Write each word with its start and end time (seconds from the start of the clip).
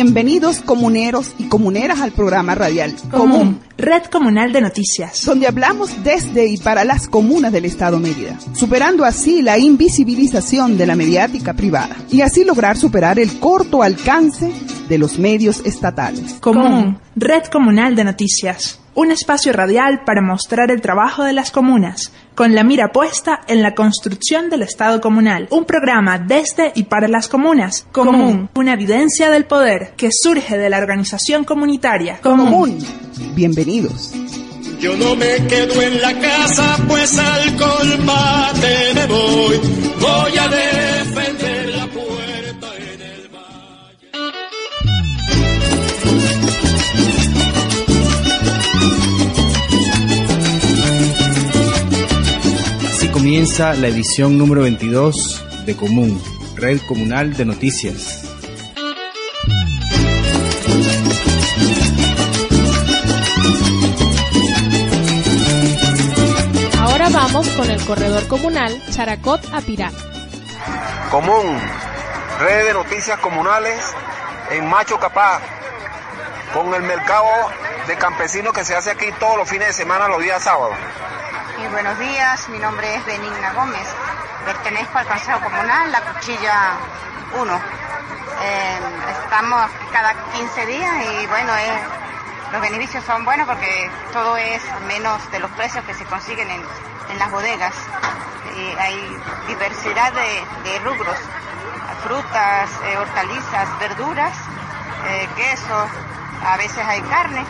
Bienvenidos 0.00 0.60
comuneros 0.60 1.34
y 1.40 1.48
comuneras 1.48 2.00
al 2.00 2.12
programa 2.12 2.54
radial 2.54 2.94
Común, 3.10 3.58
Red 3.76 4.04
Comunal 4.04 4.52
de 4.52 4.60
Noticias, 4.60 5.24
donde 5.24 5.48
hablamos 5.48 6.04
desde 6.04 6.46
y 6.46 6.56
para 6.56 6.84
las 6.84 7.08
comunas 7.08 7.50
del 7.50 7.64
Estado 7.64 7.98
Mérida, 7.98 8.38
superando 8.52 9.04
así 9.04 9.42
la 9.42 9.58
invisibilización 9.58 10.78
de 10.78 10.86
la 10.86 10.94
mediática 10.94 11.52
privada 11.52 11.96
y 12.12 12.20
así 12.20 12.44
lograr 12.44 12.76
superar 12.76 13.18
el 13.18 13.40
corto 13.40 13.82
alcance 13.82 14.52
de 14.88 14.98
los 14.98 15.18
medios 15.18 15.62
estatales. 15.66 16.34
Común, 16.34 17.00
Red 17.16 17.46
Comunal 17.46 17.96
de 17.96 18.04
Noticias, 18.04 18.78
un 18.98 19.12
espacio 19.12 19.52
radial 19.52 20.02
para 20.04 20.20
mostrar 20.20 20.72
el 20.72 20.80
trabajo 20.80 21.22
de 21.22 21.32
las 21.32 21.52
comunas, 21.52 22.10
con 22.34 22.56
la 22.56 22.64
mira 22.64 22.90
puesta 22.90 23.42
en 23.46 23.62
la 23.62 23.76
construcción 23.76 24.50
del 24.50 24.62
Estado 24.62 25.00
comunal. 25.00 25.46
Un 25.52 25.66
programa 25.66 26.18
desde 26.18 26.72
y 26.74 26.82
para 26.82 27.06
las 27.06 27.28
comunas. 27.28 27.86
Común, 27.92 28.50
una 28.56 28.72
evidencia 28.72 29.30
del 29.30 29.44
poder 29.44 29.92
que 29.96 30.10
surge 30.10 30.58
de 30.58 30.68
la 30.68 30.78
organización 30.78 31.44
comunitaria. 31.44 32.18
Común. 32.20 32.76
Bienvenidos. 33.36 34.14
Yo 34.80 34.96
no 34.96 35.14
me 35.14 35.46
quedo 35.46 35.80
en 35.80 36.00
la 36.00 36.18
casa, 36.18 36.78
pues 36.88 37.16
al 37.20 37.56
colmate 37.56 38.94
me 38.94 39.06
voy. 39.06 39.60
Voy 40.00 40.38
a 40.38 40.48
defender 40.48 41.47
comienza 53.18 53.74
la 53.74 53.88
edición 53.88 54.38
número 54.38 54.62
22 54.62 55.44
de 55.66 55.74
Común, 55.76 56.22
Red 56.54 56.80
Comunal 56.86 57.36
de 57.36 57.44
Noticias. 57.44 58.22
Ahora 66.78 67.08
vamos 67.08 67.48
con 67.48 67.68
el 67.68 67.84
corredor 67.84 68.24
comunal 68.28 68.80
Characot 68.92 69.44
a 69.52 69.62
Pirá. 69.62 69.90
Común, 71.10 71.58
red 72.38 72.66
de 72.68 72.72
noticias 72.72 73.18
comunales 73.18 73.80
en 74.52 74.64
Macho 74.68 74.96
Capá, 75.00 75.40
con 76.54 76.72
el 76.72 76.82
mercado 76.82 77.26
de 77.88 77.96
campesinos 77.96 78.52
que 78.52 78.64
se 78.64 78.76
hace 78.76 78.92
aquí 78.92 79.06
todos 79.18 79.38
los 79.38 79.48
fines 79.48 79.66
de 79.66 79.72
semana, 79.72 80.06
los 80.06 80.22
días 80.22 80.40
sábados. 80.40 80.76
Buenos 81.66 81.98
días, 81.98 82.48
mi 82.50 82.58
nombre 82.60 82.94
es 82.94 83.04
Benigna 83.04 83.52
Gómez, 83.52 83.86
pertenezco 84.44 84.96
al 84.96 85.06
Consejo 85.06 85.40
Comunal, 85.40 85.90
la 85.90 86.00
Cuchilla 86.02 86.70
1. 87.36 87.60
Eh, 88.42 88.78
estamos 89.24 89.68
cada 89.92 90.14
15 90.32 90.66
días 90.66 90.94
y 91.04 91.26
bueno, 91.26 91.52
los 92.52 92.60
beneficios 92.62 93.02
son 93.04 93.24
buenos 93.24 93.48
porque 93.48 93.90
todo 94.12 94.36
es 94.36 94.62
menos 94.86 95.30
de 95.32 95.40
los 95.40 95.50
precios 95.50 95.84
que 95.84 95.94
se 95.94 96.04
consiguen 96.04 96.48
en, 96.48 97.18
las 97.18 97.30
bodegas. 97.30 97.74
Hay 98.78 99.18
diversidad 99.48 100.12
de, 100.12 100.70
de 100.70 100.78
rubros, 100.78 101.18
frutas, 102.04 102.70
eh, 102.84 102.96
hortalizas, 102.98 103.78
verduras, 103.80 104.32
eh, 105.08 105.28
queso, 105.36 105.88
a 106.46 106.56
veces 106.56 106.84
hay 106.86 107.02
carne. 107.02 107.44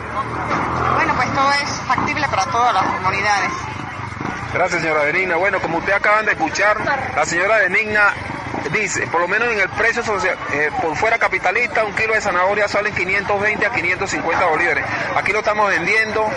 Bueno, 0.94 1.14
pues 1.14 1.32
todo 1.34 1.52
es 1.52 1.70
factible 1.86 2.26
para 2.28 2.46
todas 2.46 2.72
las 2.74 2.84
comunidades. 2.84 3.67
Gracias, 4.52 4.82
señora 4.82 5.04
Benigna. 5.04 5.36
Bueno, 5.36 5.60
como 5.60 5.78
ustedes 5.78 5.98
acaban 5.98 6.24
de 6.24 6.32
escuchar, 6.32 6.78
la 7.14 7.24
señora 7.26 7.58
Benigna 7.58 8.14
dice, 8.72 9.06
por 9.06 9.20
lo 9.20 9.28
menos 9.28 9.48
en 9.48 9.60
el 9.60 9.68
precio 9.70 10.02
social, 10.02 10.36
eh, 10.52 10.70
por 10.80 10.96
fuera 10.96 11.18
capitalista, 11.18 11.84
un 11.84 11.94
kilo 11.94 12.14
de 12.14 12.20
zanahoria 12.20 12.68
sale 12.68 12.90
en 12.90 12.94
520 12.94 13.66
a 13.66 13.70
550 13.70 14.46
bolívares. 14.46 14.84
Aquí 15.16 15.32
lo 15.32 15.40
estamos 15.40 15.68
vendiendo 15.68 16.28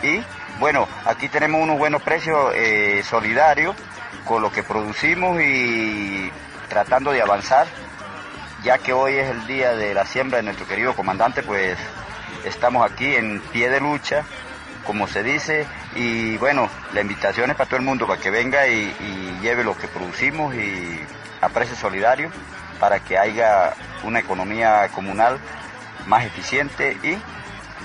Y 0.03 0.21
bueno, 0.59 0.87
aquí 1.05 1.29
tenemos 1.29 1.61
unos 1.61 1.77
buenos 1.77 2.01
precios 2.01 2.53
eh, 2.55 3.01
solidarios 3.03 3.75
con 4.25 4.41
lo 4.41 4.51
que 4.51 4.63
producimos 4.63 5.41
y 5.41 6.31
tratando 6.67 7.11
de 7.11 7.21
avanzar, 7.21 7.67
ya 8.63 8.77
que 8.77 8.93
hoy 8.93 9.15
es 9.15 9.29
el 9.29 9.47
día 9.47 9.73
de 9.75 9.93
la 9.93 10.05
siembra 10.05 10.37
de 10.37 10.43
nuestro 10.43 10.67
querido 10.67 10.93
comandante, 10.93 11.41
pues 11.43 11.77
estamos 12.45 12.89
aquí 12.89 13.15
en 13.15 13.39
pie 13.51 13.69
de 13.69 13.79
lucha, 13.79 14.23
como 14.85 15.07
se 15.07 15.23
dice, 15.23 15.65
y 15.95 16.37
bueno, 16.37 16.69
la 16.93 17.01
invitación 17.01 17.49
es 17.49 17.55
para 17.55 17.69
todo 17.69 17.79
el 17.79 17.85
mundo, 17.85 18.07
para 18.07 18.21
que 18.21 18.29
venga 18.29 18.67
y, 18.67 18.95
y 18.99 19.39
lleve 19.41 19.63
lo 19.63 19.77
que 19.77 19.87
producimos 19.87 20.53
y 20.55 20.99
a 21.41 21.49
precio 21.49 21.75
solidario, 21.75 22.29
para 22.81 22.99
que 22.99 23.15
haya 23.15 23.75
una 24.03 24.19
economía 24.19 24.89
comunal 24.93 25.37
más 26.07 26.25
eficiente 26.25 26.97
y 27.03 27.15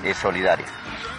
eh, 0.08 0.14
solidaria. 0.14 0.64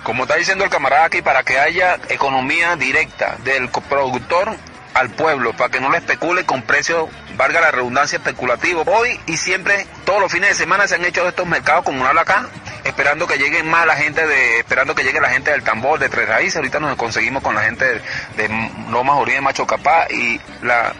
Como 0.03 0.23
está 0.23 0.35
diciendo 0.35 0.63
el 0.63 0.71
camarada 0.71 1.05
aquí, 1.05 1.21
para 1.21 1.43
que 1.43 1.59
haya 1.59 1.99
economía 2.09 2.75
directa 2.75 3.37
del 3.43 3.69
productor 3.69 4.55
al 4.95 5.11
pueblo, 5.11 5.53
para 5.53 5.69
que 5.69 5.79
no 5.79 5.91
le 5.91 5.99
especule 5.99 6.43
con 6.43 6.63
precios, 6.63 7.07
valga 7.35 7.61
la 7.61 7.69
redundancia, 7.69 8.17
especulativo. 8.17 8.83
Hoy 8.87 9.19
y 9.27 9.37
siempre, 9.37 9.85
todos 10.05 10.21
los 10.21 10.31
fines 10.31 10.49
de 10.49 10.55
semana 10.55 10.87
se 10.87 10.95
han 10.95 11.05
hecho 11.05 11.27
estos 11.27 11.45
mercados 11.45 11.85
comunales 11.85 12.23
acá, 12.23 12.47
esperando 12.83 13.27
que 13.27 13.37
lleguen 13.37 13.69
más 13.69 13.85
la 13.85 13.95
gente 13.95 14.25
de, 14.25 14.59
esperando 14.59 14.95
que 14.95 15.03
llegue 15.03 15.21
la 15.21 15.29
gente 15.29 15.51
del 15.51 15.61
tambor, 15.61 15.99
de 15.99 16.09
Tres 16.09 16.27
Raíces. 16.27 16.55
Ahorita 16.55 16.79
nos 16.79 16.95
conseguimos 16.95 17.43
con 17.43 17.53
la 17.53 17.61
gente 17.61 17.85
de, 17.85 18.01
de 18.37 18.71
Lomas 18.89 19.17
Oriente, 19.17 19.41
Macho 19.41 19.67
Capá 19.67 20.07
y 20.09 20.41
la 20.63 20.93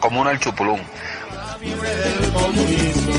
comuna 0.00 0.30
del 0.30 0.40
Chupulún 0.40 0.80
fiebre 1.64 1.88
del 1.88 2.32
comunismo. 2.32 3.14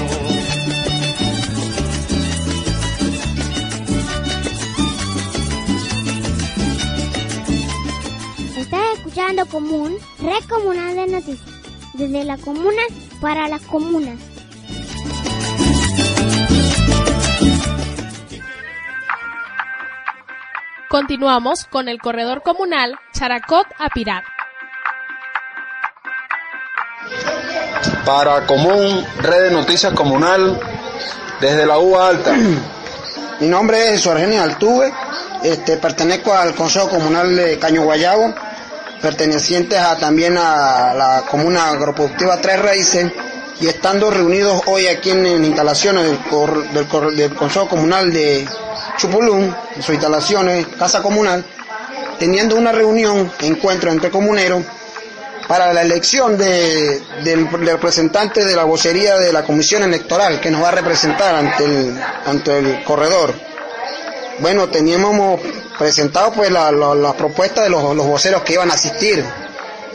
Estás 8.58 8.98
escuchando 8.98 9.46
Común, 9.48 9.98
Red 10.20 10.44
Comunal 10.48 10.96
de 10.96 11.08
Noticias, 11.08 11.40
desde 11.94 12.24
la 12.24 12.38
comuna 12.38 12.82
para 13.20 13.48
las 13.48 13.62
comunas. 13.62 14.20
Continuamos 20.88 21.66
con 21.66 21.90
el 21.90 22.00
corredor 22.00 22.42
comunal 22.42 22.98
Characot 23.12 23.68
a 23.80 23.90
Pirat. 23.90 24.24
Para 28.06 28.46
Común, 28.46 29.04
Red 29.18 29.46
de 29.46 29.52
Noticias 29.52 29.92
Comunal, 29.94 30.60
desde 31.42 31.66
la 31.66 31.80
UA 31.80 32.08
Alta. 32.08 32.36
Mi 33.40 33.48
nombre 33.48 33.94
es 33.94 34.02
Suargenio 34.02 34.44
Altuve, 34.44 34.94
este, 35.44 35.78
pertenezco 35.78 36.32
al 36.32 36.54
Consejo 36.54 36.88
Comunal 36.88 37.36
de 37.36 37.58
Caño 37.58 37.84
Guayabo, 37.84 38.34
pertenecientes 39.02 39.80
a, 39.80 39.98
también 39.98 40.38
a 40.38 40.94
la 40.94 41.24
Comuna 41.30 41.70
Agroproductiva 41.70 42.40
Tres 42.40 42.62
Raíces, 42.62 43.12
y 43.60 43.68
estando 43.68 44.12
reunidos 44.12 44.62
hoy 44.68 44.86
aquí 44.86 45.10
en, 45.10 45.44
instalaciones 45.44 46.06
del, 46.06 47.16
del 47.16 47.34
Consejo 47.34 47.68
Comunal 47.68 48.14
de 48.14 48.48
Chupulún, 48.98 49.56
en 49.76 49.82
sus 49.82 49.96
instalaciones, 49.96 50.68
Casa 50.78 51.02
Comunal, 51.02 51.44
teniendo 52.20 52.56
una 52.56 52.72
reunión, 52.72 53.32
encuentro 53.42 53.92
entre 53.92 54.12
comuneros, 54.12 54.64
para 55.48 55.74
la 55.74 55.82
elección 55.84 56.38
de- 56.38 57.02
del, 57.24 57.48
representante 57.52 58.44
de 58.44 58.56
la 58.56 58.64
vocería 58.64 59.18
de 59.18 59.32
la 59.32 59.44
comisión 59.44 59.84
electoral 59.84 60.40
que 60.40 60.50
nos 60.52 60.64
va 60.64 60.70
a 60.70 60.72
representar 60.72 61.36
ante 61.36 61.66
el, 61.66 62.00
ante 62.26 62.58
el 62.58 62.84
corredor. 62.84 63.34
Bueno, 64.40 64.68
teníamos 64.70 65.40
presentado 65.78 66.32
pues 66.34 66.52
la, 66.52 66.72
la- 66.72 66.96
la 66.96 67.14
propuesta 67.14 67.62
de 67.64 67.70
los, 67.70 67.96
los 67.96 68.06
voceros 68.08 68.42
que 68.44 68.54
iban 68.54 68.72
a 68.72 68.74
asistir 68.74 69.24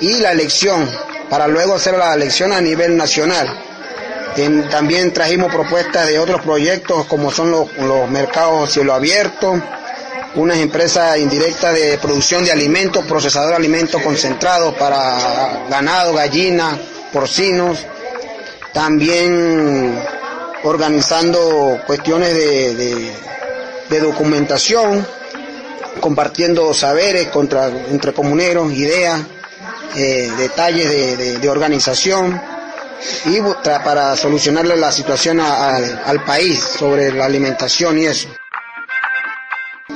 y 0.00 0.19
la 0.19 0.32
elección 0.32 0.88
para 1.29 1.47
luego 1.47 1.75
hacer 1.75 1.94
la 1.97 2.14
elección 2.14 2.52
a 2.52 2.61
nivel 2.61 2.97
nacional. 2.97 3.49
También 4.70 5.12
trajimos 5.12 5.52
propuestas 5.52 6.06
de 6.06 6.19
otros 6.19 6.41
proyectos 6.43 7.05
como 7.06 7.31
son 7.31 7.50
los, 7.50 7.76
los 7.79 8.08
mercados 8.08 8.73
cielo 8.73 8.94
abierto, 8.94 9.61
unas 10.36 10.58
empresas 10.58 11.18
indirectas 11.18 11.74
de 11.74 11.98
producción 11.98 12.44
de 12.44 12.52
alimentos, 12.52 13.04
procesador 13.04 13.50
de 13.50 13.56
alimentos 13.56 14.00
concentrados 14.02 14.74
para 14.74 15.64
ganado, 15.68 16.14
gallinas, 16.14 16.78
porcinos, 17.12 17.78
también 18.72 19.98
organizando 20.62 21.80
cuestiones 21.86 22.34
de, 22.34 22.74
de- 22.74 23.12
documentación, 24.00 25.04
compartiendo 26.00 26.72
saberes 26.74 27.26
contra, 27.28 27.66
entre 27.68 28.12
comuneros, 28.12 28.72
ideas, 28.72 29.20
eh, 29.96 30.30
detalles 30.38 30.88
de, 30.88 31.38
de- 31.38 31.48
organización 31.48 32.40
y 33.24 33.40
para 33.64 34.14
solucionarle 34.16 34.76
la 34.76 34.92
situación 34.92 35.40
al 35.40 36.24
país 36.24 36.60
sobre 36.60 37.12
la 37.12 37.24
alimentación 37.24 37.98
y 37.98 38.06
eso. 38.06 38.28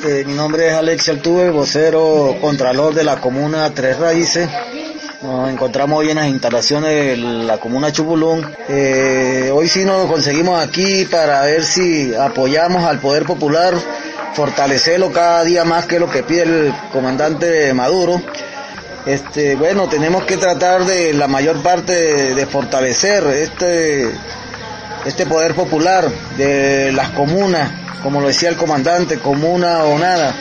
Eh, 0.06 0.23
mi 0.27 0.35
nombre 0.35 0.69
es 0.69 0.75
Alex 0.75 1.09
Altuve, 1.09 1.49
vocero 1.49 2.37
contralor 2.39 2.93
de 2.93 3.05
la 3.05 3.23
comuna 3.23 3.73
Tres 3.73 3.99
Raíces. 3.99 4.51
Nos 5.23 5.49
encontramos 5.49 5.99
hoy 5.99 6.11
en 6.11 6.17
las 6.17 6.27
instalaciones 6.27 6.91
de 6.91 7.17
la 7.17 7.56
comuna 7.56 7.91
Chupulún. 7.91 8.47
Eh, 8.69 9.51
hoy 9.51 9.67
sí 9.67 9.83
nos 9.87 10.05
conseguimos 10.05 10.62
aquí 10.62 11.06
para 11.06 11.41
ver 11.45 11.65
si 11.65 12.15
apoyamos 12.15 12.85
al 12.85 12.99
Poder 12.99 13.25
Popular, 13.25 13.73
fortalecerlo 14.35 15.11
cada 15.11 15.43
día 15.43 15.65
más 15.65 15.87
que 15.87 15.99
lo 15.99 16.11
que 16.11 16.23
pide 16.23 16.43
el 16.43 16.75
comandante 16.93 17.73
Maduro. 17.73 18.21
Este, 19.06 19.56
bueno, 19.56 19.89
tenemos 19.89 20.25
que 20.25 20.37
tratar 20.37 20.85
de 20.85 21.15
la 21.15 21.29
mayor 21.29 21.62
parte 21.62 21.95
de, 21.95 22.35
de 22.35 22.45
fortalecer 22.45 23.25
este, 23.29 24.11
este 25.06 25.25
poder 25.25 25.55
popular 25.55 26.11
de 26.37 26.93
las 26.93 27.09
comunas, 27.09 27.83
como 28.05 28.21
lo 28.21 28.29
decía 28.29 28.51
el 28.51 28.56
comandante, 28.56 29.19
comuna 29.19 29.85
o 29.85 29.99
nada. 29.99 30.35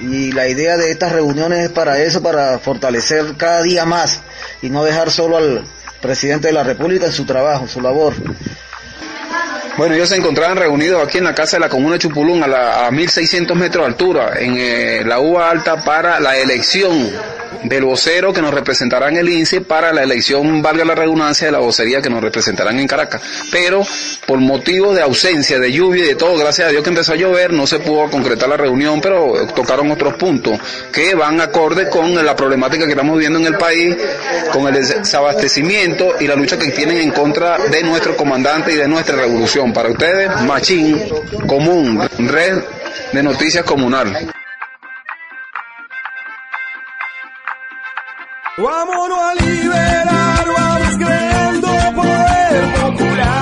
Y 0.00 0.32
la 0.32 0.48
idea 0.48 0.78
de 0.78 0.90
estas 0.90 1.12
reuniones 1.12 1.66
es 1.66 1.70
para 1.70 1.98
eso, 1.98 2.22
para 2.22 2.58
fortalecer 2.58 3.34
cada 3.36 3.62
día 3.62 3.84
más 3.84 4.22
y 4.62 4.70
no 4.70 4.82
dejar 4.82 5.10
solo 5.10 5.36
al 5.36 5.62
presidente 6.00 6.48
de 6.48 6.54
la 6.54 6.64
República 6.64 7.04
en 7.04 7.12
su 7.12 7.26
trabajo, 7.26 7.68
su 7.68 7.82
labor. 7.82 8.14
Bueno, 9.76 9.94
ellos 9.94 10.08
se 10.08 10.16
encontraban 10.16 10.56
reunidos 10.56 11.06
aquí 11.06 11.18
en 11.18 11.24
la 11.24 11.34
casa 11.34 11.58
de 11.58 11.60
la 11.60 11.68
comuna 11.68 11.94
de 11.94 11.98
Chupulún 11.98 12.42
a, 12.42 12.46
la, 12.46 12.86
a 12.86 12.90
1600 12.90 13.58
metros 13.58 13.84
de 13.84 13.88
altura, 13.92 14.32
en 14.38 14.54
eh, 14.56 15.02
la 15.04 15.20
UA 15.20 15.50
Alta, 15.50 15.84
para 15.84 16.18
la 16.18 16.38
elección 16.38 17.10
del 17.64 17.84
vocero 17.84 18.32
que 18.32 18.42
nos 18.42 18.52
representará 18.52 19.08
en 19.08 19.16
el 19.16 19.28
INSE 19.28 19.60
para 19.60 19.92
la 19.92 20.02
elección, 20.02 20.62
valga 20.62 20.84
la 20.84 20.94
redundancia, 20.94 21.46
de 21.46 21.52
la 21.52 21.58
vocería 21.58 22.02
que 22.02 22.10
nos 22.10 22.22
representarán 22.22 22.78
en 22.78 22.86
Caracas. 22.86 23.22
Pero 23.50 23.82
por 24.26 24.38
motivos 24.40 24.94
de 24.96 25.02
ausencia, 25.02 25.58
de 25.58 25.72
lluvia 25.72 26.04
y 26.04 26.08
de 26.08 26.14
todo, 26.14 26.36
gracias 26.36 26.68
a 26.68 26.70
Dios 26.70 26.82
que 26.82 26.90
empezó 26.90 27.12
a 27.12 27.16
llover, 27.16 27.52
no 27.52 27.66
se 27.66 27.78
pudo 27.78 28.10
concretar 28.10 28.48
la 28.48 28.56
reunión, 28.56 29.00
pero 29.00 29.46
tocaron 29.54 29.90
otros 29.90 30.14
puntos 30.14 30.58
que 30.92 31.14
van 31.14 31.40
acorde 31.40 31.88
con 31.88 32.14
la 32.24 32.34
problemática 32.36 32.84
que 32.84 32.92
estamos 32.92 33.14
viviendo 33.14 33.38
en 33.38 33.46
el 33.46 33.56
país, 33.56 33.96
con 34.52 34.66
el 34.66 34.74
desabastecimiento 34.74 36.14
y 36.20 36.26
la 36.26 36.34
lucha 36.34 36.58
que 36.58 36.70
tienen 36.70 36.98
en 36.98 37.10
contra 37.10 37.58
de 37.58 37.82
nuestro 37.82 38.16
comandante 38.16 38.72
y 38.72 38.76
de 38.76 38.88
nuestra 38.88 39.16
revolución. 39.16 39.72
Para 39.72 39.90
ustedes, 39.90 40.28
Machín, 40.42 41.00
Común, 41.46 42.00
Red 42.18 42.62
de 43.12 43.22
Noticias 43.22 43.64
Comunal. 43.64 44.32
Vámonos 48.58 49.18
a 49.18 49.34
liberar, 49.34 50.44
vamos 50.46 50.96
creando 50.98 51.68
poder 51.94 52.72
popular. 52.80 53.32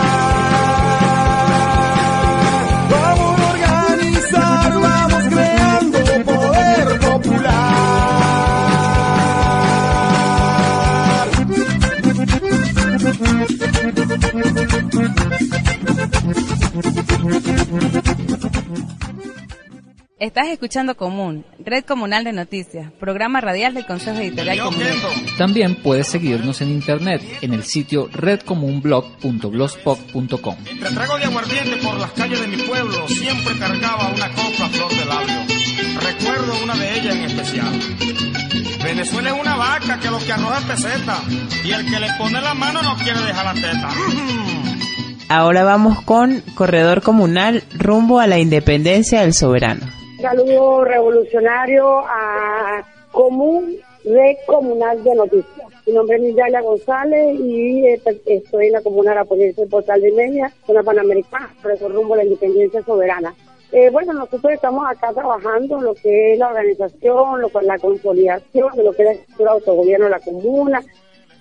Vamos 2.91 3.41
a 3.41 3.47
organizar, 3.51 4.71
vamos 4.73 5.25
creando 5.29 5.99
poder 6.25 6.51
Estás 20.21 20.47
escuchando 20.49 20.97
Común, 20.99 21.47
Red 21.65 21.87
Comunal 21.87 22.25
de 22.25 22.35
Noticias, 22.35 22.93
programa 23.01 23.41
radial 23.41 23.73
del 23.73 23.87
Consejo 23.87 24.19
Editorial 24.19 24.59
Comunal. 24.59 24.93
También 25.39 25.77
puedes 25.77 26.09
seguirnos 26.09 26.61
en 26.61 26.69
internet 26.69 27.23
en 27.41 27.55
el 27.55 27.65
sitio 27.65 28.07
redcomunblog.blogspot.com. 28.13 30.57
Entre 30.71 30.91
trago 30.91 31.17
de 31.17 31.25
aguardiente 31.25 31.79
por 31.79 31.99
las 31.99 32.13
calles 32.13 32.39
de 32.39 32.49
mi 32.49 32.59
pueblo 32.59 33.09
siempre 33.09 33.57
cargaba 33.59 34.13
una 34.15 34.29
copa 34.29 34.69
flor 34.69 34.91
de 34.91 35.07
labio. 35.07 35.41
Recuerdo 36.03 36.65
una 36.65 36.75
de 36.75 36.99
ellas 36.99 37.17
en 37.17 37.25
especial. 37.25 37.73
Venezuela 38.85 39.31
es 39.31 39.41
una 39.41 39.57
vaca 39.57 39.99
que 40.01 40.11
lo 40.11 40.19
que 40.19 40.33
arroja 40.33 40.59
es 40.59 40.65
peseta 40.67 41.23
y 41.65 41.71
el 41.71 41.91
que 41.91 41.99
le 41.99 42.09
pone 42.19 42.43
la 42.43 42.53
mano 42.53 42.83
no 42.83 42.95
quiere 42.97 43.21
dejar 43.21 43.47
la 43.47 43.55
teta. 43.55 43.89
Ahora 45.31 45.65
vamos 45.65 46.03
con 46.03 46.43
Corredor 46.55 47.01
Comunal 47.01 47.65
rumbo 47.73 48.21
a 48.21 48.27
la 48.27 48.39
independencia 48.39 49.23
del 49.23 49.33
soberano. 49.33 49.99
Saludo 50.21 50.85
revolucionario 50.85 52.01
a 52.01 52.85
Común 53.11 53.79
Red 54.05 54.37
Comunal 54.47 55.03
de 55.03 55.15
Noticias. 55.15 55.69
Mi 55.87 55.95
nombre 55.95 56.17
es 56.17 56.23
Midalia 56.23 56.61
González 56.61 57.41
y 57.41 57.87
eh, 57.87 58.03
estoy 58.27 58.67
en 58.67 58.73
la 58.73 58.83
comuna 58.83 59.13
de 59.13 59.17
la 59.17 59.25
de 59.25 59.67
Portal 59.67 60.01
de 60.03 60.13
Media, 60.13 60.53
zona 60.67 60.83
panamericana, 60.83 61.51
por 61.63 61.73
eso 61.73 61.89
rumbo 61.89 62.17
la 62.17 62.25
independencia 62.25 62.83
soberana. 62.83 63.35
Eh, 63.73 63.89
bueno, 63.89 64.13
nosotros 64.13 64.53
estamos 64.53 64.85
acá 64.87 65.11
trabajando 65.15 65.81
lo 65.81 65.95
que 65.95 66.35
es 66.35 66.39
la 66.39 66.49
organización, 66.49 67.41
lo 67.41 67.49
que 67.49 67.59
es 67.59 67.65
la 67.65 67.79
consolidación 67.79 68.77
de 68.77 68.85
lo 68.85 68.93
que 68.93 69.03
es 69.03 69.07
la 69.07 69.15
estructura 69.15 69.53
de 69.53 69.59
autogobierno 69.59 70.05
de 70.05 70.11
la 70.11 70.21
comuna, 70.21 70.83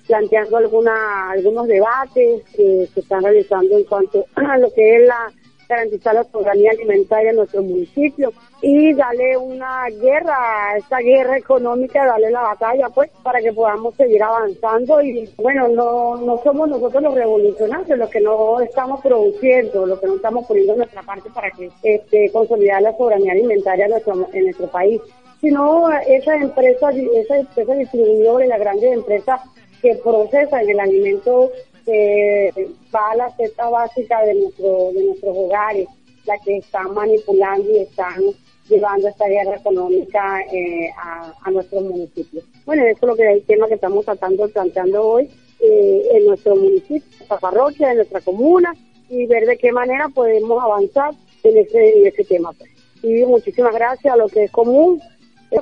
planteando 0.08 0.56
alguna, 0.56 1.32
algunos 1.32 1.68
debates 1.68 2.44
que 2.56 2.88
se 2.94 3.00
están 3.02 3.24
realizando 3.24 3.78
en 3.78 3.84
cuanto 3.84 4.26
a 4.36 4.58
lo 4.58 4.72
que 4.72 4.96
es 4.96 5.06
la 5.06 5.34
garantizar 5.70 6.16
la 6.16 6.24
soberanía 6.24 6.72
alimentaria 6.72 7.30
en 7.30 7.36
nuestro 7.36 7.62
municipio 7.62 8.34
y 8.60 8.92
darle 8.96 9.38
una 9.38 9.86
guerra, 10.02 10.76
esta 10.76 10.98
guerra 10.98 11.38
económica, 11.38 12.08
darle 12.08 12.32
la 12.32 12.42
batalla 12.42 12.90
pues 12.90 13.12
para 13.22 13.40
que 13.40 13.54
podamos 13.54 13.94
seguir 13.94 14.22
avanzando. 14.24 15.00
Y 15.02 15.30
bueno, 15.38 15.68
no, 15.68 16.18
no 16.18 16.42
somos 16.44 16.68
nosotros 16.70 17.04
los 17.04 17.14
revolucionarios 17.14 18.00
los 18.00 18.10
que 18.10 18.20
no 18.20 18.60
estamos 18.62 19.00
produciendo, 19.02 19.86
los 19.86 20.00
que 20.00 20.08
no 20.08 20.16
estamos 20.16 20.48
poniendo 20.48 20.76
nuestra 20.76 21.04
parte 21.04 21.30
para 21.30 21.52
que 21.52 21.70
este, 21.84 22.32
consolidar 22.32 22.82
la 22.82 22.98
soberanía 22.98 23.34
alimentaria 23.34 23.86
en 23.86 23.92
nuestro, 23.92 24.28
en 24.34 24.44
nuestro 24.46 24.68
país, 24.68 25.00
sino 25.40 25.88
esas 26.08 26.42
empresas, 26.42 26.96
esas 26.96 27.42
empresas 27.42 27.78
distribuidoras, 27.78 28.48
las 28.48 28.60
grandes 28.60 28.92
empresas 28.92 29.40
que 29.82 29.96
procesan 29.96 30.68
el 30.68 30.80
alimento 30.80 31.52
que 31.90 32.68
va 32.94 33.12
a 33.12 33.16
la 33.16 33.36
cesta 33.36 33.68
básica 33.70 34.24
de, 34.26 34.36
nuestro, 34.36 34.92
de 34.94 35.04
nuestros 35.06 35.36
hogares, 35.36 35.88
la 36.26 36.38
que 36.40 36.58
están 36.58 36.94
manipulando 36.94 37.70
y 37.72 37.80
están 37.80 38.22
llevando 38.70 39.08
esta 39.08 39.28
guerra 39.28 39.56
económica 39.56 40.42
eh, 40.52 40.92
a, 40.96 41.34
a 41.42 41.52
nuestros 41.52 41.84
municipios. 41.84 42.44
Bueno, 42.66 42.84
eso 42.84 43.00
es 43.02 43.08
lo 43.08 43.16
que 43.16 43.24
es 43.24 43.38
el 43.38 43.44
tema 43.46 43.68
que 43.68 43.74
estamos 43.74 44.06
tratando, 44.06 44.48
planteando 44.50 45.02
hoy 45.02 45.30
eh, 45.60 46.08
en 46.14 46.28
nuestro 46.28 46.56
municipio, 46.56 47.04
en 47.12 47.18
nuestra 47.18 47.40
parroquia, 47.40 47.90
en 47.90 47.98
nuestra 47.98 48.22
comuna, 48.22 48.76
y 49.10 49.26
ver 49.26 49.48
de 49.48 49.58
qué 49.58 49.72
manera 49.72 50.10
podemos 50.10 50.64
avanzar 50.64 51.16
en 51.44 51.58
ese, 51.58 52.00
en 52.00 52.08
ese 52.08 52.24
tema. 52.24 52.52
Pues. 52.54 52.70
Y 53.02 53.26
muchísimas 53.26 53.74
gracias 53.74 54.14
a 54.14 54.18
lo 54.18 54.28
que 54.28 54.44
es 54.44 54.52
común 54.52 55.02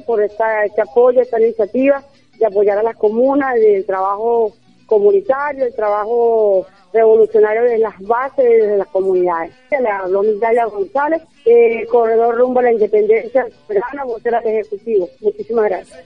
por 0.06 0.22
esta, 0.22 0.66
este 0.66 0.82
apoyo, 0.82 1.22
esta 1.22 1.40
iniciativa 1.40 2.04
de 2.38 2.46
apoyar 2.46 2.78
a 2.78 2.84
las 2.84 2.98
comunas, 2.98 3.56
del 3.56 3.86
trabajo 3.86 4.54
comunitario, 4.88 5.66
el 5.66 5.76
trabajo 5.76 6.66
revolucionario 6.92 7.64
de 7.64 7.78
las 7.78 8.00
bases 8.00 8.46
de 8.46 8.78
las 8.78 8.88
comunidades. 8.88 9.54
Le 9.70 9.90
habló 9.90 10.24
Migdalia 10.24 10.66
González, 10.66 11.22
eh, 11.46 11.86
corredor 11.92 12.36
rumbo 12.36 12.60
a 12.60 12.64
la 12.64 12.72
independencia 12.72 13.46
soberana, 13.68 14.06
vocera 14.06 14.42
de 14.42 14.60
ejecutivo. 14.60 15.08
Muchísimas 15.22 15.66
gracias. 15.66 16.04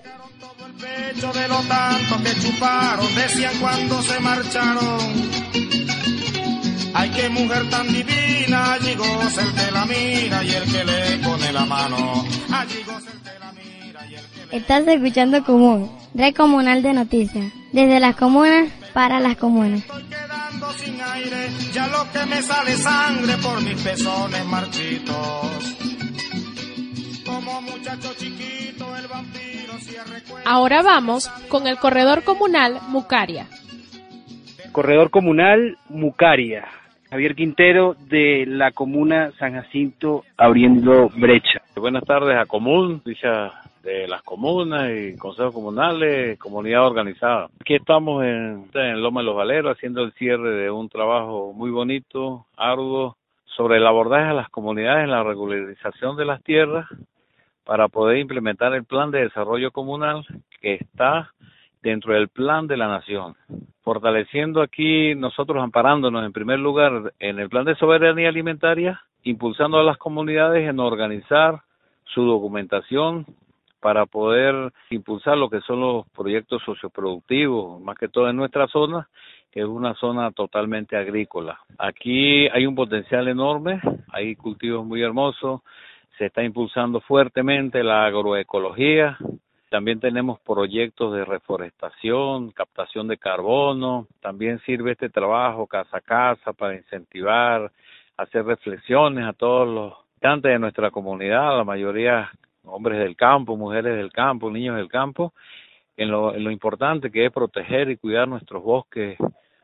Estás 14.51 14.85
escuchando 14.85 15.41
Común, 15.45 15.89
Red 16.13 16.35
Comunal 16.35 16.83
de 16.83 16.91
Noticias. 16.91 17.53
Desde 17.71 18.01
las 18.01 18.17
comunas 18.17 18.69
para 18.93 19.21
las 19.21 19.37
comunas. 19.37 19.81
quedando 19.83 20.69
sin 20.73 20.99
aire, 21.01 21.47
ya 21.71 21.87
lo 21.87 22.11
que 22.11 22.25
me 22.25 22.41
sale 22.41 22.71
sangre 22.71 23.33
por 23.41 23.61
mis 23.63 23.81
pezones 23.81 24.45
marchitos. 24.45 25.77
Como 27.25 27.61
muchacho 27.61 28.13
chiquito, 28.17 28.93
el 28.97 29.07
vampiro 29.07 29.73
cierre 29.79 30.21
Ahora 30.43 30.81
vamos 30.81 31.29
con 31.47 31.65
el 31.67 31.77
corredor 31.77 32.25
comunal 32.25 32.79
Mucaria. 32.89 33.47
Corredor 34.73 35.11
Comunal 35.11 35.77
Mucaria. 35.87 36.67
Javier 37.09 37.35
Quintero 37.35 37.95
de 38.07 38.45
la 38.47 38.71
comuna 38.71 39.31
San 39.37 39.53
Jacinto 39.53 40.23
abriendo 40.37 41.09
brecha. 41.09 41.61
Buenas 41.75 42.03
tardes 42.03 42.37
a 42.37 42.45
Común, 42.45 43.01
dicha 43.05 43.60
de 43.81 44.07
las 44.07 44.21
comunas 44.23 44.89
y 44.91 45.17
consejos 45.17 45.53
comunales, 45.53 46.37
comunidad 46.39 46.85
organizada. 46.85 47.49
Aquí 47.59 47.75
estamos 47.75 48.23
en, 48.23 48.69
en 48.73 49.01
Loma 49.01 49.21
de 49.21 49.25
los 49.25 49.35
Valeros 49.35 49.75
haciendo 49.75 50.03
el 50.03 50.13
cierre 50.13 50.51
de 50.51 50.69
un 50.69 50.89
trabajo 50.89 51.53
muy 51.53 51.71
bonito, 51.71 52.45
arduo, 52.55 53.17
sobre 53.45 53.77
el 53.77 53.87
abordaje 53.87 54.29
a 54.29 54.33
las 54.33 54.49
comunidades 54.49 55.03
en 55.03 55.11
la 55.11 55.23
regularización 55.23 56.15
de 56.15 56.25
las 56.25 56.41
tierras 56.43 56.87
para 57.63 57.87
poder 57.87 58.17
implementar 58.17 58.73
el 58.73 58.85
plan 58.85 59.11
de 59.11 59.21
desarrollo 59.21 59.71
comunal 59.71 60.25
que 60.61 60.75
está 60.75 61.31
dentro 61.81 62.13
del 62.13 62.29
plan 62.29 62.67
de 62.67 62.77
la 62.77 62.87
nación, 62.87 63.35
fortaleciendo 63.81 64.61
aquí 64.61 65.15
nosotros 65.15 65.61
amparándonos 65.63 66.25
en 66.25 66.31
primer 66.31 66.59
lugar 66.59 67.13
en 67.19 67.39
el 67.39 67.49
plan 67.49 67.65
de 67.65 67.75
soberanía 67.75 68.29
alimentaria, 68.29 69.01
impulsando 69.23 69.79
a 69.79 69.83
las 69.83 69.97
comunidades 69.97 70.69
en 70.69 70.79
organizar 70.79 71.61
su 72.05 72.23
documentación 72.23 73.25
para 73.81 74.05
poder 74.05 74.71
impulsar 74.89 75.37
lo 75.37 75.49
que 75.49 75.59
son 75.61 75.81
los 75.81 76.07
proyectos 76.09 76.61
socioproductivos, 76.63 77.81
más 77.81 77.97
que 77.97 78.07
todo 78.07 78.29
en 78.29 78.37
nuestra 78.37 78.67
zona, 78.67 79.09
que 79.51 79.61
es 79.61 79.65
una 79.65 79.95
zona 79.95 80.31
totalmente 80.31 80.95
agrícola. 80.95 81.59
Aquí 81.77 82.47
hay 82.47 82.65
un 82.65 82.75
potencial 82.75 83.27
enorme, 83.27 83.81
hay 84.13 84.35
cultivos 84.35 84.85
muy 84.85 85.01
hermosos, 85.01 85.61
se 86.17 86.27
está 86.27 86.43
impulsando 86.43 87.01
fuertemente 87.01 87.83
la 87.83 88.05
agroecología, 88.05 89.17
también 89.71 90.01
tenemos 90.01 90.37
proyectos 90.41 91.13
de 91.13 91.23
reforestación, 91.23 92.51
captación 92.51 93.07
de 93.07 93.17
carbono. 93.17 94.05
También 94.19 94.59
sirve 94.65 94.91
este 94.91 95.09
trabajo 95.09 95.65
casa 95.65 95.99
a 95.99 96.01
casa 96.01 96.51
para 96.51 96.75
incentivar, 96.75 97.71
hacer 98.17 98.43
reflexiones 98.43 99.25
a 99.25 99.31
todos 99.31 99.69
los 99.69 99.93
habitantes 99.93 100.51
de 100.51 100.59
nuestra 100.59 100.91
comunidad, 100.91 101.55
la 101.55 101.63
mayoría 101.63 102.29
hombres 102.63 102.99
del 102.99 103.15
campo, 103.15 103.57
mujeres 103.57 103.95
del 103.95 104.11
campo, 104.11 104.51
niños 104.51 104.77
del 104.77 104.87
campo, 104.87 105.33
en 105.97 106.09
lo, 106.09 106.35
en 106.35 106.43
lo 106.43 106.51
importante 106.51 107.11
que 107.11 107.25
es 107.25 107.31
proteger 107.31 107.89
y 107.89 107.97
cuidar 107.97 108.27
nuestros 108.27 108.63
bosques, 108.63 109.17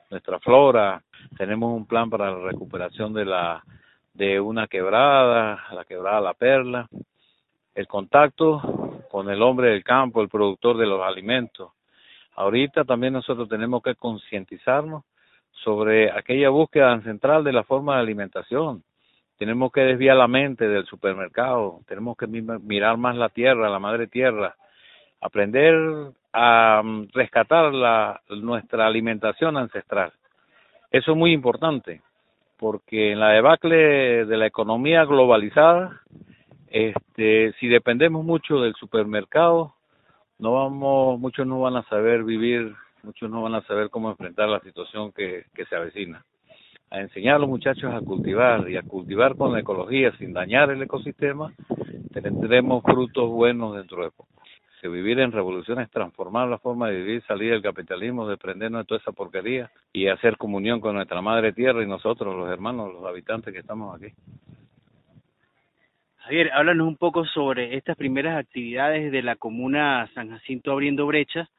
nuestra 0.09 0.39
flora. 0.39 1.01
Tenemos 1.37 1.75
un 1.75 1.85
plan 1.85 2.09
para 2.09 2.31
la 2.31 2.39
recuperación 2.39 3.13
de 3.13 3.25
la 3.25 3.63
de 4.13 4.39
una 4.39 4.67
quebrada, 4.67 5.63
la 5.71 5.85
quebrada 5.85 6.19
La 6.19 6.33
Perla. 6.33 6.89
El 7.75 7.87
contacto 7.87 9.03
con 9.11 9.29
el 9.29 9.41
hombre 9.43 9.69
del 9.69 9.83
campo, 9.83 10.21
el 10.21 10.29
productor 10.29 10.77
de 10.77 10.87
los 10.87 11.01
alimentos. 11.03 11.71
Ahorita 12.35 12.83
también 12.83 13.13
nosotros 13.13 13.47
tenemos 13.47 13.83
que 13.83 13.95
concientizarnos 13.95 15.03
sobre 15.51 16.11
aquella 16.11 16.49
búsqueda 16.49 16.91
ancestral 16.91 17.43
de 17.43 17.53
la 17.53 17.63
forma 17.63 17.95
de 17.95 18.01
alimentación. 18.01 18.83
Tenemos 19.37 19.71
que 19.71 19.81
desviar 19.81 20.17
la 20.17 20.27
mente 20.27 20.67
del 20.67 20.85
supermercado, 20.85 21.81
tenemos 21.87 22.17
que 22.17 22.27
mirar 22.27 22.97
más 22.97 23.15
la 23.15 23.29
tierra, 23.29 23.69
la 23.69 23.79
madre 23.79 24.07
tierra, 24.07 24.55
aprender 25.21 25.75
a 26.33 26.81
mm, 26.83 27.09
rescatar 27.13 27.73
la, 27.73 28.21
nuestra 28.29 28.87
alimentación 28.87 29.57
ancestral. 29.57 30.11
Eso 30.91 31.11
es 31.11 31.17
muy 31.17 31.33
importante, 31.33 32.01
porque 32.57 33.11
en 33.11 33.19
la 33.19 33.29
debacle 33.29 34.25
de 34.25 34.37
la 34.37 34.47
economía 34.47 35.05
globalizada, 35.05 36.01
este, 36.69 37.53
si 37.59 37.67
dependemos 37.67 38.25
mucho 38.25 38.61
del 38.61 38.73
supermercado, 38.75 39.73
no 40.39 40.53
vamos, 40.53 41.19
muchos 41.19 41.45
no 41.45 41.59
van 41.61 41.77
a 41.77 41.83
saber 41.83 42.23
vivir, 42.23 42.75
muchos 43.03 43.29
no 43.29 43.41
van 43.41 43.55
a 43.55 43.61
saber 43.63 43.89
cómo 43.89 44.09
enfrentar 44.09 44.49
la 44.49 44.59
situación 44.61 45.11
que, 45.11 45.45
que 45.53 45.65
se 45.65 45.75
avecina. 45.75 46.23
A 46.89 47.01
enseñar 47.01 47.35
a 47.35 47.39
los 47.39 47.49
muchachos 47.49 47.93
a 47.93 47.99
cultivar 47.99 48.69
y 48.69 48.77
a 48.77 48.81
cultivar 48.81 49.35
con 49.35 49.51
la 49.51 49.59
ecología 49.59 50.15
sin 50.17 50.31
dañar 50.31 50.69
el 50.69 50.81
ecosistema, 50.81 51.51
tendremos 52.13 52.81
frutos 52.83 53.29
buenos 53.29 53.75
dentro 53.75 54.03
de 54.03 54.11
poco. 54.11 54.29
Si 54.79 54.87
vivir 54.87 55.19
en 55.19 55.31
revolución 55.31 55.79
es 55.81 55.89
transformar 55.89 56.47
la 56.47 56.59
forma 56.59 56.87
de 56.89 56.97
vivir, 56.97 57.23
salir 57.23 57.51
del 57.51 57.61
capitalismo, 57.61 58.27
desprendernos 58.27 58.81
de 58.81 58.85
toda 58.85 59.01
esa 59.01 59.11
porquería 59.11 59.69
y 59.91 60.07
hacer 60.07 60.37
comunión 60.37 60.79
con 60.79 60.95
nuestra 60.95 61.21
madre 61.21 61.51
tierra 61.51 61.83
y 61.83 61.87
nosotros, 61.87 62.35
los 62.35 62.49
hermanos, 62.49 62.93
los 62.93 63.03
habitantes 63.05 63.53
que 63.53 63.59
estamos 63.59 63.95
aquí. 63.95 64.13
Javier, 66.17 66.51
háblanos 66.53 66.87
un 66.87 66.95
poco 66.95 67.25
sobre 67.25 67.75
estas 67.75 67.97
primeras 67.97 68.37
actividades 68.37 69.11
de 69.11 69.23
la 69.23 69.35
comuna 69.35 70.09
San 70.13 70.29
Jacinto 70.29 70.71
abriendo 70.71 71.07
brechas. 71.07 71.49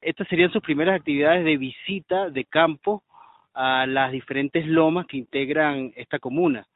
Estas 0.00 0.28
serían 0.28 0.52
sus 0.52 0.62
primeras 0.62 0.96
actividades 0.96 1.44
de 1.44 1.56
visita 1.56 2.28
de 2.28 2.44
campo 2.44 3.02
a 3.54 3.86
las 3.86 4.12
diferentes 4.12 4.66
lomas 4.66 5.06
que 5.06 5.16
integran 5.16 5.92
esta 5.96 6.18
comuna. 6.18 6.66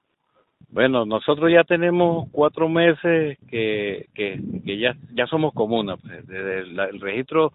Bueno, 0.68 1.04
nosotros 1.04 1.50
ya 1.52 1.64
tenemos 1.64 2.28
cuatro 2.32 2.68
meses 2.68 3.38
que, 3.48 4.08
que, 4.14 4.40
ya, 4.78 4.96
ya 5.12 5.26
somos 5.26 5.52
comuna. 5.54 5.96
Pues, 5.96 6.26
desde 6.26 6.60
el, 6.60 7.00
registro 7.00 7.52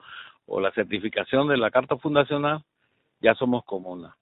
o 0.47 0.59
la 0.59 0.71
certificación 0.71 1.47
de 1.47 1.57
la 1.57 1.71
carta 1.71 1.97
fundacional, 1.97 2.63
ya 3.21 3.35
somos 3.35 3.63
comuna. 3.65 4.15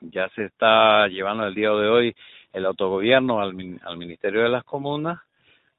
Ya 0.00 0.28
se 0.30 0.44
está 0.44 1.06
llevando 1.08 1.46
el 1.46 1.54
día 1.54 1.70
de 1.70 1.88
hoy 1.88 2.16
el 2.52 2.66
autogobierno 2.66 3.40
al, 3.40 3.54
al 3.82 3.96
Ministerio 3.96 4.42
de 4.42 4.48
las 4.48 4.64
Comunas, 4.64 5.20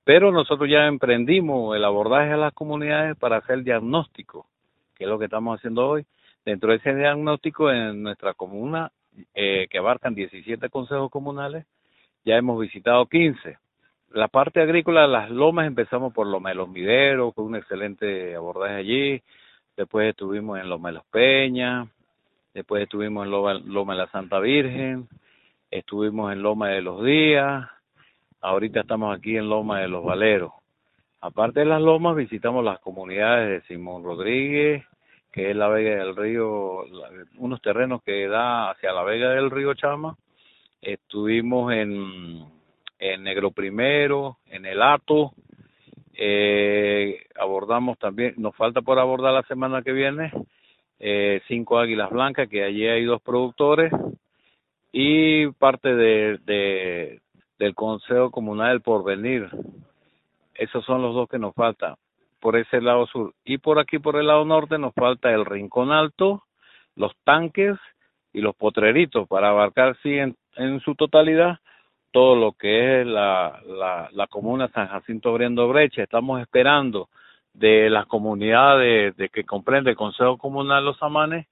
pero 0.03 0.31
nosotros 0.31 0.69
ya 0.69 0.87
emprendimos 0.87 1.75
el 1.75 1.83
abordaje 1.83 2.31
a 2.31 2.37
las 2.37 2.53
comunidades 2.53 3.17
para 3.17 3.37
hacer 3.37 3.63
diagnóstico, 3.63 4.47
que 4.95 5.03
es 5.03 5.09
lo 5.09 5.19
que 5.19 5.25
estamos 5.25 5.59
haciendo 5.59 5.87
hoy. 5.87 6.05
Dentro 6.45 6.71
de 6.71 6.77
ese 6.77 6.95
diagnóstico 6.95 7.71
en 7.71 8.03
nuestra 8.03 8.33
comuna, 8.33 8.91
eh, 9.33 9.67
que 9.69 9.77
abarcan 9.77 10.15
17 10.15 10.69
consejos 10.69 11.11
comunales, 11.11 11.65
ya 12.25 12.37
hemos 12.37 12.59
visitado 12.59 13.05
15. 13.05 13.57
La 14.13 14.27
parte 14.27 14.61
agrícola, 14.61 15.07
las 15.07 15.29
lomas, 15.29 15.67
empezamos 15.67 16.13
por 16.13 16.27
Loma 16.27 16.49
de 16.49 16.55
los 16.55 16.69
Mideros, 16.69 17.33
con 17.33 17.45
un 17.45 17.55
excelente 17.55 18.35
abordaje 18.35 18.75
allí. 18.75 19.21
Después 19.77 20.09
estuvimos 20.09 20.59
en 20.59 20.69
Loma 20.69 20.89
de 20.89 20.95
los 20.95 21.05
Peñas, 21.05 21.87
después 22.53 22.83
estuvimos 22.83 23.25
en 23.25 23.31
Loma 23.31 23.93
de 23.93 23.99
la 23.99 24.07
Santa 24.07 24.39
Virgen, 24.39 25.07
estuvimos 25.69 26.31
en 26.33 26.41
Loma 26.41 26.69
de 26.69 26.81
los 26.81 27.03
Días, 27.03 27.69
ahorita 28.41 28.81
estamos 28.81 29.15
aquí 29.17 29.37
en 29.37 29.47
Loma 29.47 29.79
de 29.79 29.87
los 29.87 30.03
Valeros. 30.03 30.51
Aparte 31.21 31.59
de 31.59 31.67
las 31.67 31.81
lomas, 31.81 32.15
visitamos 32.15 32.65
las 32.65 32.79
comunidades 32.79 33.47
de 33.47 33.67
Simón 33.67 34.03
Rodríguez, 34.03 34.83
que 35.31 35.51
es 35.51 35.55
la 35.55 35.69
Vega 35.69 36.03
del 36.03 36.15
Río, 36.15 36.83
unos 37.37 37.61
terrenos 37.61 38.03
que 38.03 38.27
da 38.27 38.71
hacia 38.71 38.91
la 38.91 39.03
Vega 39.03 39.29
del 39.29 39.49
Río 39.49 39.73
Chama. 39.73 40.17
Estuvimos 40.81 41.71
en, 41.73 42.43
en 42.99 43.23
Negro 43.23 43.51
Primero, 43.51 44.37
en 44.47 44.65
El 44.65 44.81
Ato. 44.81 45.33
Eh, 46.13 47.23
abordamos 47.39 47.97
también, 47.97 48.33
nos 48.37 48.55
falta 48.55 48.81
por 48.81 48.99
abordar 48.99 49.33
la 49.33 49.43
semana 49.43 49.81
que 49.81 49.93
viene, 49.93 50.31
eh, 50.99 51.41
cinco 51.47 51.79
águilas 51.79 52.09
blancas, 52.09 52.49
que 52.49 52.63
allí 52.63 52.85
hay 52.85 53.05
dos 53.05 53.21
productores 53.21 53.91
y 54.91 55.47
parte 55.53 55.95
de, 55.95 56.39
de, 56.45 57.21
del 57.57 57.73
Consejo 57.73 58.31
Comunal 58.31 58.71
del 58.71 58.81
Porvenir. 58.81 59.49
Esos 60.55 60.83
son 60.83 61.01
los 61.01 61.15
dos 61.15 61.29
que 61.29 61.39
nos 61.39 61.55
faltan 61.55 61.95
por 62.41 62.57
ese 62.57 62.81
lado 62.81 63.05
sur. 63.07 63.33
Y 63.45 63.59
por 63.59 63.79
aquí, 63.79 63.99
por 63.99 64.17
el 64.17 64.27
lado 64.27 64.43
norte, 64.43 64.77
nos 64.77 64.93
falta 64.93 65.31
el 65.31 65.45
Rincón 65.45 65.91
Alto, 65.91 66.43
los 66.95 67.13
tanques 67.23 67.77
y 68.33 68.41
los 68.41 68.55
potreritos 68.55 69.27
para 69.27 69.49
abarcar, 69.49 69.95
sí, 70.03 70.17
en, 70.17 70.35
en 70.55 70.79
su 70.81 70.95
totalidad, 70.95 71.59
todo 72.11 72.35
lo 72.35 72.51
que 72.53 73.01
es 73.01 73.07
la, 73.07 73.61
la, 73.65 74.09
la 74.11 74.27
comuna 74.27 74.67
San 74.69 74.87
Jacinto 74.87 75.29
abriendo 75.29 75.67
brecha. 75.69 76.03
Estamos 76.03 76.41
esperando 76.41 77.07
de 77.53 77.89
las 77.89 78.05
comunidades 78.05 79.15
de, 79.15 79.29
que 79.29 79.43
comprende 79.43 79.91
el 79.91 79.95
Consejo 79.95 80.37
Comunal 80.37 80.83
Los 80.83 81.01
Amanes 81.03 81.47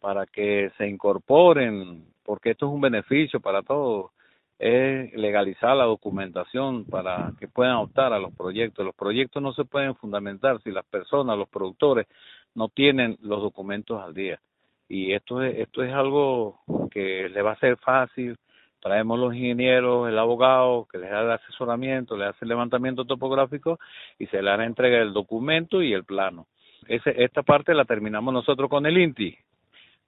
para 0.00 0.26
que 0.26 0.70
se 0.76 0.86
incorporen, 0.86 2.04
porque 2.24 2.50
esto 2.50 2.66
es 2.66 2.72
un 2.72 2.80
beneficio 2.80 3.40
para 3.40 3.62
todos, 3.62 4.10
es 4.58 5.12
legalizar 5.14 5.76
la 5.76 5.84
documentación 5.84 6.84
para 6.84 7.32
que 7.38 7.48
puedan 7.48 7.76
optar 7.76 8.12
a 8.12 8.18
los 8.18 8.34
proyectos. 8.34 8.84
Los 8.84 8.94
proyectos 8.94 9.42
no 9.42 9.52
se 9.52 9.64
pueden 9.64 9.94
fundamentar 9.96 10.60
si 10.62 10.70
las 10.70 10.86
personas, 10.86 11.36
los 11.36 11.48
productores, 11.48 12.06
no 12.54 12.68
tienen 12.68 13.18
los 13.20 13.42
documentos 13.42 14.02
al 14.02 14.14
día. 14.14 14.40
Y 14.88 15.12
esto 15.12 15.42
es, 15.42 15.58
esto 15.58 15.82
es 15.82 15.92
algo 15.92 16.60
que 16.90 17.28
le 17.28 17.42
va 17.42 17.52
a 17.52 17.58
ser 17.58 17.76
fácil. 17.76 18.36
Traemos 18.80 19.18
los 19.18 19.34
ingenieros, 19.34 20.08
el 20.08 20.18
abogado 20.18 20.86
que 20.90 20.98
les 20.98 21.10
da 21.10 21.22
el 21.22 21.32
asesoramiento, 21.32 22.16
le 22.16 22.26
hace 22.26 22.44
el 22.44 22.48
levantamiento 22.48 23.04
topográfico 23.04 23.78
y 24.18 24.26
se 24.28 24.40
le 24.40 24.50
hará 24.50 24.64
entrega 24.64 24.98
el 24.98 25.12
documento 25.12 25.82
y 25.82 25.92
el 25.92 26.04
plano. 26.04 26.46
Ese, 26.86 27.24
esta 27.24 27.42
parte 27.42 27.74
la 27.74 27.84
terminamos 27.84 28.32
nosotros 28.32 28.70
con 28.70 28.86
el 28.86 28.96
INTI. 28.96 29.36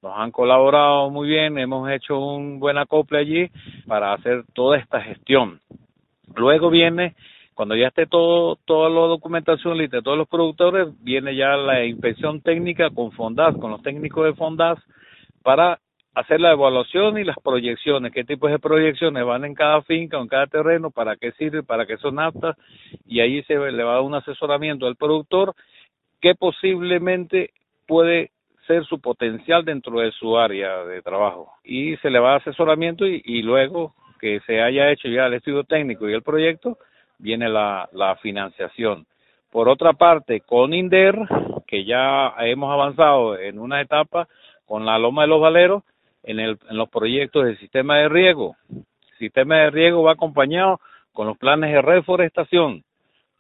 Nos 0.01 0.17
han 0.17 0.31
colaborado 0.31 1.11
muy 1.11 1.29
bien, 1.29 1.59
hemos 1.59 1.91
hecho 1.91 2.21
un 2.21 2.61
buen 2.61 2.79
acople 2.79 3.19
allí 3.19 3.51
para 3.87 4.13
hacer 4.13 4.45
toda 4.55 4.79
esta 4.79 5.01
gestión. 5.01 5.61
Luego 6.37 6.71
viene 6.71 7.17
cuando 7.55 7.75
ya 7.75 7.89
esté 7.89 8.07
todo, 8.07 8.55
toda 8.65 8.89
la 8.89 9.01
documentación 9.09 9.77
lista 9.77 10.01
todos 10.01 10.17
los 10.17 10.29
productores, 10.29 10.87
viene 11.03 11.35
ya 11.35 11.57
la 11.57 11.85
inspección 11.85 12.41
técnica 12.41 12.91
con 12.91 13.11
Fondas, 13.11 13.57
con 13.57 13.73
los 13.73 13.83
técnicos 13.83 14.25
de 14.27 14.35
Fondas, 14.35 14.79
para 15.43 15.81
hacer 16.15 16.41
la 16.41 16.53
evaluación 16.53 17.19
y 17.19 17.25
las 17.25 17.37
proyecciones, 17.43 18.13
qué 18.13 18.23
tipos 18.23 18.53
de 18.53 18.61
proyecciones 18.61 19.25
van 19.25 19.45
en 19.45 19.55
cada 19.55 19.83
finca 19.83 20.21
en 20.21 20.29
cada 20.29 20.47
terreno, 20.47 20.93
para 20.93 21.17
qué 21.17 21.33
sirve, 21.33 21.65
para 21.65 21.85
qué 21.85 21.97
son 21.97 22.21
aptas, 22.21 22.57
y 23.05 23.19
ahí 23.19 23.43
se 23.43 23.55
le 23.55 23.83
va 23.83 23.91
a 23.91 23.95
dar 23.95 24.03
un 24.03 24.15
asesoramiento 24.15 24.87
al 24.87 24.95
productor 24.95 25.57
que 26.21 26.37
posiblemente 26.37 27.51
puede 27.89 28.31
su 28.89 29.01
potencial 29.01 29.65
dentro 29.65 30.01
de 30.01 30.13
su 30.13 30.39
área 30.39 30.85
de 30.85 31.03
trabajo. 31.03 31.53
Y 31.65 31.97
se 31.99 32.11
le 32.11 32.19
va 32.19 32.37
asesoramiento 32.37 33.07
y, 33.07 33.43
luego 33.43 33.95
que 34.21 34.41
se 34.47 34.61
haya 34.61 34.91
hecho 34.91 35.09
ya 35.09 35.27
el 35.27 35.35
estudio 35.35 35.65
técnico 35.65 36.09
y 36.09 36.13
el 36.13 36.23
proyecto, 36.23 36.79
viene 37.19 37.49
la, 37.49 37.89
la 37.93 38.17
financiación. 38.17 39.07
Por 39.51 39.69
otra 39.69 39.93
parte, 39.93 40.41
con 40.41 40.75
INDER, 40.75 41.17
que 41.67 41.85
ya 41.85 42.35
hemos 42.41 42.73
avanzado 42.73 43.39
en 43.39 43.59
una 43.59 43.81
etapa 43.81 44.29
con 44.67 44.85
la 44.85 44.99
Loma 44.99 45.23
de 45.23 45.29
los 45.29 45.41
Valeros 45.41 45.83
en, 46.23 46.41
el, 46.41 46.59
en 46.69 46.77
los 46.77 46.89
proyectos 46.89 47.45
del 47.45 47.59
sistema 47.59 47.97
de 47.99 48.09
riego. 48.09 48.57
El 48.71 49.19
sistema 49.19 49.57
de 49.57 49.71
riego 49.71 50.03
va 50.03 50.13
acompañado 50.13 50.81
con 51.13 51.27
los 51.27 51.39
planes 51.39 51.73
de 51.73 51.83
reforestación, 51.83 52.85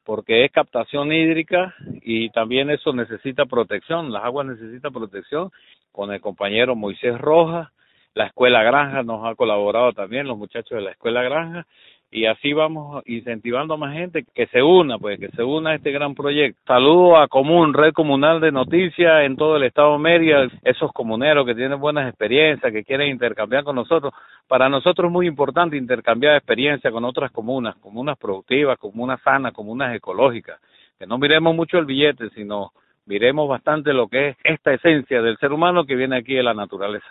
porque 0.08 0.46
es 0.46 0.50
captación 0.50 1.12
hídrica 1.12 1.74
y 2.00 2.30
también 2.30 2.70
eso 2.70 2.94
necesita 2.94 3.44
protección, 3.44 4.10
las 4.10 4.24
aguas 4.24 4.46
necesitan 4.46 4.90
protección. 4.90 5.50
Con 5.92 6.10
el 6.14 6.22
compañero 6.22 6.74
Moisés 6.74 7.18
Rojas, 7.18 7.68
la 8.14 8.28
Escuela 8.28 8.62
Granja 8.62 9.02
nos 9.02 9.26
ha 9.26 9.34
colaborado 9.34 9.92
también, 9.92 10.26
los 10.26 10.38
muchachos 10.38 10.78
de 10.78 10.80
la 10.80 10.92
Escuela 10.92 11.22
Granja, 11.22 11.66
y 12.10 12.24
así 12.24 12.52
vamos 12.54 13.02
incentivando 13.06 13.74
a 13.74 13.76
más 13.76 13.92
gente 13.92 14.24
que 14.34 14.46
se 14.46 14.62
una, 14.62 14.98
pues 14.98 15.20
que 15.20 15.28
se 15.28 15.42
una 15.42 15.70
a 15.70 15.74
este 15.74 15.90
gran 15.90 16.14
proyecto. 16.14 16.58
Saludo 16.66 17.18
a 17.18 17.28
Común, 17.28 17.74
Red 17.74 17.92
Comunal 17.92 18.40
de 18.40 18.50
Noticias 18.50 19.24
en 19.24 19.36
todo 19.36 19.56
el 19.56 19.64
estado 19.64 19.92
de 19.92 19.98
Mérida, 19.98 20.48
esos 20.64 20.90
comuneros 20.92 21.44
que 21.44 21.54
tienen 21.54 21.78
buenas 21.78 22.08
experiencias, 22.08 22.72
que 22.72 22.84
quieren 22.84 23.10
intercambiar 23.10 23.62
con 23.62 23.76
nosotros. 23.76 24.14
Para 24.46 24.70
nosotros 24.70 25.08
es 25.08 25.12
muy 25.12 25.26
importante 25.26 25.76
intercambiar 25.76 26.36
experiencia 26.36 26.90
con 26.90 27.04
otras 27.04 27.30
comunas, 27.30 27.76
comunas 27.76 28.16
productivas, 28.16 28.78
comunas 28.78 29.20
sanas, 29.22 29.52
comunas 29.52 29.94
ecológicas, 29.94 30.60
que 30.98 31.06
no 31.06 31.18
miremos 31.18 31.54
mucho 31.54 31.78
el 31.78 31.84
billete, 31.84 32.30
sino 32.30 32.72
miremos 33.04 33.48
bastante 33.48 33.92
lo 33.92 34.08
que 34.08 34.28
es 34.28 34.36
esta 34.44 34.72
esencia 34.72 35.20
del 35.20 35.36
ser 35.36 35.52
humano 35.52 35.84
que 35.84 35.94
viene 35.94 36.16
aquí 36.16 36.34
de 36.34 36.42
la 36.42 36.54
naturaleza. 36.54 37.06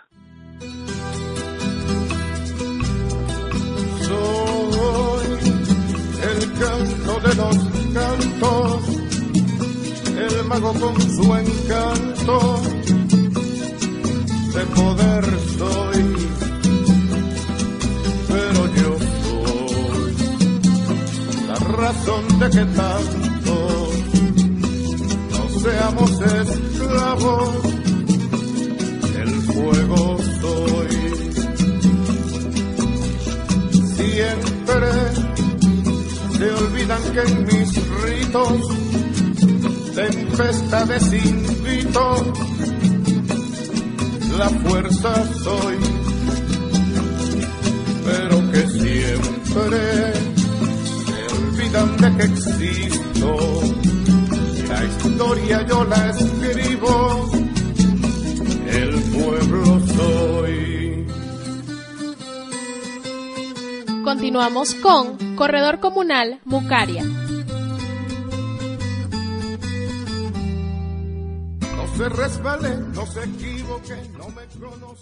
Canto 6.58 7.20
de 7.20 7.34
los 7.34 7.56
cantos, 7.94 8.82
el 10.16 10.44
mago 10.46 10.72
con 10.74 11.00
su 11.00 11.34
encanto 11.34 12.62
de 14.54 14.62
poder 14.74 15.24
soy, 15.58 16.00
pero 18.28 18.60
yo 18.74 18.90
soy 19.28 20.12
la 21.46 21.54
razón 21.54 22.24
de 22.40 22.50
que 22.50 22.64
tanto 22.64 23.54
no 25.30 25.42
seamos 25.60 26.10
esclavos, 26.20 27.48
el 29.16 29.30
fuego 29.42 30.18
soy. 30.40 30.92
Siempre 33.96 34.57
que 36.88 37.20
en 37.20 37.44
mis 37.44 37.70
ritos 38.02 38.62
tempestades 39.94 41.12
invito, 41.12 42.34
la 44.38 44.48
fuerza 44.48 45.12
soy, 45.44 45.76
pero 48.06 48.52
que 48.52 48.66
siempre 48.68 50.12
se 51.04 51.18
olvidan 51.36 51.96
de 51.98 52.16
que 52.16 52.24
existo, 52.24 53.36
la 54.68 54.84
historia 54.84 55.66
yo 55.66 55.84
la 55.84 56.10
escribo, 56.10 57.30
el 58.66 58.94
pueblo 59.12 59.80
soy. 59.94 60.27
Continuamos 64.08 64.74
con 64.76 65.36
Corredor 65.36 65.80
Comunal 65.80 66.40
Mucaria. 66.46 67.02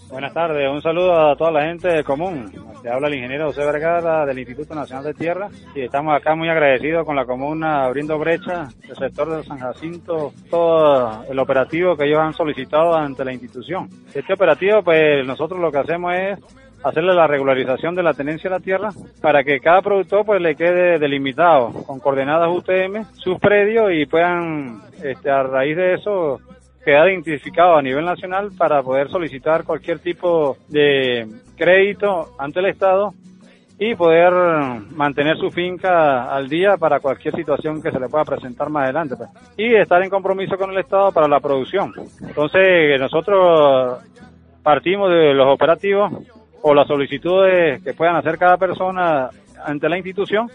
Buenas 0.09 0.33
tardes, 0.33 0.69
un 0.69 0.81
saludo 0.81 1.13
a 1.13 1.37
toda 1.37 1.51
la 1.51 1.61
gente 1.67 1.87
de 1.87 2.03
común. 2.03 2.51
Te 2.83 2.89
habla 2.89 3.07
el 3.07 3.13
ingeniero 3.13 3.45
José 3.45 3.63
Vergara 3.63 4.25
del 4.25 4.39
Instituto 4.39 4.75
Nacional 4.75 5.05
de 5.05 5.13
Tierra 5.13 5.47
y 5.73 5.83
estamos 5.83 6.13
acá 6.13 6.35
muy 6.35 6.49
agradecidos 6.49 7.05
con 7.05 7.15
la 7.15 7.25
comuna 7.25 7.85
abriendo 7.85 8.19
brecha, 8.19 8.67
el 8.89 8.95
sector 8.97 9.37
de 9.37 9.45
San 9.45 9.59
Jacinto, 9.59 10.33
todo 10.49 11.23
el 11.29 11.39
operativo 11.39 11.95
que 11.95 12.07
ellos 12.07 12.19
han 12.19 12.33
solicitado 12.33 12.93
ante 12.93 13.23
la 13.23 13.31
institución. 13.31 13.87
Este 14.13 14.33
operativo, 14.33 14.83
pues 14.83 15.25
nosotros 15.25 15.61
lo 15.61 15.71
que 15.71 15.77
hacemos 15.77 16.13
es 16.13 16.66
hacerle 16.83 17.13
la 17.13 17.27
regularización 17.27 17.95
de 17.95 18.03
la 18.03 18.13
tenencia 18.13 18.49
de 18.49 18.55
la 18.55 18.63
tierra 18.63 18.89
para 19.21 19.43
que 19.43 19.59
cada 19.59 19.81
productor 19.81 20.25
pues 20.25 20.41
le 20.41 20.55
quede 20.55 20.99
delimitado 20.99 21.71
con 21.85 21.99
coordenadas 21.99 22.49
UTM 22.49 23.03
sus 23.15 23.39
predios 23.39 23.91
y 23.93 24.05
puedan 24.05 24.81
este, 25.03 25.29
a 25.29 25.43
raíz 25.43 25.75
de 25.75 25.95
eso 25.95 26.39
quedar 26.83 27.09
identificado 27.09 27.75
a 27.75 27.81
nivel 27.81 28.05
nacional 28.05 28.51
para 28.57 28.81
poder 28.81 29.09
solicitar 29.09 29.65
cualquier 29.65 29.99
tipo 29.99 30.57
de 30.69 31.27
crédito 31.57 32.29
ante 32.39 32.59
el 32.59 32.67
Estado 32.67 33.13
y 33.79 33.93
poder 33.93 34.31
mantener 34.95 35.37
su 35.37 35.51
finca 35.51 36.33
al 36.33 36.47
día 36.47 36.77
para 36.77 36.99
cualquier 36.99 37.35
situación 37.35 37.81
que 37.81 37.91
se 37.91 37.99
le 37.99 38.09
pueda 38.09 38.23
presentar 38.23 38.69
más 38.69 38.85
adelante. 38.85 39.15
Pues. 39.17 39.29
Y 39.57 39.75
estar 39.75 40.01
en 40.01 40.09
compromiso 40.09 40.57
con 40.57 40.71
el 40.71 40.79
Estado 40.79 41.11
para 41.11 41.27
la 41.27 41.39
producción. 41.39 41.93
Entonces 42.21 42.99
nosotros 42.99 43.99
partimos 44.63 45.11
de 45.11 45.33
los 45.33 45.47
operativos 45.47 46.11
o 46.61 46.73
las 46.73 46.87
solicitudes 46.87 47.83
que 47.83 47.93
puedan 47.93 48.15
hacer 48.15 48.37
cada 48.37 48.57
persona 48.57 49.29
ante 49.65 49.89
la 49.89 49.97
institución 49.97 50.49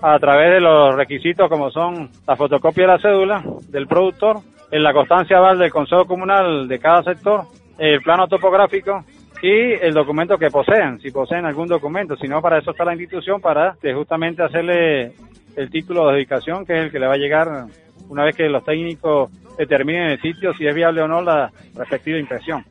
a 0.00 0.18
través 0.18 0.54
de 0.54 0.60
los 0.60 0.94
requisitos 0.94 1.48
como 1.48 1.70
son 1.70 2.10
la 2.26 2.36
fotocopia 2.36 2.86
de 2.86 2.92
la 2.92 2.98
cédula 2.98 3.44
del 3.68 3.86
productor, 3.86 4.40
la 4.70 4.92
constancia 4.92 5.38
aval 5.38 5.58
del 5.58 5.70
Consejo 5.70 6.04
Comunal 6.06 6.68
de 6.68 6.78
cada 6.78 7.02
sector, 7.02 7.44
el 7.78 8.00
plano 8.02 8.26
topográfico 8.26 9.04
y 9.42 9.72
el 9.72 9.94
documento 9.94 10.38
que 10.38 10.50
poseen, 10.50 10.98
si 11.00 11.10
poseen 11.10 11.44
algún 11.44 11.68
documento, 11.68 12.16
si 12.16 12.26
no, 12.26 12.40
para 12.40 12.58
eso 12.58 12.70
está 12.70 12.84
la 12.84 12.94
institución, 12.94 13.40
para 13.40 13.76
justamente 13.94 14.42
hacerle 14.42 15.12
el 15.56 15.70
título 15.70 16.08
de 16.08 16.14
dedicación, 16.14 16.64
que 16.64 16.74
es 16.74 16.84
el 16.84 16.90
que 16.90 16.98
le 16.98 17.06
va 17.06 17.14
a 17.14 17.18
llegar 17.18 17.66
una 18.08 18.24
vez 18.24 18.36
que 18.36 18.48
los 18.48 18.64
técnicos 18.64 19.30
determinen 19.56 20.10
el 20.10 20.20
sitio 20.20 20.52
si 20.54 20.66
es 20.66 20.74
viable 20.74 21.02
o 21.02 21.08
no 21.08 21.22
la 21.22 21.50
respectiva 21.74 22.18
impresión. 22.18 22.64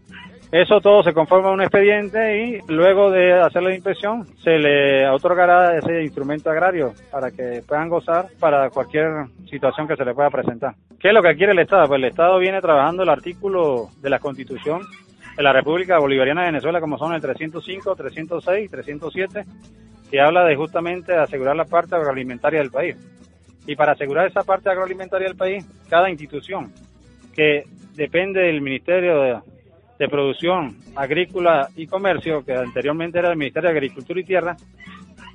Eso 0.56 0.80
todo 0.80 1.04
se 1.04 1.12
conforma 1.12 1.50
en 1.50 1.56
un 1.56 1.62
expediente 1.64 2.48
y 2.48 2.62
luego 2.72 3.12
de 3.12 3.34
hacer 3.34 3.62
la 3.62 3.76
inspección 3.76 4.26
se 4.42 4.52
le 4.52 5.06
otorgará 5.10 5.78
ese 5.78 6.02
instrumento 6.02 6.50
agrario 6.50 6.94
para 7.12 7.30
que 7.30 7.62
puedan 7.68 7.90
gozar 7.90 8.28
para 8.40 8.70
cualquier 8.70 9.26
situación 9.50 9.86
que 9.86 9.98
se 9.98 10.06
le 10.06 10.14
pueda 10.14 10.30
presentar. 10.30 10.76
¿Qué 10.98 11.10
es 11.10 11.14
lo 11.14 11.22
que 11.22 11.36
quiere 11.36 11.52
el 11.52 11.60
Estado? 11.60 11.90
Pues 11.90 11.98
el 11.98 12.06
Estado 12.06 12.40
viene 12.40 12.62
trabajando 12.62 13.04
el 13.04 13.10
artículo 13.10 13.90
de 14.02 14.10
la 14.10 14.20
Constitución 14.20 14.80
de 15.36 15.44
la 15.44 15.52
República 15.52 16.00
Bolivariana 16.00 16.44
de 16.44 16.52
Venezuela 16.54 16.80
como 16.80 16.98
son 16.98 17.14
el 17.14 17.22
305, 17.22 17.94
306 17.94 18.72
307 18.72 19.44
que 20.10 20.22
habla 20.22 20.46
de 20.46 20.56
justamente 20.56 21.18
asegurar 21.18 21.58
la 21.58 21.66
parte 21.66 21.96
agroalimentaria 21.96 22.62
del 22.62 22.72
país. 22.72 22.96
Y 23.68 23.76
para 23.76 23.92
asegurar 23.92 24.28
esa 24.28 24.44
parte 24.44 24.70
agroalimentaria 24.70 25.28
del 25.28 25.36
país, 25.36 25.66
cada 25.90 26.10
institución 26.10 26.72
que 27.36 27.64
depende 27.96 28.40
del 28.40 28.62
Ministerio 28.62 29.20
de, 29.20 29.55
de 29.98 30.08
Producción 30.08 30.76
Agrícola 30.96 31.70
y 31.76 31.88
Comercio, 31.88 32.44
que 32.44 32.54
anteriormente 32.54 33.20
era 33.20 33.30
el 33.30 33.38
Ministerio 33.38 33.70
de 33.70 33.78
Agricultura 33.78 34.20
y 34.20 34.26
Tierra, 34.26 34.56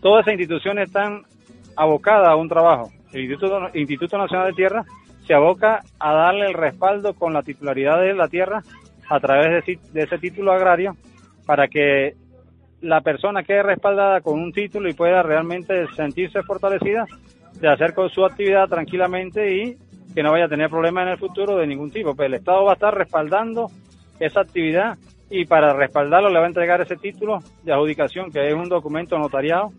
todas 0.01 0.23
esas 0.23 0.35
instituciones 0.39 0.89
están 0.89 1.23
abocadas 1.77 2.29
a 2.29 2.37
un 2.37 2.49
trabajo. 2.49 2.91
El 3.13 3.23
Instituto, 3.23 3.71
Instituto 3.75 4.19
Nacional 4.19 4.49
de 4.49 4.55
Tierra 4.55 4.85
se 5.27 5.35
aboca 5.35 5.81
a 5.99 6.13
darle 6.13 6.47
el 6.47 6.55
respaldo 6.55 7.15
con 7.15 7.33
la 7.33 7.43
titularidad 7.43 8.01
de 8.01 8.15
la 8.15 8.29
tierra 8.29 8.63
a 9.09 9.21
través 9.21 9.65
de, 9.65 9.79
de 9.93 10.03
ese 10.03 10.19
título 10.19 10.53
agrario 10.53 10.97
para 11.47 11.69
que 11.69 12.15
la 12.81 13.01
persona 13.01 13.43
quede 13.43 13.63
respaldada 13.63 14.21
con 14.21 14.39
un 14.39 14.53
título 14.53 14.89
y 14.89 14.95
pueda 14.95 15.23
realmente 15.23 15.87
sentirse 15.95 16.43
fortalecida 16.43 17.07
de 17.61 17.69
hacer 17.69 17.95
con 17.95 18.09
su 18.09 18.25
actividad 18.25 18.69
tranquilamente 18.69 19.55
y 19.55 19.77
que 20.15 20.23
no 20.23 20.33
vaya 20.33 20.47
a 20.47 20.49
tener 20.49 20.71
problemas 20.71 21.05
en 21.05 21.13
el 21.13 21.19
futuro 21.19 21.57
de 21.57 21.67
ningún 21.67 21.91
tipo. 21.91 22.15
Pues 22.15 22.27
el 22.27 22.35
Estado 22.35 22.65
va 22.65 22.73
a 22.73 22.75
estar 22.75 22.95
respaldando 22.95 23.67
esa 24.21 24.43
actividad 24.43 24.99
y 25.31 25.45
para 25.47 25.73
respaldarlo 25.73 26.29
le 26.29 26.39
va 26.39 26.45
a 26.45 26.49
entregar 26.49 26.81
ese 26.81 26.97
título 26.97 27.39
de 27.63 27.73
adjudicación, 27.73 28.31
que 28.31 28.47
es 28.47 28.55
un 28.55 28.69
documento 28.69 29.19
notariado 29.19 29.73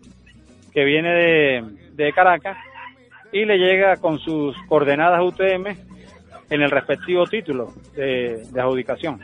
que 0.72 0.84
viene 0.84 1.10
de, 1.10 1.64
de 1.92 2.12
Caracas 2.12 2.56
y 3.32 3.44
le 3.44 3.56
llega 3.56 3.96
con 3.96 4.18
sus 4.18 4.56
coordenadas 4.68 5.22
UTM 5.22 5.66
en 6.50 6.62
el 6.62 6.70
respectivo 6.70 7.26
título 7.26 7.72
de, 7.94 8.42
de 8.50 8.60
adjudicación. 8.60 9.20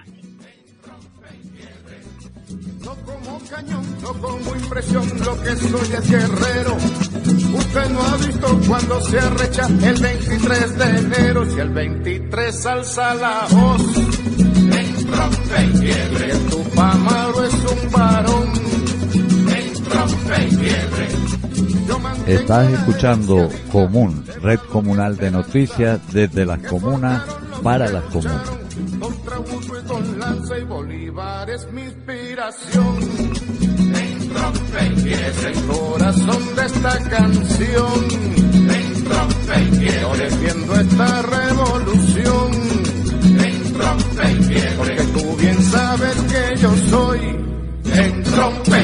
como 3.09 3.39
cañón, 3.49 3.85
no 4.03 4.13
como 4.15 4.57
impresión, 4.57 5.05
lo 5.25 5.43
que 5.43 5.57
soy 5.57 5.93
es 5.95 6.11
guerrero. 6.11 6.77
Usted 6.77 7.91
no 7.91 8.03
ha 8.03 8.17
visto 8.17 8.61
cuando 8.67 9.01
se 9.01 9.19
arrecha 9.19 9.67
el 9.67 10.03
23 10.03 10.79
de 10.79 10.99
enero, 10.99 11.45
si 11.47 11.61
el 11.61 11.71
23 11.71 12.67
alza 12.67 13.15
la 13.15 13.47
voz, 13.51 13.83
trompe 15.11 15.65
y 15.65 15.79
fiebre. 15.79 16.29
Y 16.29 16.51
tu 16.51 16.57
Tupamaro 16.63 17.45
es 17.45 17.55
un 17.55 17.91
varón, 17.93 18.49
en 19.57 19.85
trompe 19.85 20.47
y 20.47 20.51
fiebre. 20.51 21.09
Estás 22.27 22.71
escuchando 22.73 23.49
Común, 23.73 24.25
red 24.43 24.59
comunal 24.71 25.17
de 25.17 25.31
noticias 25.31 26.01
desde 26.13 26.45
las 26.45 26.59
comunas 26.61 27.23
para 27.63 27.89
las 27.89 28.05
comunas. 28.05 28.51
Con 29.89 30.19
lanza 30.19 30.59
y 30.59 30.65
Bolívar 30.65 31.49
es 31.49 31.67
mi 31.73 31.83
inspiración. 31.83 32.99
En 33.95 34.29
trompe 34.29 34.87
y 34.87 34.97
fiebre. 35.01 35.53
El 35.53 35.67
corazón 35.67 36.55
de 36.55 36.67
esta 36.67 36.99
canción. 37.09 38.05
En 38.69 39.05
trompe 39.05 39.63
y 39.63 39.77
fiebre. 39.77 40.01
Yo 40.03 40.17
defiendo 40.17 40.75
esta 40.75 41.23
revolución. 41.23 42.88
Trompe 43.99 44.93
y 44.93 45.13
tú 45.13 45.37
bien 45.37 45.55
sabes 45.55 46.17
que 46.31 46.57
yo 46.57 46.69
soy. 46.69 47.21
En 47.85 48.23
trompe. 48.23 48.79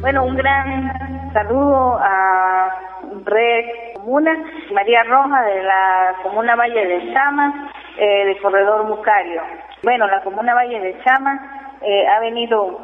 Bueno, 0.00 0.24
un 0.24 0.36
gran 0.36 1.32
saludo 1.32 1.98
a 2.00 2.70
Red 3.24 3.64
Comuna, 3.94 4.32
María 4.72 5.02
Roja 5.04 5.42
de 5.42 5.62
la 5.62 6.14
Comuna 6.22 6.56
Valle 6.56 6.86
de 6.86 7.12
Chama, 7.12 7.70
eh, 7.98 8.26
de 8.26 8.38
Corredor 8.38 8.84
Mucario. 8.84 9.42
Bueno, 9.82 10.06
la 10.06 10.22
Comuna 10.22 10.54
Valle 10.54 10.80
de 10.80 10.98
Chama 11.04 11.76
eh, 11.82 12.06
ha 12.08 12.20
venido 12.20 12.80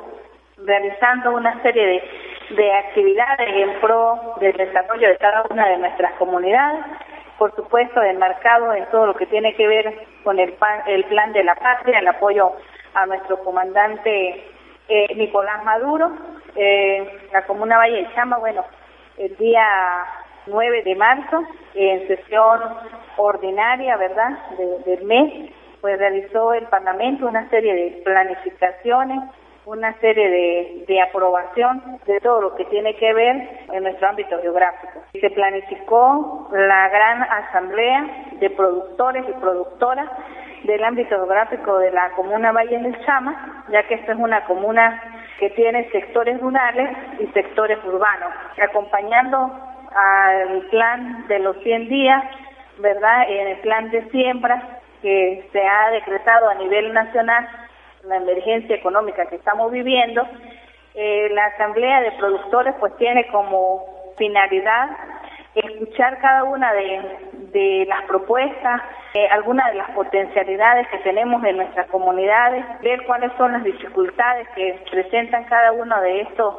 realizando 0.59 1.33
una 1.33 1.61
serie 1.63 1.87
de, 1.87 2.55
de 2.57 2.73
actividades 2.73 3.49
en 3.49 3.81
pro 3.81 4.37
del 4.41 4.57
desarrollo 4.57 5.09
de 5.09 5.17
cada 5.17 5.45
una 5.51 5.67
de 5.69 5.79
nuestras 5.79 6.13
comunidades, 6.15 6.85
por 7.39 7.55
supuesto 7.57 8.03
enmarcado 8.03 8.73
en 8.75 8.87
todo 8.91 9.07
lo 9.07 9.15
que 9.15 9.27
tiene 9.27 9.55
que 9.55 9.67
ver 9.67 10.07
con 10.23 10.39
el, 10.39 10.53
pan- 10.55 10.83
el 10.87 11.05
plan 11.05 11.33
de 11.33 11.45
la 11.45 11.55
patria, 11.55 11.99
el 11.99 12.09
apoyo 12.09 12.53
a 12.95 13.07
nuestro 13.07 13.39
comandante 13.43 14.45
eh, 14.89 15.15
Nicolás 15.17 15.65
Maduro, 15.65 16.11
eh, 16.57 17.29
la 17.33 17.43
comuna 17.47 17.79
Valle 17.79 18.03
de 18.05 18.15
Chama, 18.15 18.39
bueno, 18.39 18.65
el 19.19 19.37
día 19.37 19.67
9 20.47 20.83
de 20.83 20.95
marzo, 20.95 21.43
en 21.75 22.07
sesión 22.07 22.61
ordinaria, 23.17 23.97
¿verdad?, 23.97 24.31
de- 24.59 24.79
del 24.91 25.05
mes, 25.05 25.51
pues 25.81 25.99
realizó 25.99 26.53
el 26.55 26.65
Parlamento 26.67 27.27
una 27.27 27.49
serie 27.51 27.75
de 27.75 28.03
planificaciones, 28.05 29.21
una 29.67 29.99
serie 30.01 30.29
de, 30.29 30.85
de 30.87 31.01
aprobación 31.01 31.83
de 32.07 32.21
todo 32.21 32.41
lo 32.41 32.55
que 32.55 32.65
tiene 32.67 32.95
que 32.97 33.13
ver 33.15 33.49
en 33.73 33.83
nuestro 33.83 34.09
ámbito 34.09 34.41
geográfico. 34.41 35.03
Se 35.13 35.31
planificó 35.31 36.49
la 36.53 36.89
gran 36.89 37.23
asamblea 37.23 38.07
de 38.41 38.51
productores 38.51 39.25
y 39.29 39.33
productoras 39.41 40.09
del 40.65 40.83
ámbito 40.83 41.17
geográfico 41.17 41.79
de 41.79 41.91
la 41.93 42.11
comuna 42.11 42.53
Valle 42.53 42.79
del 42.79 43.05
Chama, 43.05 43.65
ya 43.71 43.83
que 43.85 43.95
esta 43.95 44.13
es 44.13 44.19
una 44.19 44.45
comuna 44.45 45.03
que 45.39 45.51
tiene 45.51 45.91
sectores 45.91 46.41
rurales 46.41 46.97
y 47.21 47.27
sectores 47.29 47.79
urbanos, 47.85 48.33
acompañando 48.63 49.51
al 49.95 50.63
plan 50.71 51.27
de 51.29 51.39
los 51.39 51.57
100 51.63 51.89
días, 51.89 52.25
¿verdad? 52.79 53.29
En 53.29 53.49
el 53.49 53.59
plan 53.59 53.91
de 53.91 54.09
siembra 54.11 54.81
que 55.03 55.47
se 55.53 55.61
ha 55.61 55.91
decretado 55.91 56.49
a 56.49 56.55
nivel 56.55 56.93
nacional, 56.93 57.47
la 58.07 58.17
emergencia 58.17 58.77
económica 58.77 59.27
que 59.27 59.37
estamos 59.37 59.71
viviendo, 59.73 60.27
eh, 60.95 61.29
la 61.33 61.47
Asamblea 61.47 62.01
de 62.03 62.13
Productores 62.13 62.75
pues 62.79 62.97
tiene 62.97 63.27
como 63.29 63.85
finalidad 64.17 64.91
escuchar 65.55 66.19
cada 66.21 66.45
una 66.45 66.73
de, 66.73 67.03
de 67.53 67.87
las 67.89 68.05
propuestas, 68.05 68.83
eh, 69.15 69.29
algunas 69.29 69.71
de 69.71 69.79
las 69.79 69.91
potencialidades 69.91 70.89
que 70.89 70.99
tenemos 70.99 71.45
en 71.45 71.57
nuestras 71.59 71.89
comunidades, 71.89 72.65
ver 72.83 73.05
cuáles 73.07 73.31
son 73.39 73.53
las 73.53 73.63
dificultades 73.63 74.49
que 74.57 74.81
presentan 74.91 75.45
cada 75.45 75.73
uno 75.73 76.01
de 76.01 76.23
estos 76.23 76.57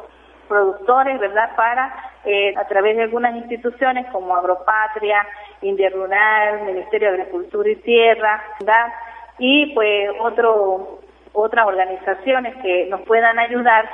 productores, 0.48 1.18
¿verdad? 1.20 1.54
Para, 1.56 1.94
eh, 2.24 2.54
a 2.56 2.64
través 2.66 2.96
de 2.96 3.02
algunas 3.02 3.34
instituciones 3.36 4.06
como 4.12 4.34
Agropatria, 4.34 5.26
India 5.60 5.90
Rural, 5.90 6.62
Ministerio 6.62 7.12
de 7.12 7.20
Agricultura 7.20 7.68
y 7.68 7.76
Tierra, 7.76 8.42
¿verdad? 8.60 8.92
Y 9.38 9.74
pues 9.74 10.10
otro, 10.20 11.00
otras 11.32 11.66
organizaciones 11.66 12.54
que 12.62 12.86
nos 12.90 13.00
puedan 13.02 13.38
ayudar 13.38 13.88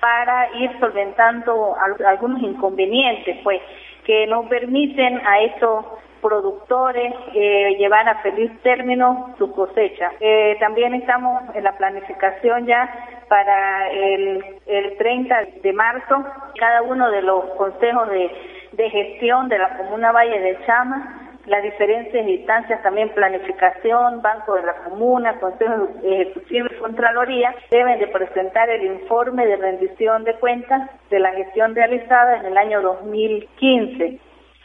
para 0.00 0.50
ir 0.56 0.70
solventando 0.80 1.74
al- 1.80 2.04
algunos 2.06 2.42
inconvenientes, 2.42 3.38
pues, 3.42 3.60
que 4.04 4.26
nos 4.26 4.46
permiten 4.46 5.20
a 5.26 5.40
estos 5.40 5.86
productores 6.20 7.12
eh, 7.34 7.76
llevar 7.78 8.08
a 8.08 8.16
feliz 8.22 8.50
término 8.62 9.34
su 9.38 9.52
cosecha. 9.52 10.10
Eh, 10.20 10.56
también 10.60 10.94
estamos 10.94 11.42
en 11.54 11.64
la 11.64 11.72
planificación 11.76 12.66
ya 12.66 12.88
para 13.28 13.90
el, 13.90 14.42
el 14.66 14.96
30 14.96 15.36
de 15.62 15.72
marzo, 15.72 16.24
cada 16.58 16.82
uno 16.82 17.10
de 17.10 17.22
los 17.22 17.44
consejos 17.56 18.08
de, 18.08 18.30
de 18.72 18.90
gestión 18.90 19.48
de 19.48 19.58
la 19.58 19.76
Comuna 19.76 20.12
Valle 20.12 20.38
de 20.40 20.58
Chama 20.66 21.23
las 21.46 21.62
diferentes 21.62 22.26
instancias 22.26 22.82
también 22.82 23.10
planificación, 23.10 24.22
Banco 24.22 24.54
de 24.54 24.62
la 24.62 24.74
Comuna, 24.84 25.38
Consejo 25.38 25.88
Ejecutivo 26.02 26.68
y 26.70 26.78
Contraloría 26.78 27.54
deben 27.70 27.98
de 27.98 28.06
presentar 28.06 28.70
el 28.70 28.84
informe 28.84 29.46
de 29.46 29.56
rendición 29.56 30.24
de 30.24 30.34
cuentas 30.36 30.90
de 31.10 31.18
la 31.20 31.32
gestión 31.32 31.74
realizada 31.74 32.38
en 32.38 32.46
el 32.46 32.56
año 32.56 32.80
2015 32.80 34.18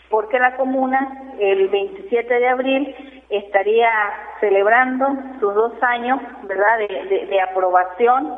porque 0.09 0.39
la 0.39 0.55
comuna 0.55 1.35
el 1.39 1.67
27 1.67 2.33
de 2.33 2.47
abril 2.47 2.95
estaría 3.29 3.91
celebrando 4.39 5.07
sus 5.39 5.53
dos 5.53 5.73
años 5.81 6.19
verdad 6.47 6.79
de 6.79 7.41
aprobación 7.41 8.35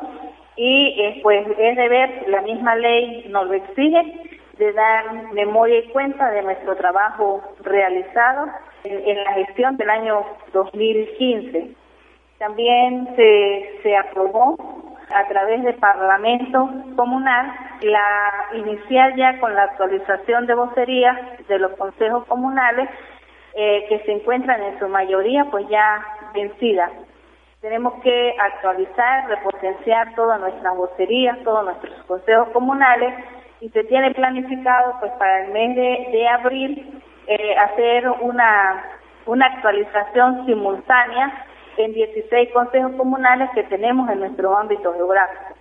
y 0.56 1.00
eh, 1.00 1.20
pues 1.22 1.46
es 1.58 1.76
deber 1.76 2.28
la 2.28 2.42
misma 2.42 2.76
ley 2.76 3.26
nos 3.30 3.46
lo 3.46 3.54
exige 3.54 4.31
de 4.58 4.72
dar 4.72 5.32
memoria 5.32 5.78
y 5.78 5.88
cuenta 5.88 6.30
de 6.30 6.42
nuestro 6.42 6.76
trabajo 6.76 7.42
realizado 7.62 8.48
en, 8.84 9.24
la 9.24 9.32
gestión 9.34 9.76
del 9.76 9.90
año 9.90 10.24
2015. 10.52 11.74
También 12.38 13.08
se, 13.16 13.80
se 13.82 13.96
aprobó 13.96 14.56
a 15.14 15.28
través 15.28 15.62
del 15.62 15.74
Parlamento 15.76 16.68
Comunal 16.96 17.52
la 17.82 18.32
inicial 18.54 19.14
ya 19.16 19.38
con 19.40 19.54
la 19.54 19.64
actualización 19.64 20.46
de 20.46 20.54
vocerías 20.54 21.16
de 21.48 21.58
los 21.58 21.72
consejos 21.72 22.24
comunales 22.26 22.88
eh, 23.54 23.84
que 23.88 24.00
se 24.00 24.12
encuentran 24.12 24.62
en 24.62 24.78
su 24.78 24.88
mayoría 24.88 25.44
pues 25.50 25.68
ya 25.68 26.04
vencidas. 26.32 26.90
Tenemos 27.60 27.94
que 28.02 28.34
actualizar, 28.38 29.28
repotenciar 29.28 30.14
todas 30.14 30.40
nuestras 30.40 30.76
vocerías, 30.76 31.38
todos 31.44 31.64
nuestros 31.64 31.94
consejos 32.06 32.48
comunales 32.48 33.14
y 33.62 33.68
se 33.70 33.84
tiene 33.84 34.10
planificado 34.12 34.96
pues 34.98 35.12
para 35.12 35.44
el 35.44 35.52
mes 35.52 35.76
de, 35.76 36.28
abril 36.28 37.00
eh, 37.28 37.56
hacer 37.56 38.08
una, 38.08 38.84
una 39.24 39.46
actualización 39.46 40.44
simultánea 40.46 41.46
en 41.76 41.92
16 41.92 42.52
consejos 42.52 42.92
comunales 42.96 43.48
que 43.54 43.62
tenemos 43.62 44.10
en 44.10 44.18
nuestro 44.18 44.58
ámbito 44.58 44.92
geográfico. 44.94 45.54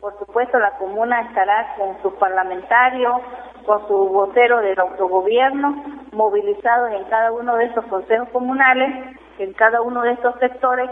Por 0.00 0.18
supuesto, 0.18 0.58
la 0.58 0.72
comuna 0.72 1.22
estará 1.22 1.76
con 1.78 1.96
sus 2.02 2.12
parlamentarios, 2.14 3.22
con 3.64 3.86
su 3.86 4.08
vocero 4.08 4.60
del 4.60 4.78
autogobierno, 4.78 5.82
movilizados 6.10 6.92
en 6.92 7.04
cada 7.04 7.30
uno 7.30 7.54
de 7.56 7.66
estos 7.66 7.86
consejos 7.86 8.28
comunales, 8.30 9.16
en 9.38 9.52
cada 9.52 9.80
uno 9.80 10.02
de 10.02 10.12
estos 10.12 10.34
sectores, 10.40 10.90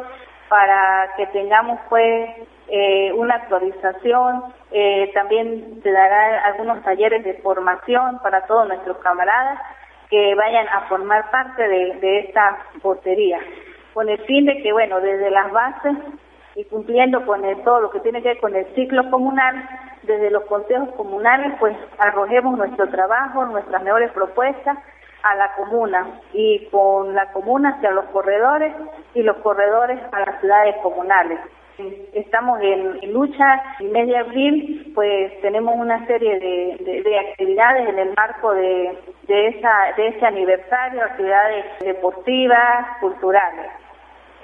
para 0.48 1.08
que 1.16 1.26
tengamos 1.26 1.80
pues 1.88 2.30
eh, 2.68 3.12
una 3.14 3.34
actualización. 3.34 4.54
Eh, 4.72 5.10
también 5.12 5.80
se 5.82 5.92
dará 5.92 6.44
algunos 6.46 6.82
talleres 6.82 7.24
de 7.24 7.34
formación 7.34 8.18
para 8.22 8.46
todos 8.46 8.66
nuestros 8.68 8.96
camaradas 8.98 9.58
que 10.08 10.34
vayan 10.34 10.66
a 10.68 10.82
formar 10.88 11.30
parte 11.30 11.66
de, 11.66 11.94
de 12.00 12.18
esta 12.20 12.58
vocería, 12.82 13.38
con 13.94 14.08
el 14.08 14.18
fin 14.24 14.46
de 14.46 14.62
que, 14.62 14.72
bueno, 14.72 15.00
desde 15.00 15.30
las 15.30 15.50
bases 15.52 15.96
y 16.54 16.64
cumpliendo 16.64 17.24
con 17.24 17.42
todo 17.64 17.80
lo 17.80 17.90
que 17.90 18.00
tiene 18.00 18.22
que 18.22 18.28
ver 18.28 18.40
con 18.40 18.54
el 18.54 18.66
ciclo 18.74 19.10
comunal, 19.10 19.68
desde 20.02 20.30
los 20.30 20.44
consejos 20.44 20.90
comunales, 20.96 21.52
pues 21.60 21.76
arrojemos 21.98 22.56
nuestro 22.58 22.88
trabajo, 22.88 23.44
nuestras 23.46 23.82
mejores 23.82 24.10
propuestas 24.12 24.76
a 25.22 25.34
la 25.36 25.54
comuna 25.54 26.20
y 26.32 26.66
con 26.70 27.14
la 27.14 27.30
comuna 27.32 27.76
hacia 27.76 27.92
los 27.92 28.06
corredores 28.06 28.74
y 29.14 29.22
los 29.22 29.36
corredores 29.38 30.00
a 30.12 30.20
las 30.20 30.40
ciudades 30.40 30.76
comunales. 30.82 31.38
Estamos 32.12 32.60
en, 32.60 33.12
lucha 33.12 33.62
y 33.80 33.84
media 33.84 34.20
abril, 34.20 34.92
pues 34.94 35.40
tenemos 35.40 35.74
una 35.76 36.06
serie 36.06 36.38
de, 36.38 37.18
actividades 37.18 37.88
en 37.88 37.98
el 37.98 38.14
marco 38.16 38.52
de, 38.52 38.98
de, 39.26 39.48
esa, 39.48 39.92
de 39.96 40.08
ese 40.08 40.26
aniversario, 40.26 41.02
actividades 41.02 41.64
deportivas, 41.80 42.98
culturales. 43.00 43.70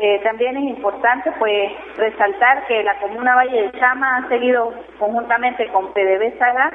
Eh, 0.01 0.21
también 0.23 0.57
es 0.57 0.77
importante 0.77 1.33
pues 1.41 1.73
resaltar 1.97 2.67
que 2.69 2.85
la 2.85 2.99
Comuna 3.01 3.35
Valle 3.35 3.63
de 3.63 3.81
Chama 3.81 4.19
ha 4.19 4.29
seguido 4.29 4.73
conjuntamente 4.99 5.67
con 5.69 5.93
PDB 5.93 6.39
Sagar 6.39 6.73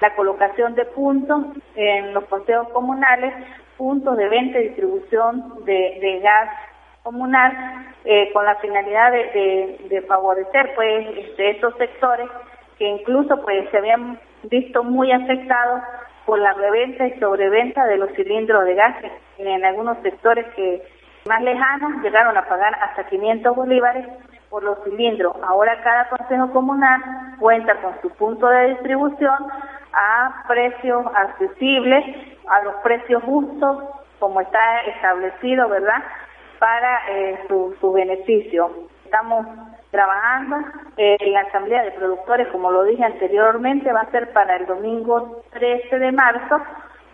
la 0.00 0.14
colocación 0.16 0.74
de 0.74 0.84
puntos 0.86 1.46
en 1.76 2.12
los 2.12 2.24
consejos 2.24 2.68
comunales, 2.70 3.32
puntos 3.76 4.16
de 4.16 4.28
venta 4.28 4.58
y 4.58 4.68
distribución 4.68 5.64
de, 5.64 6.20
gas 6.22 6.50
comunal 7.04 7.52
eh, 8.04 8.32
con 8.32 8.44
la 8.46 8.56
finalidad 8.56 9.12
de, 9.12 10.04
favorecer 10.08 10.74
pues 10.74 11.06
este, 11.18 11.50
estos 11.50 11.76
sectores 11.76 12.28
que 12.78 12.88
incluso 12.88 13.40
pues 13.42 13.70
se 13.70 13.78
habían 13.78 14.18
visto 14.44 14.82
muy 14.82 15.12
afectados 15.12 15.82
por 16.24 16.38
la 16.38 16.54
reventa 16.54 17.06
y 17.06 17.20
sobreventa 17.20 17.84
de 17.86 17.98
los 17.98 18.10
cilindros 18.12 18.64
de 18.64 18.74
gas 18.74 18.96
en 19.38 19.64
algunos 19.64 19.98
sectores 20.02 20.46
que 20.56 20.82
más 21.28 21.42
lejanos 21.42 22.02
llegaron 22.02 22.36
a 22.36 22.46
pagar 22.46 22.74
hasta 22.80 23.06
500 23.06 23.54
bolívares 23.54 24.06
por 24.48 24.62
los 24.62 24.82
cilindros. 24.84 25.36
Ahora 25.46 25.82
cada 25.82 26.08
consejo 26.08 26.52
comunal 26.52 27.00
cuenta 27.38 27.76
con 27.82 28.00
su 28.00 28.10
punto 28.10 28.46
de 28.48 28.70
distribución 28.70 29.34
a 29.92 30.44
precios 30.48 31.04
accesibles, 31.14 32.04
a 32.48 32.62
los 32.62 32.74
precios 32.76 33.22
justos, 33.24 33.84
como 34.18 34.40
está 34.40 34.80
establecido, 34.82 35.68
¿verdad? 35.68 36.02
Para 36.58 37.02
eh, 37.10 37.38
su, 37.48 37.74
su 37.80 37.92
beneficio. 37.92 38.70
Estamos 39.04 39.46
trabajando. 39.94 40.56
en 40.96 41.16
eh, 41.20 41.30
la 41.30 41.42
Asamblea 41.42 41.84
de 41.84 41.92
Productores, 41.92 42.48
como 42.48 42.72
lo 42.72 42.82
dije 42.82 43.04
anteriormente, 43.04 43.92
va 43.92 44.00
a 44.00 44.10
ser 44.10 44.32
para 44.32 44.56
el 44.56 44.66
domingo 44.66 45.42
13 45.52 45.98
de 46.00 46.10
marzo, 46.10 46.60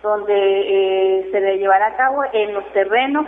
donde 0.03 0.33
eh, 0.35 1.29
se 1.31 1.41
le 1.41 1.59
llevará 1.59 1.89
a 1.89 1.97
cabo 1.97 2.25
en 2.33 2.55
los 2.55 2.65
terrenos 2.73 3.27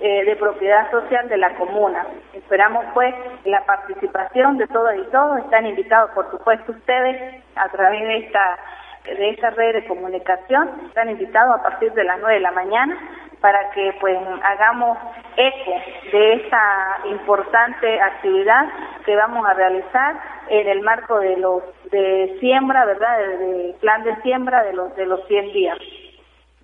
eh, 0.00 0.24
de 0.26 0.36
propiedad 0.36 0.90
social 0.90 1.30
de 1.30 1.38
la 1.38 1.54
comuna. 1.56 2.06
Esperamos 2.34 2.84
pues 2.92 3.14
la 3.46 3.64
participación 3.64 4.58
de 4.58 4.66
todas 4.66 4.98
y 4.98 5.10
todos. 5.10 5.38
Están 5.38 5.66
invitados, 5.66 6.10
por 6.10 6.30
supuesto, 6.30 6.72
ustedes 6.72 7.42
a 7.56 7.68
través 7.70 8.02
de 8.02 8.18
esta 8.18 8.58
de 9.04 9.30
esta 9.30 9.48
red 9.50 9.76
de 9.76 9.86
comunicación. 9.86 10.68
Están 10.88 11.08
invitados 11.08 11.58
a 11.58 11.62
partir 11.62 11.90
de 11.94 12.04
las 12.04 12.18
9 12.20 12.34
de 12.34 12.40
la 12.40 12.52
mañana 12.52 12.98
para 13.40 13.70
que 13.70 13.94
pues 14.00 14.18
hagamos 14.42 14.98
eco 15.36 15.72
de 16.12 16.32
esta 16.34 16.98
importante 17.06 18.00
actividad 18.00 18.66
que 19.04 19.16
vamos 19.16 19.46
a 19.46 19.54
realizar 19.54 20.16
en 20.48 20.68
el 20.68 20.82
marco 20.82 21.18
de 21.20 21.36
los 21.36 21.62
de 21.90 22.36
siembra, 22.40 22.84
¿verdad? 22.84 23.18
Del 23.18 23.74
plan 23.80 24.02
de 24.04 24.14
siembra 24.22 24.62
de 24.62 24.72
los 24.74 24.94
de 24.96 25.06
los 25.06 25.26
100 25.26 25.52
días. 25.52 25.78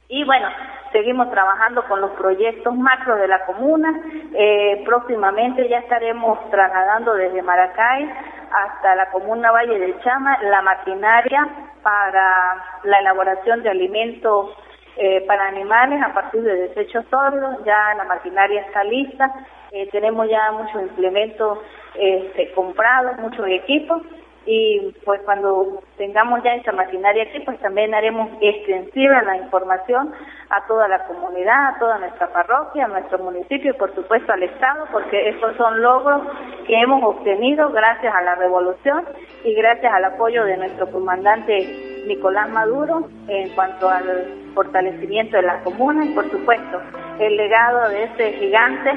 Y 0.09 0.23
bueno, 0.25 0.49
seguimos 0.93 1.31
trabajando 1.31 1.85
con 1.89 2.01
los 2.01 2.13
proyectos 2.13 2.77
macro 2.77 3.17
de 3.17 3.27
la 3.27 3.45
comuna. 3.45 3.93
Eh, 4.35 4.83
próximamente 4.85 5.69
ya 5.69 5.79
estaremos 5.79 6.39
trasladando 6.51 7.15
desde 7.15 7.43
Maracay 7.43 8.09
hasta 8.53 8.95
la 8.95 9.11
comuna 9.11 9.51
Valle 9.51 9.79
del 9.79 10.01
Chama 10.03 10.39
la 10.43 10.63
maquinaria 10.63 11.49
para 11.83 12.65
la 12.85 13.01
elaboración 13.01 13.63
de 13.63 13.71
alimentos 13.71 14.51
eh, 14.97 15.25
para 15.27 15.49
animales 15.49 16.03
a 16.03 16.13
partir 16.15 16.43
de 16.43 16.69
desechos 16.69 17.05
sólidos. 17.11 17.65
Ya 17.65 17.95
la 17.97 18.05
maquinaria 18.05 18.63
está 18.63 18.85
lista. 18.85 19.33
Eh, 19.73 19.89
tenemos 19.91 20.29
ya 20.29 20.53
muchos 20.53 20.83
implementos 20.83 21.59
este, 21.95 22.53
comprados, 22.53 23.19
muchos 23.19 23.47
equipos 23.49 24.03
y 24.47 24.95
pues 25.05 25.21
cuando 25.23 25.83
tengamos 25.97 26.41
ya 26.45 26.55
esa 26.55 26.71
maquinaria 26.71 27.25
aquí, 27.25 27.41
pues 27.41 27.59
también 27.59 27.93
haremos 27.95 28.31
extensiva 28.41 29.21
la 29.23 29.39
información 29.39 30.13
a 30.51 30.65
toda 30.69 30.87
la 30.87 31.05
comunidad, 31.07 31.75
a 31.75 31.79
toda 31.81 31.99
nuestra 31.99 32.33
parroquia, 32.33 32.85
a 32.85 32.89
nuestro 32.89 33.19
municipio 33.19 33.73
y 33.73 33.77
por 33.77 33.93
supuesto 33.97 34.33
al 34.33 34.45
Estado, 34.45 34.87
porque 34.93 35.31
estos 35.31 35.57
son 35.57 35.83
logros 35.83 36.23
que 36.65 36.81
hemos 36.81 37.03
obtenido 37.03 37.71
gracias 37.71 38.15
a 38.15 38.23
la 38.23 38.37
revolución 38.37 39.05
y 39.45 39.53
gracias 39.55 39.93
al 39.93 40.05
apoyo 40.05 40.45
de 40.45 40.57
nuestro 40.57 40.93
comandante 40.93 42.05
Nicolás 42.07 42.49
Maduro 42.49 43.09
en 43.27 43.51
cuanto 43.57 43.89
al 43.89 44.46
fortalecimiento 44.57 45.37
de 45.37 45.43
la 45.43 45.63
comuna 45.63 46.05
y 46.07 46.09
por 46.15 46.29
supuesto 46.31 46.81
el 47.21 47.37
legado 47.37 47.91
de 47.91 48.05
este 48.05 48.33
gigante 48.39 48.91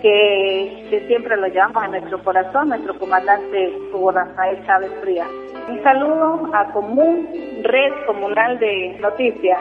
que, 0.00 1.04
siempre 1.06 1.36
lo 1.36 1.46
llevamos 1.46 1.82
a 1.82 1.88
nuestro 1.88 2.22
corazón, 2.22 2.68
nuestro 2.68 2.98
comandante 2.98 3.74
Hugo 3.92 4.12
Rafael 4.12 4.64
Chávez 4.66 4.90
Frías. 5.02 5.28
Un 5.68 5.82
saludo 5.82 6.50
a 6.52 6.70
Común, 6.72 7.28
Red 7.62 7.92
Comunal 8.06 8.58
de 8.58 8.98
Noticias, 9.00 9.58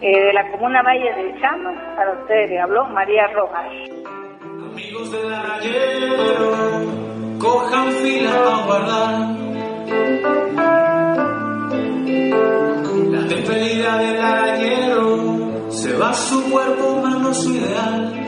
eh, 0.00 0.26
de 0.26 0.32
la 0.32 0.50
Comuna 0.52 0.82
Valle 0.82 1.12
del 1.14 1.40
Chama, 1.40 1.72
para 1.96 2.12
ustedes 2.12 2.50
le 2.50 2.60
habló 2.60 2.84
María 2.86 3.26
Rojas. 3.28 3.66
Amigos 4.70 5.10
del 5.10 5.34
ayer, 5.34 6.08
cojan 7.40 7.90
fila 7.90 8.30
a 8.30 8.66
guardar. 8.66 9.44
La 13.10 13.22
despedida 13.22 13.98
del 13.98 14.20
arañero 14.20 15.70
se 15.70 15.96
va 15.96 16.14
su 16.14 16.42
cuerpo, 16.50 17.00
mano 17.02 17.34
su 17.34 17.54
ideal. 17.54 18.24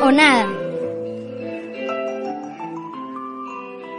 O 0.00 0.12
nada. 0.12 0.46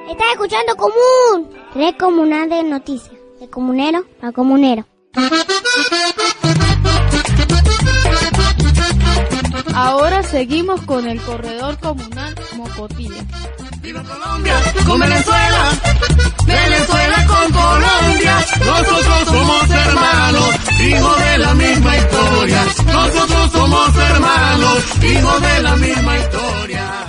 Estás 0.09 0.27
escuchando 0.31 0.75
Común, 0.75 1.49
red 1.75 1.95
comunal 1.97 2.49
de 2.49 2.63
noticias, 2.63 3.17
de 3.39 3.49
comunero 3.49 4.05
a 4.21 4.31
comunero. 4.31 4.85
Ahora 9.73 10.23
seguimos 10.23 10.81
con 10.81 11.07
el 11.07 11.21
corredor 11.21 11.77
comunal 11.79 12.35
Mocotilla. 12.55 13.23
Colombia, 14.29 14.61
con 14.85 14.99
Venezuela, 14.99 15.71
Venezuela 16.45 17.25
con 17.25 17.51
Colombia, 17.51 18.45
nosotros 18.59 19.25
somos 19.25 19.69
hermanos, 19.71 20.49
hijos 20.79 21.19
de 21.19 21.37
la 21.39 21.53
misma 21.55 21.97
historia, 21.97 22.65
nosotros 22.85 23.51
somos 23.51 23.95
hermanos, 23.95 24.77
hijos 25.01 25.41
de 25.41 25.61
la 25.63 25.75
misma 25.77 26.17
historia. 26.17 27.08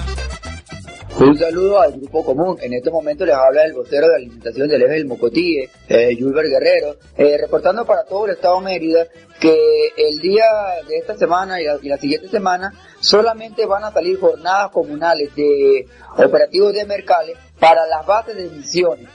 Un 1.20 1.37
saludo 1.37 1.78
al 1.78 1.92
Grupo 2.00 2.24
Común. 2.24 2.56
En 2.62 2.72
este 2.72 2.90
momento 2.90 3.26
les 3.26 3.35
habla 3.35 3.64
el 3.64 3.74
vocero 3.74 4.09
de 4.09 4.16
alimentación 4.16 4.66
del 4.68 4.80
eje 4.80 4.94
del 4.94 5.06
Mocotíe, 5.06 5.68
eh, 5.87 6.16
Guerrero, 6.16 6.96
eh, 7.14 7.37
reportando 7.38 7.85
para 7.85 8.04
todo 8.04 8.24
el 8.24 8.33
Estado 8.33 8.59
Mérida 8.62 9.06
que 9.38 9.54
el 9.98 10.18
día 10.20 10.44
de 10.88 10.96
esta 10.96 11.14
semana 11.18 11.61
y 11.61 11.64
la, 11.64 11.78
y 11.83 11.88
la 11.88 11.98
siguiente 11.98 12.28
semana 12.28 12.72
solamente 13.00 13.66
van 13.66 13.85
a 13.85 13.92
salir 13.92 14.18
jornadas 14.18 14.70
comunales 14.70 15.37
de 15.37 15.87
operativos 16.16 16.72
de 16.72 16.87
Mercales 16.87 17.37
para 17.59 17.87
las 17.87 18.06
bases 18.06 18.37
de 18.37 18.48
misiones, 18.56 19.09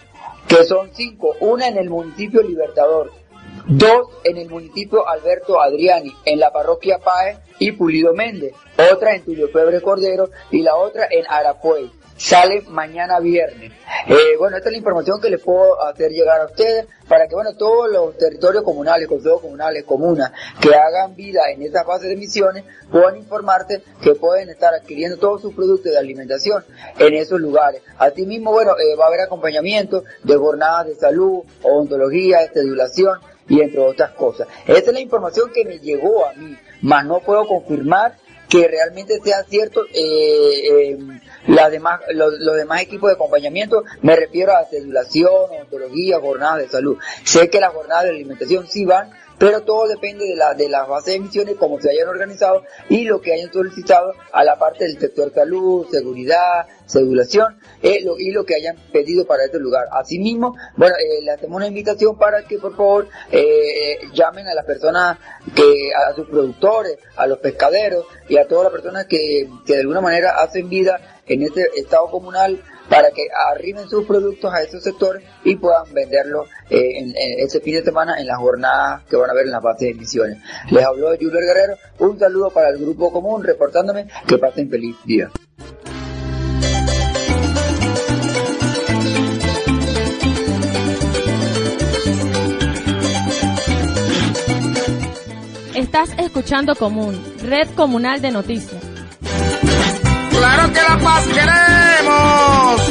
que 0.47 0.63
son 0.63 0.91
cinco, 0.93 1.35
una 1.39 1.67
en 1.67 1.77
el 1.77 1.89
municipio 1.89 2.43
Libertador, 2.43 3.13
dos 3.67 4.07
en 4.23 4.37
el 4.37 4.49
municipio 4.49 5.07
Alberto 5.07 5.61
Adriani, 5.61 6.15
en 6.25 6.39
la 6.39 6.51
parroquia 6.51 6.99
Páez 6.99 7.39
y 7.59 7.71
Pulido 7.71 8.13
Méndez, 8.13 8.53
otra 8.91 9.15
en 9.15 9.23
Tulio 9.23 9.49
Febre 9.49 9.81
Cordero 9.81 10.29
y 10.51 10.61
la 10.61 10.75
otra 10.75 11.07
en 11.09 11.25
Arapuey. 11.27 11.91
Sale 12.17 12.61
mañana 12.69 13.19
viernes. 13.19 13.73
Eh, 14.07 14.37
bueno, 14.39 14.55
esta 14.55 14.69
es 14.69 14.71
la 14.71 14.77
información 14.77 15.19
que 15.19 15.29
les 15.29 15.41
puedo 15.41 15.83
hacer 15.83 16.11
llegar 16.11 16.39
a 16.39 16.45
ustedes 16.45 16.85
para 17.09 17.27
que, 17.27 17.35
bueno, 17.35 17.55
todos 17.57 17.91
los 17.91 18.17
territorios 18.17 18.63
comunales, 18.63 19.09
consejos 19.09 19.41
comunales, 19.41 19.83
comunas, 19.83 20.31
que 20.61 20.73
hagan 20.73 21.13
vida 21.15 21.41
en 21.51 21.61
esta 21.61 21.83
fase 21.83 22.07
de 22.07 22.15
misiones, 22.15 22.63
puedan 22.89 23.17
informarse 23.17 23.83
que 24.01 24.15
pueden 24.15 24.49
estar 24.49 24.73
adquiriendo 24.73 25.17
todos 25.17 25.41
sus 25.41 25.53
productos 25.53 25.91
de 25.91 25.97
alimentación 25.97 26.63
en 26.97 27.15
esos 27.15 27.41
lugares. 27.41 27.81
Asimismo, 27.97 28.53
bueno, 28.53 28.77
eh, 28.79 28.95
va 28.97 29.05
a 29.05 29.07
haber 29.07 29.19
acompañamiento 29.19 30.05
de 30.23 30.37
jornadas 30.37 30.87
de 30.87 30.95
salud, 30.95 31.43
odontología, 31.63 32.49
sedulación 32.53 33.19
y 33.47 33.61
entre 33.61 33.79
otras 33.79 34.11
cosas. 34.11 34.47
Esta 34.65 34.89
es 34.89 34.93
la 34.93 34.99
información 34.99 35.51
que 35.53 35.65
me 35.65 35.79
llegó 35.79 36.25
a 36.25 36.33
mí, 36.33 36.55
mas 36.81 37.05
no 37.05 37.19
puedo 37.19 37.47
confirmar 37.47 38.17
que 38.49 38.67
realmente 38.67 39.19
sea 39.23 39.43
cierto 39.43 39.85
eh, 39.93 40.91
eh, 40.93 40.97
las 41.47 41.71
demás, 41.71 42.01
los, 42.13 42.33
los, 42.39 42.55
demás 42.55 42.81
equipos 42.81 43.09
de 43.09 43.15
acompañamiento, 43.15 43.83
me 44.01 44.15
refiero 44.15 44.55
a 44.55 44.65
sedulación, 44.65 45.33
odontología, 45.51 46.19
jornadas 46.19 46.59
de 46.59 46.69
salud. 46.69 46.97
Sé 47.23 47.49
que 47.49 47.59
las 47.59 47.73
jornadas 47.73 48.05
de 48.05 48.11
alimentación 48.11 48.67
sí 48.67 48.85
van, 48.85 49.11
pero 49.37 49.61
todo 49.61 49.87
depende 49.87 50.25
de, 50.25 50.35
la, 50.35 50.53
de 50.53 50.69
las 50.69 50.87
bases 50.87 51.05
de 51.05 51.15
emisiones, 51.15 51.55
cómo 51.57 51.79
se 51.79 51.91
hayan 51.91 52.07
organizado 52.07 52.63
y 52.89 53.03
lo 53.05 53.21
que 53.21 53.33
hayan 53.33 53.51
solicitado 53.51 54.13
a 54.31 54.43
la 54.43 54.57
parte 54.57 54.85
del 54.85 54.99
sector 54.99 55.33
salud, 55.33 55.87
seguridad, 55.91 56.65
sedulación 56.85 57.59
eh, 57.81 58.03
y 58.19 58.31
lo 58.31 58.45
que 58.45 58.55
hayan 58.55 58.77
pedido 58.91 59.25
para 59.25 59.45
este 59.45 59.59
lugar. 59.59 59.87
Asimismo, 59.91 60.55
bueno, 60.77 60.95
eh, 60.95 61.21
le 61.23 61.31
hacemos 61.31 61.57
una 61.57 61.67
invitación 61.67 62.17
para 62.17 62.43
que 62.43 62.57
por 62.57 62.75
favor 62.75 63.07
eh, 63.31 63.99
llamen 64.13 64.47
a 64.47 64.53
las 64.53 64.65
personas 64.65 65.17
que, 65.55 65.91
a 65.93 66.13
sus 66.13 66.27
productores, 66.27 66.97
a 67.15 67.27
los 67.27 67.39
pescaderos 67.39 68.05
y 68.29 68.37
a 68.37 68.47
todas 68.47 68.65
las 68.65 68.73
personas 68.73 69.05
que, 69.05 69.49
que 69.65 69.73
de 69.73 69.81
alguna 69.81 70.01
manera 70.01 70.41
hacen 70.41 70.69
vida 70.69 71.21
en 71.27 71.43
este 71.43 71.63
estado 71.75 72.09
comunal 72.09 72.61
para 72.89 73.11
que 73.11 73.23
arriben 73.51 73.87
sus 73.89 74.05
productos 74.05 74.53
a 74.53 74.61
esos 74.61 74.83
sectores 74.83 75.23
y 75.43 75.55
puedan 75.55 75.91
venderlos 75.93 76.47
eh, 76.69 76.99
en, 76.99 77.13
en, 77.15 77.49
fin 77.49 77.75
de 77.75 77.83
semana 77.83 78.19
en 78.19 78.27
las 78.27 78.37
jornadas 78.37 79.03
que 79.09 79.15
van 79.15 79.29
a 79.29 79.33
ver 79.33 79.45
en 79.45 79.51
la 79.51 79.59
base 79.59 79.85
de 79.85 79.93
misiones. 79.93 80.37
Les 80.71 80.85
habló 80.85 81.07
Julio 81.07 81.31
Guerrero, 81.31 81.77
un 81.99 82.19
saludo 82.19 82.49
para 82.51 82.69
el 82.69 82.77
Grupo 82.77 83.11
Común, 83.11 83.43
reportándome 83.43 84.07
que 84.27 84.37
pasen 84.37 84.69
feliz 84.69 84.95
día. 85.05 85.31
Estás 95.75 96.09
escuchando 96.17 96.75
Común, 96.75 97.21
Red 97.41 97.69
Comunal 97.75 98.21
de 98.21 98.31
Noticias. 98.31 98.84
Claro 100.37 100.73
que 100.73 100.81
la 100.81 100.97
paz 100.99 101.23
queremos 101.27 102.81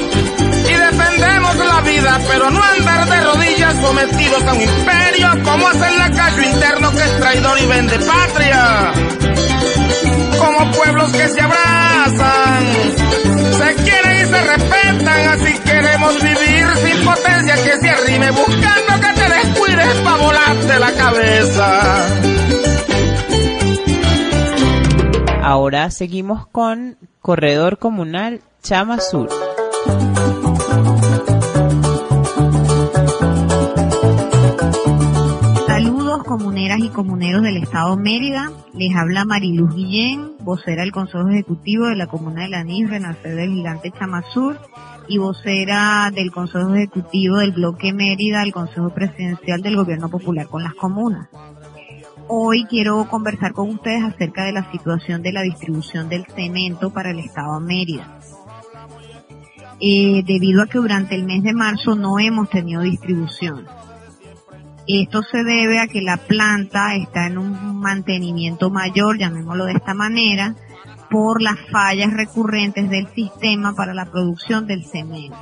y 0.69 0.75
defendemos 0.75 1.57
la 1.57 1.81
vida, 1.83 2.21
pero 2.29 2.51
no 2.51 2.63
andar 2.63 3.09
de 3.09 3.21
rodillas 3.21 3.75
sometidos 3.81 4.45
a 4.45 4.53
un 4.53 4.61
imperio 4.63 5.29
como 5.45 5.69
hace 5.69 5.89
el 5.89 5.99
lacayo 5.99 6.43
interno 6.43 6.91
que 6.93 7.03
es 7.03 7.21
traidor 7.21 7.59
y 7.61 7.67
vende 7.67 7.99
patria. 8.01 8.93
Como 10.39 10.73
pueblos 10.73 11.13
que 11.13 11.29
se 11.29 11.41
abrazan, 11.41 12.65
se 13.59 13.75
quieren 13.83 14.17
y 14.17 14.27
se 14.27 14.43
respetan, 14.43 15.29
así 15.29 15.59
queremos 15.61 16.23
vivir 16.23 16.67
sin 16.85 17.05
potencia 17.05 17.55
que 17.55 17.79
se 17.81 17.91
arrime 17.91 18.31
buscando 18.31 19.01
que 19.01 19.13
te 19.13 19.29
descuides 19.29 19.95
para 20.03 20.17
volarte 20.17 20.79
la 20.79 20.93
cabeza. 20.93 22.07
Ahora 25.43 25.91
seguimos 25.91 26.47
con 26.47 26.97
Corredor 27.25 27.79
Comunal 27.79 28.43
Chama 28.63 29.01
Sur. 29.01 29.31
Saludos 35.67 36.23
comuneras 36.25 36.81
y 36.81 36.91
comuneros 36.91 37.43
del 37.43 37.57
Estado 37.57 37.97
Mérida. 37.97 38.53
Les 38.75 38.95
habla 38.95 39.25
Mariluz 39.25 39.75
Guillén, 39.75 40.33
vocera 40.41 40.83
del 40.83 40.93
Consejo 40.93 41.27
Ejecutivo 41.31 41.87
de 41.87 41.97
la 41.97 42.09
Comuna 42.09 42.43
de 42.43 42.51
Lanís, 42.51 42.91
renacer 42.91 43.35
del 43.37 43.55
gigante 43.55 43.91
Chamasur, 43.91 44.59
y 45.09 45.17
vocera 45.17 46.11
del 46.15 46.31
Consejo 46.31 46.75
Ejecutivo 46.75 47.39
del 47.39 47.53
Bloque 47.53 47.95
Mérida, 47.95 48.43
el 48.43 48.53
Consejo 48.53 48.91
Presidencial 48.91 49.63
del 49.63 49.77
Gobierno 49.77 50.11
Popular 50.11 50.47
con 50.47 50.63
las 50.63 50.75
comunas. 50.75 51.31
Hoy 52.27 52.65
quiero 52.69 53.07
conversar 53.09 53.53
con 53.53 53.69
ustedes 53.69 54.03
acerca 54.03 54.45
de 54.45 54.53
la 54.53 54.71
situación 54.73 55.23
de 55.23 55.33
la 55.33 55.43
distribución 55.43 56.09
del 56.09 56.25
cemento 56.25 56.91
para 56.91 57.11
el 57.11 57.19
Estado 57.19 57.61
de 57.61 57.67
Mérida. 57.67 58.19
Eh, 59.79 60.23
debido 60.25 60.63
a 60.63 60.67
que 60.67 60.79
durante 60.79 61.15
el 61.15 61.25
mes 61.25 61.43
de 61.43 61.53
marzo 61.53 61.95
no 61.95 62.19
hemos 62.19 62.49
tenido 62.49 62.81
distribución. 62.81 63.67
Esto 64.87 65.23
se 65.23 65.45
debe 65.45 65.81
a 65.81 65.87
que 65.87 66.01
la 66.01 66.17
planta 66.17 66.95
está 66.95 67.27
en 67.27 67.39
un 67.39 67.81
mantenimiento 67.81 68.71
mayor, 68.71 69.19
llamémoslo 69.19 69.67
de 69.67 69.73
esta 69.73 69.93
manera, 69.93 70.55
por 71.11 71.43
las 71.43 71.59
fallas 71.71 72.13
recurrentes 72.13 72.89
del 72.89 73.07
sistema 73.09 73.75
para 73.75 73.93
la 73.93 74.07
producción 74.07 74.67
del 74.67 74.85
cemento. 74.85 75.37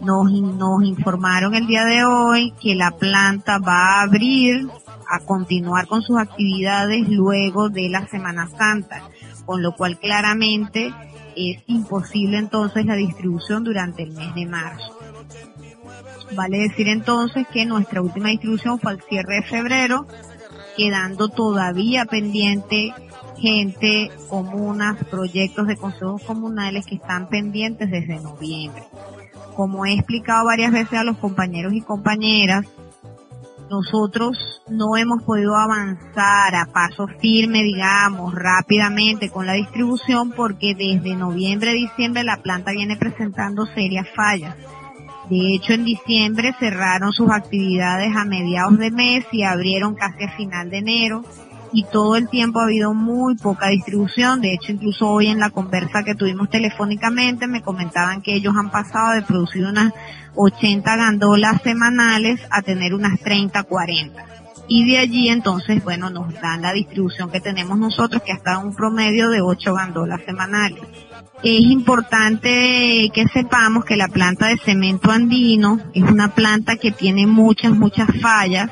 Nos, 0.00 0.30
nos 0.32 0.82
informaron 0.84 1.54
el 1.54 1.66
día 1.66 1.84
de 1.84 2.04
hoy 2.04 2.52
que 2.60 2.74
la 2.74 2.90
planta 2.92 3.58
va 3.58 4.00
a 4.00 4.02
abrir 4.02 4.68
a 5.12 5.20
continuar 5.20 5.86
con 5.86 6.00
sus 6.00 6.18
actividades 6.18 7.06
luego 7.10 7.68
de 7.68 7.90
la 7.90 8.08
Semana 8.08 8.48
Santa, 8.48 9.02
con 9.44 9.62
lo 9.62 9.76
cual 9.76 9.98
claramente 9.98 10.90
es 11.36 11.62
imposible 11.66 12.38
entonces 12.38 12.86
la 12.86 12.94
distribución 12.94 13.62
durante 13.62 14.04
el 14.04 14.12
mes 14.12 14.34
de 14.34 14.46
marzo. 14.46 14.98
Vale 16.34 16.60
decir 16.60 16.88
entonces 16.88 17.46
que 17.52 17.66
nuestra 17.66 18.00
última 18.00 18.30
distribución 18.30 18.78
fue 18.78 18.92
al 18.92 19.02
cierre 19.02 19.36
de 19.36 19.42
febrero, 19.42 20.06
quedando 20.78 21.28
todavía 21.28 22.06
pendiente 22.06 22.94
gente, 23.36 24.10
comunas, 24.30 24.96
proyectos 25.10 25.66
de 25.66 25.76
consejos 25.76 26.22
comunales 26.22 26.86
que 26.86 26.94
están 26.94 27.28
pendientes 27.28 27.90
desde 27.90 28.18
noviembre. 28.18 28.84
Como 29.56 29.84
he 29.84 29.92
explicado 29.92 30.46
varias 30.46 30.72
veces 30.72 30.98
a 30.98 31.04
los 31.04 31.18
compañeros 31.18 31.74
y 31.74 31.82
compañeras, 31.82 32.64
nosotros 33.72 34.62
no 34.68 34.98
hemos 34.98 35.22
podido 35.22 35.56
avanzar 35.56 36.54
a 36.54 36.66
paso 36.66 37.06
firme, 37.20 37.62
digamos, 37.62 38.34
rápidamente 38.34 39.30
con 39.30 39.46
la 39.46 39.54
distribución 39.54 40.32
porque 40.32 40.74
desde 40.74 41.16
noviembre, 41.16 41.72
diciembre 41.72 42.22
la 42.22 42.42
planta 42.42 42.72
viene 42.72 42.96
presentando 42.98 43.64
serias 43.64 44.06
fallas. 44.14 44.56
De 45.30 45.54
hecho, 45.54 45.72
en 45.72 45.86
diciembre 45.86 46.54
cerraron 46.60 47.14
sus 47.14 47.30
actividades 47.30 48.14
a 48.14 48.26
mediados 48.26 48.76
de 48.76 48.90
mes 48.90 49.24
y 49.32 49.42
abrieron 49.42 49.94
casi 49.94 50.24
a 50.24 50.36
final 50.36 50.68
de 50.68 50.78
enero 50.78 51.24
y 51.72 51.84
todo 51.84 52.16
el 52.16 52.28
tiempo 52.28 52.60
ha 52.60 52.64
habido 52.64 52.92
muy 52.92 53.36
poca 53.36 53.68
distribución. 53.68 54.42
De 54.42 54.52
hecho, 54.52 54.72
incluso 54.72 55.08
hoy 55.08 55.28
en 55.28 55.40
la 55.40 55.48
conversa 55.48 56.02
que 56.04 56.14
tuvimos 56.14 56.50
telefónicamente 56.50 57.46
me 57.46 57.62
comentaban 57.62 58.20
que 58.20 58.34
ellos 58.34 58.54
han 58.54 58.70
pasado 58.70 59.14
de 59.14 59.22
producir 59.22 59.64
unas 59.64 59.94
80 60.34 60.96
gandolas 60.96 61.62
semanales 61.62 62.40
a 62.50 62.62
tener 62.62 62.94
unas 62.94 63.18
30, 63.20 63.62
40. 63.64 64.24
Y 64.68 64.90
de 64.90 64.98
allí 64.98 65.28
entonces, 65.28 65.82
bueno, 65.82 66.10
nos 66.10 66.32
dan 66.40 66.62
la 66.62 66.72
distribución 66.72 67.30
que 67.30 67.40
tenemos 67.40 67.78
nosotros, 67.78 68.22
que 68.22 68.32
hasta 68.32 68.58
un 68.58 68.74
promedio 68.74 69.28
de 69.28 69.40
8 69.40 69.74
gandolas 69.74 70.22
semanales. 70.24 70.82
Es 71.42 71.60
importante 71.60 73.10
que 73.12 73.26
sepamos 73.32 73.84
que 73.84 73.96
la 73.96 74.08
planta 74.08 74.46
de 74.46 74.58
cemento 74.58 75.10
andino 75.10 75.80
es 75.92 76.04
una 76.04 76.28
planta 76.34 76.76
que 76.76 76.92
tiene 76.92 77.26
muchas, 77.26 77.72
muchas 77.72 78.08
fallas 78.20 78.70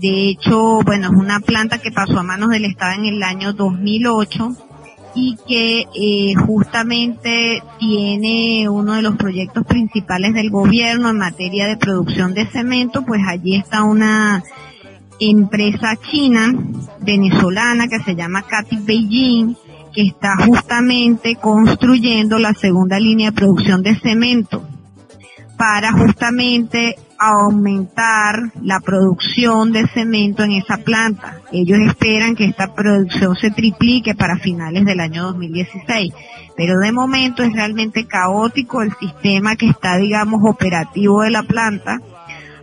de 0.00 0.30
hecho, 0.30 0.80
bueno, 0.82 1.08
es 1.08 1.12
una 1.12 1.40
planta 1.40 1.76
que 1.76 1.92
pasó 1.92 2.18
a 2.18 2.22
manos 2.22 2.48
del 2.48 2.64
Estado 2.64 2.94
en 2.94 3.04
el 3.04 3.22
año 3.22 3.52
2008 3.52 4.69
y 5.14 5.36
que 5.46 5.86
eh, 5.94 6.34
justamente 6.46 7.62
tiene 7.78 8.68
uno 8.68 8.94
de 8.94 9.02
los 9.02 9.16
proyectos 9.16 9.64
principales 9.66 10.34
del 10.34 10.50
gobierno 10.50 11.10
en 11.10 11.18
materia 11.18 11.66
de 11.66 11.76
producción 11.76 12.34
de 12.34 12.46
cemento, 12.46 13.04
pues 13.04 13.20
allí 13.26 13.56
está 13.56 13.82
una 13.82 14.42
empresa 15.18 15.96
china 15.96 16.54
venezolana 17.00 17.88
que 17.88 18.00
se 18.00 18.14
llama 18.14 18.42
Katy 18.42 18.76
Beijing 18.78 19.54
que 19.92 20.02
está 20.02 20.36
justamente 20.46 21.36
construyendo 21.36 22.38
la 22.38 22.54
segunda 22.54 22.98
línea 22.98 23.30
de 23.30 23.36
producción 23.36 23.82
de 23.82 23.98
cemento 23.98 24.62
para 25.56 25.92
justamente 25.92 26.96
aumentar 27.20 28.50
la 28.62 28.80
producción 28.80 29.72
de 29.72 29.86
cemento 29.88 30.42
en 30.42 30.52
esa 30.52 30.78
planta. 30.78 31.36
Ellos 31.52 31.78
esperan 31.86 32.34
que 32.34 32.46
esta 32.46 32.74
producción 32.74 33.36
se 33.36 33.50
triplique 33.50 34.14
para 34.14 34.38
finales 34.38 34.86
del 34.86 35.00
año 35.00 35.24
2016, 35.24 36.14
pero 36.56 36.78
de 36.78 36.92
momento 36.92 37.42
es 37.42 37.52
realmente 37.52 38.06
caótico 38.06 38.80
el 38.80 38.94
sistema 38.98 39.54
que 39.56 39.68
está, 39.68 39.98
digamos, 39.98 40.40
operativo 40.44 41.20
de 41.20 41.30
la 41.30 41.42
planta, 41.42 42.00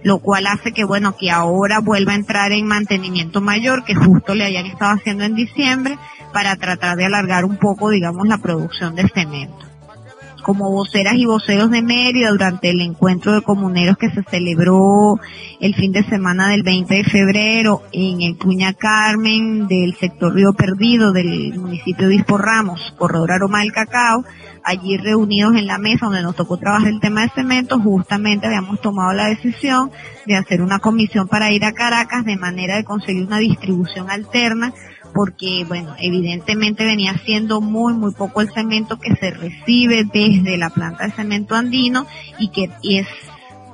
lo 0.02 0.18
cual 0.20 0.48
hace 0.48 0.72
que, 0.72 0.86
bueno, 0.86 1.16
que 1.16 1.30
ahora 1.30 1.80
vuelva 1.80 2.14
a 2.14 2.16
entrar 2.16 2.52
en 2.52 2.66
mantenimiento 2.66 3.42
mayor, 3.42 3.84
que 3.84 3.94
justo 3.94 4.34
le 4.34 4.46
hayan 4.46 4.66
estado 4.66 4.94
haciendo 4.94 5.24
en 5.24 5.36
diciembre, 5.36 6.00
para 6.34 6.56
tratar 6.56 6.98
de 6.98 7.06
alargar 7.06 7.46
un 7.46 7.58
poco, 7.58 7.92
digamos, 7.92 8.28
la 8.28 8.40
producción 8.40 8.96
de 8.96 9.08
cemento 9.10 9.67
como 10.48 10.72
voceras 10.72 11.16
y 11.18 11.26
voceros 11.26 11.70
de 11.72 11.82
Mérida 11.82 12.30
durante 12.30 12.70
el 12.70 12.80
encuentro 12.80 13.34
de 13.34 13.42
comuneros 13.42 13.98
que 13.98 14.10
se 14.10 14.24
celebró 14.24 15.20
el 15.60 15.76
fin 15.76 15.92
de 15.92 16.04
semana 16.04 16.48
del 16.52 16.64
20 16.64 16.96
de 16.96 17.04
febrero 17.04 17.82
en 17.92 18.22
el 18.22 18.38
Cuña 18.38 18.72
Carmen 18.72 19.68
del 19.68 19.98
sector 19.98 20.34
Río 20.34 20.54
Perdido 20.54 21.12
del 21.12 21.54
municipio 21.60 22.08
de 22.08 22.16
Bispo 22.16 22.38
Ramos, 22.38 22.94
corredor 22.98 23.34
Aroma 23.34 23.60
del 23.60 23.74
Cacao, 23.74 24.24
allí 24.64 24.96
reunidos 24.96 25.54
en 25.58 25.68
la 25.68 25.80
mesa 25.80 26.06
donde 26.06 26.22
nos 26.22 26.38
tocó 26.38 26.56
trabajar 26.56 26.94
el 26.94 27.02
tema 27.02 27.24
de 27.24 27.30
cemento, 27.36 27.78
justamente 27.78 28.48
habíamos 28.48 28.80
tomado 28.80 29.12
la 29.12 29.28
decisión 29.28 29.92
de 30.26 30.38
hacer 30.38 30.62
una 30.62 30.80
comisión 30.80 31.28
para 31.28 31.52
ir 31.52 31.66
a 31.66 31.74
Caracas 31.74 32.24
de 32.24 32.38
manera 32.38 32.78
de 32.78 32.86
conseguir 32.86 33.28
una 33.28 33.40
distribución 33.40 34.10
alterna 34.10 34.74
porque, 35.18 35.66
bueno, 35.68 35.96
evidentemente 35.98 36.86
venía 36.86 37.18
siendo 37.26 37.60
muy, 37.60 37.96
muy 37.96 38.14
poco 38.14 38.42
el 38.42 38.52
cemento 38.52 39.00
que 39.00 39.16
se 39.16 39.32
recibe 39.32 40.04
desde 40.04 40.58
la 40.58 40.70
planta 40.70 41.06
de 41.06 41.12
cemento 41.12 41.56
andino 41.56 42.06
y 42.38 42.50
que 42.50 42.70
es 42.84 43.08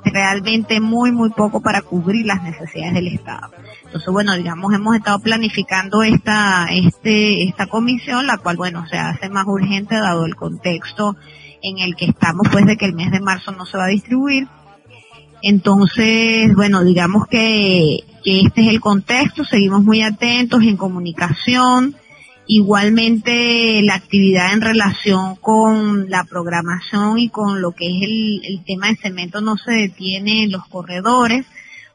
realmente 0.06 0.80
muy, 0.80 1.12
muy 1.12 1.28
poco 1.28 1.60
para 1.60 1.82
cubrir 1.82 2.24
las 2.24 2.42
necesidades 2.42 2.94
del 2.94 3.08
Estado. 3.08 3.52
Entonces, 3.84 4.10
bueno, 4.10 4.34
digamos, 4.36 4.72
hemos 4.72 4.96
estado 4.96 5.18
planificando 5.18 6.02
esta, 6.02 6.66
este, 6.70 7.42
esta 7.42 7.66
comisión, 7.66 8.26
la 8.26 8.38
cual, 8.38 8.56
bueno, 8.56 8.86
se 8.86 8.96
hace 8.96 9.28
más 9.28 9.44
urgente 9.46 9.96
dado 9.96 10.24
el 10.24 10.36
contexto 10.36 11.14
en 11.60 11.78
el 11.78 11.94
que 11.94 12.06
estamos, 12.06 12.48
pues, 12.50 12.64
de 12.64 12.78
que 12.78 12.86
el 12.86 12.94
mes 12.94 13.10
de 13.10 13.20
marzo 13.20 13.52
no 13.52 13.66
se 13.66 13.76
va 13.76 13.84
a 13.84 13.88
distribuir. 13.88 14.48
Entonces, 15.46 16.54
bueno, 16.54 16.82
digamos 16.84 17.26
que 17.26 17.98
este 18.24 18.62
es 18.62 18.68
el 18.68 18.80
contexto, 18.80 19.44
seguimos 19.44 19.84
muy 19.84 20.00
atentos 20.00 20.62
en 20.62 20.78
comunicación, 20.78 21.94
igualmente 22.46 23.82
la 23.82 23.96
actividad 23.96 24.54
en 24.54 24.62
relación 24.62 25.36
con 25.36 26.08
la 26.08 26.24
programación 26.24 27.18
y 27.18 27.28
con 27.28 27.60
lo 27.60 27.72
que 27.72 27.84
es 27.88 28.42
el, 28.48 28.64
tema 28.64 28.88
de 28.88 28.96
cemento 28.96 29.42
no 29.42 29.58
se 29.58 29.72
detiene 29.72 30.44
en 30.44 30.52
los 30.52 30.66
corredores, 30.66 31.44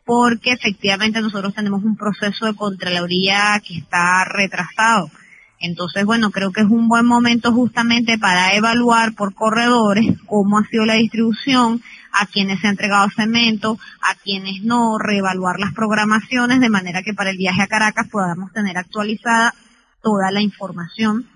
porque 0.05 0.51
efectivamente 0.51 1.19
nosotros 1.19 1.55
tenemos 1.55 1.83
un 1.83 1.97
proceso 1.97 2.45
de 2.45 2.53
Contraloría 2.53 3.59
que 3.67 3.79
está 3.79 4.25
retrasado. 4.25 5.09
Entonces, 5.59 6.05
bueno, 6.05 6.29
creo 6.29 6.51
que 6.51 6.61
es 6.61 6.67
un 6.69 6.87
buen 6.87 7.07
momento 7.07 7.51
justamente 7.51 8.19
para 8.19 8.53
evaluar 8.53 9.15
por 9.15 9.33
corredores 9.33 10.05
cómo 10.27 10.59
ha 10.59 10.67
sido 10.67 10.85
la 10.85 10.93
distribución, 10.93 11.81
a 12.13 12.25
quienes 12.25 12.59
se 12.59 12.67
ha 12.67 12.71
entregado 12.71 13.09
cemento, 13.15 13.77
a 14.01 14.15
quienes 14.15 14.63
no, 14.63 14.97
reevaluar 14.97 15.59
las 15.59 15.73
programaciones 15.73 16.59
de 16.59 16.69
manera 16.69 17.03
que 17.03 17.13
para 17.13 17.29
el 17.29 17.37
viaje 17.37 17.61
a 17.61 17.67
Caracas 17.67 18.07
podamos 18.09 18.51
tener 18.51 18.77
actualizada 18.77 19.53
toda 20.01 20.31
la 20.31 20.41
información 20.41 21.27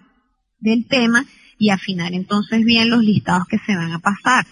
del 0.60 0.88
tema 0.88 1.26
y 1.58 1.70
afinar 1.70 2.14
entonces 2.14 2.64
bien 2.64 2.90
los 2.90 3.04
listados 3.04 3.48
que 3.48 3.60
se 3.60 3.76
van 3.76 3.92
a 3.92 4.00
pasar. 4.00 4.46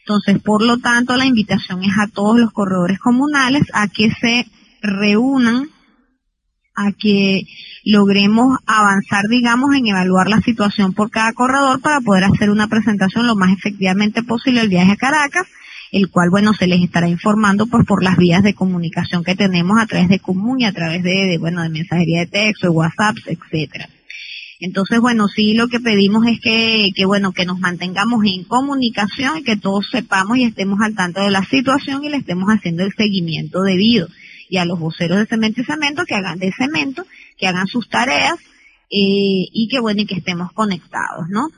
Entonces, 0.00 0.40
por 0.40 0.62
lo 0.62 0.78
tanto, 0.78 1.16
la 1.16 1.26
invitación 1.26 1.82
es 1.82 1.98
a 1.98 2.06
todos 2.06 2.38
los 2.38 2.52
corredores 2.52 3.00
comunales 3.00 3.64
a 3.72 3.88
que 3.88 4.10
se 4.12 4.46
reúnan, 4.80 5.68
a 6.76 6.92
que 6.92 7.42
logremos 7.84 8.58
avanzar, 8.66 9.24
digamos, 9.28 9.74
en 9.74 9.88
evaluar 9.88 10.28
la 10.28 10.40
situación 10.40 10.92
por 10.92 11.10
cada 11.10 11.32
corredor 11.32 11.80
para 11.80 12.00
poder 12.00 12.24
hacer 12.24 12.50
una 12.50 12.68
presentación 12.68 13.26
lo 13.26 13.34
más 13.34 13.56
efectivamente 13.56 14.22
posible 14.22 14.60
el 14.60 14.68
viaje 14.68 14.92
a 14.92 14.96
Caracas, 14.96 15.46
el 15.92 16.10
cual, 16.10 16.30
bueno, 16.30 16.52
se 16.52 16.66
les 16.66 16.82
estará 16.82 17.08
informando 17.08 17.66
pues 17.66 17.86
por 17.86 18.02
las 18.02 18.16
vías 18.16 18.42
de 18.42 18.54
comunicación 18.54 19.24
que 19.24 19.34
tenemos 19.34 19.80
a 19.80 19.86
través 19.86 20.08
de 20.08 20.18
Común 20.18 20.60
y 20.60 20.64
a 20.64 20.72
través 20.72 21.02
de, 21.02 21.38
bueno, 21.38 21.62
de 21.62 21.70
mensajería 21.70 22.20
de 22.20 22.26
texto, 22.26 22.66
de 22.66 22.70
WhatsApp, 22.70 23.16
etcétera. 23.26 23.88
Entonces, 24.58 25.00
bueno, 25.00 25.28
sí 25.28 25.54
lo 25.54 25.68
que 25.68 25.80
pedimos 25.80 26.26
es 26.26 26.40
que, 26.40 26.90
que, 26.94 27.04
bueno, 27.04 27.32
que 27.32 27.44
nos 27.44 27.58
mantengamos 27.58 28.24
en 28.24 28.44
comunicación 28.44 29.38
y 29.38 29.42
que 29.42 29.56
todos 29.56 29.86
sepamos 29.90 30.38
y 30.38 30.44
estemos 30.44 30.80
al 30.80 30.94
tanto 30.94 31.20
de 31.20 31.30
la 31.30 31.44
situación 31.44 32.04
y 32.04 32.08
le 32.08 32.16
estemos 32.16 32.48
haciendo 32.48 32.82
el 32.82 32.92
seguimiento 32.94 33.62
debido. 33.62 34.08
Y 34.48 34.58
a 34.58 34.64
los 34.64 34.78
voceros 34.78 35.18
de 35.18 35.26
cemento 35.26 35.60
y 35.60 35.64
cemento 35.64 36.04
que 36.04 36.14
hagan 36.14 36.38
de 36.38 36.52
cemento 36.52 37.04
que 37.38 37.46
hagan 37.46 37.66
sus 37.66 37.88
tareas 37.88 38.36
eh, 38.90 39.48
y 39.52 39.68
que 39.70 39.80
bueno 39.80 40.02
y 40.02 40.06
que 40.06 40.16
estemos 40.16 40.52
conectados, 40.52 41.28
¿no? 41.28 41.48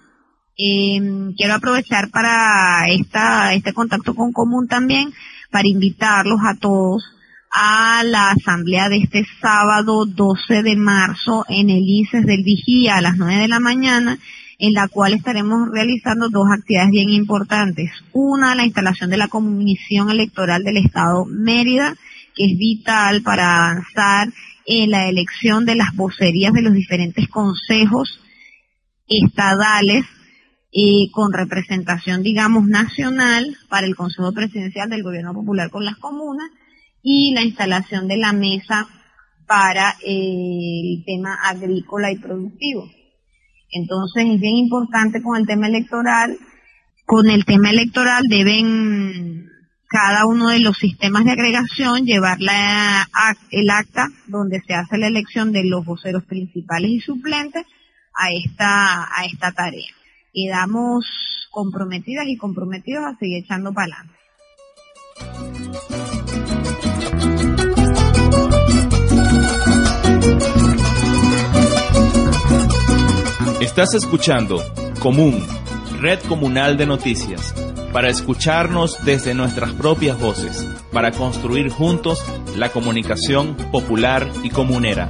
Em, 0.56 1.34
quiero 1.34 1.54
aprovechar 1.54 2.10
para 2.10 2.88
esta, 2.88 3.54
este 3.54 3.72
contacto 3.72 4.14
con 4.14 4.32
común 4.32 4.66
también 4.66 5.12
para 5.50 5.68
invitarlos 5.68 6.40
a 6.44 6.54
todos 6.54 7.04
a 7.50 8.02
la 8.04 8.30
asamblea 8.30 8.88
de 8.88 8.98
este 8.98 9.24
sábado 9.40 10.04
12 10.04 10.62
de 10.62 10.76
marzo 10.76 11.44
en 11.48 11.70
el 11.70 11.82
ICES 11.82 12.26
del 12.26 12.42
Vigía 12.42 12.96
a 12.96 13.00
las 13.00 13.16
9 13.16 13.42
de 13.42 13.48
la 13.48 13.60
mañana, 13.60 14.18
en 14.58 14.74
la 14.74 14.88
cual 14.88 15.14
estaremos 15.14 15.68
realizando 15.72 16.28
dos 16.28 16.48
actividades 16.50 16.90
bien 16.90 17.10
importantes. 17.10 17.90
Una, 18.12 18.54
la 18.54 18.64
instalación 18.64 19.10
de 19.10 19.16
la 19.16 19.28
Comisión 19.28 20.10
Electoral 20.10 20.64
del 20.64 20.78
Estado 20.78 21.24
Mérida, 21.24 21.94
que 22.38 22.44
es 22.44 22.56
vital 22.56 23.22
para 23.22 23.56
avanzar 23.56 24.28
en 24.64 24.90
la 24.92 25.08
elección 25.08 25.64
de 25.64 25.74
las 25.74 25.94
vocerías 25.96 26.52
de 26.52 26.62
los 26.62 26.72
diferentes 26.72 27.26
consejos 27.28 28.20
estadales 29.08 30.04
eh, 30.70 31.10
con 31.10 31.32
representación, 31.32 32.22
digamos, 32.22 32.66
nacional 32.68 33.56
para 33.68 33.86
el 33.86 33.96
Consejo 33.96 34.32
Presidencial 34.32 34.88
del 34.88 35.02
Gobierno 35.02 35.34
Popular 35.34 35.70
con 35.70 35.84
las 35.84 35.96
comunas 35.96 36.48
y 37.02 37.32
la 37.34 37.42
instalación 37.42 38.06
de 38.06 38.18
la 38.18 38.32
mesa 38.32 38.86
para 39.46 39.96
eh, 40.04 40.80
el 40.84 41.04
tema 41.04 41.34
agrícola 41.42 42.12
y 42.12 42.18
productivo. 42.18 42.88
Entonces 43.72 44.26
es 44.26 44.40
bien 44.40 44.56
importante 44.56 45.22
con 45.22 45.36
el 45.36 45.46
tema 45.46 45.66
electoral. 45.66 46.38
Con 47.04 47.30
el 47.30 47.44
tema 47.46 47.70
electoral 47.70 48.24
deben 48.28 49.47
cada 49.88 50.26
uno 50.26 50.50
de 50.50 50.60
los 50.60 50.76
sistemas 50.76 51.24
de 51.24 51.32
agregación 51.32 52.04
llevar 52.04 52.40
la, 52.40 53.08
el 53.50 53.70
acta 53.70 54.08
donde 54.26 54.60
se 54.66 54.74
hace 54.74 54.98
la 54.98 55.08
elección 55.08 55.50
de 55.50 55.64
los 55.64 55.84
voceros 55.84 56.24
principales 56.24 56.90
y 56.90 57.00
suplentes 57.00 57.64
a 58.14 58.30
esta, 58.30 59.04
a 59.04 59.24
esta 59.24 59.52
tarea. 59.52 59.90
Quedamos 60.32 61.48
comprometidas 61.50 62.26
y 62.26 62.36
comprometidos 62.36 63.04
a 63.04 63.16
seguir 63.16 63.44
echando 63.44 63.72
para 63.72 63.86
adelante. 63.86 64.14
Estás 73.62 73.94
escuchando 73.94 74.62
Común, 75.00 75.46
Red 76.00 76.20
Comunal 76.28 76.76
de 76.76 76.86
Noticias 76.86 77.54
para 77.98 78.10
escucharnos 78.10 79.04
desde 79.04 79.34
nuestras 79.34 79.72
propias 79.72 80.16
voces, 80.20 80.64
para 80.92 81.10
construir 81.10 81.68
juntos 81.68 82.24
la 82.54 82.68
comunicación 82.68 83.56
popular 83.72 84.24
y 84.44 84.50
comunera. 84.50 85.08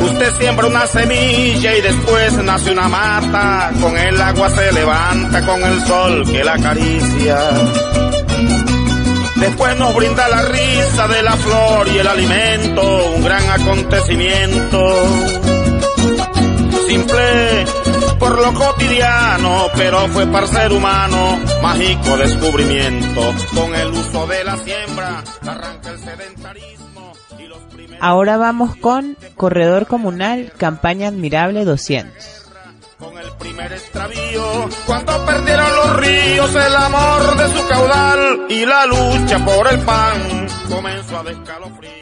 Usted 0.00 0.32
siembra 0.40 0.66
una 0.66 0.88
semilla 0.88 1.76
y 1.76 1.82
después 1.82 2.32
nace 2.42 2.72
una 2.72 2.88
mata, 2.88 3.70
con 3.80 3.96
el 3.96 4.20
agua 4.20 4.50
se 4.50 4.72
levanta, 4.72 5.46
con 5.46 5.62
el 5.62 5.86
sol 5.86 6.24
que 6.28 6.42
la 6.42 6.54
acaricia. 6.54 7.38
Después 9.36 9.78
nos 9.78 9.94
brinda 9.94 10.28
la 10.28 10.42
risa 10.42 11.06
de 11.06 11.22
la 11.22 11.36
flor 11.36 11.86
y 11.94 11.98
el 11.98 12.08
alimento, 12.08 13.12
un 13.14 13.22
gran 13.22 13.48
acontecimiento 13.50 15.51
simple 16.92 17.64
por 18.18 18.36
lo 18.38 18.52
cotidiano, 18.52 19.66
pero 19.74 20.06
fue 20.08 20.26
para 20.26 20.46
ser 20.46 20.72
humano 20.72 21.40
mágico 21.62 22.16
descubrimiento. 22.16 23.34
Con 23.54 23.74
el 23.74 23.88
uso 23.88 24.26
de 24.26 24.44
la 24.44 24.56
siembra 24.58 25.24
arranca 25.46 25.90
el 25.90 25.98
sedentarismo. 25.98 27.12
Y 27.38 27.46
los 27.46 27.58
primeros... 27.74 27.98
Ahora 28.00 28.36
vamos 28.36 28.76
con 28.76 29.16
Corredor 29.36 29.86
Comunal, 29.86 30.52
campaña 30.56 31.08
admirable 31.08 31.64
200. 31.64 32.12
Con 32.98 33.18
el 33.18 33.32
primer 33.38 33.72
extravío, 33.72 34.68
cuando 34.86 35.24
perdieron 35.24 35.76
los 35.76 35.96
ríos 35.96 36.54
el 36.54 36.76
amor 36.76 37.36
de 37.36 37.48
su 37.48 37.68
caudal 37.68 38.46
y 38.48 38.66
la 38.66 38.86
lucha 38.86 39.44
por 39.44 39.72
el 39.72 39.80
pan 39.80 40.46
comenzó 40.68 41.18
a 41.18 41.22
descalofrío. 41.24 42.01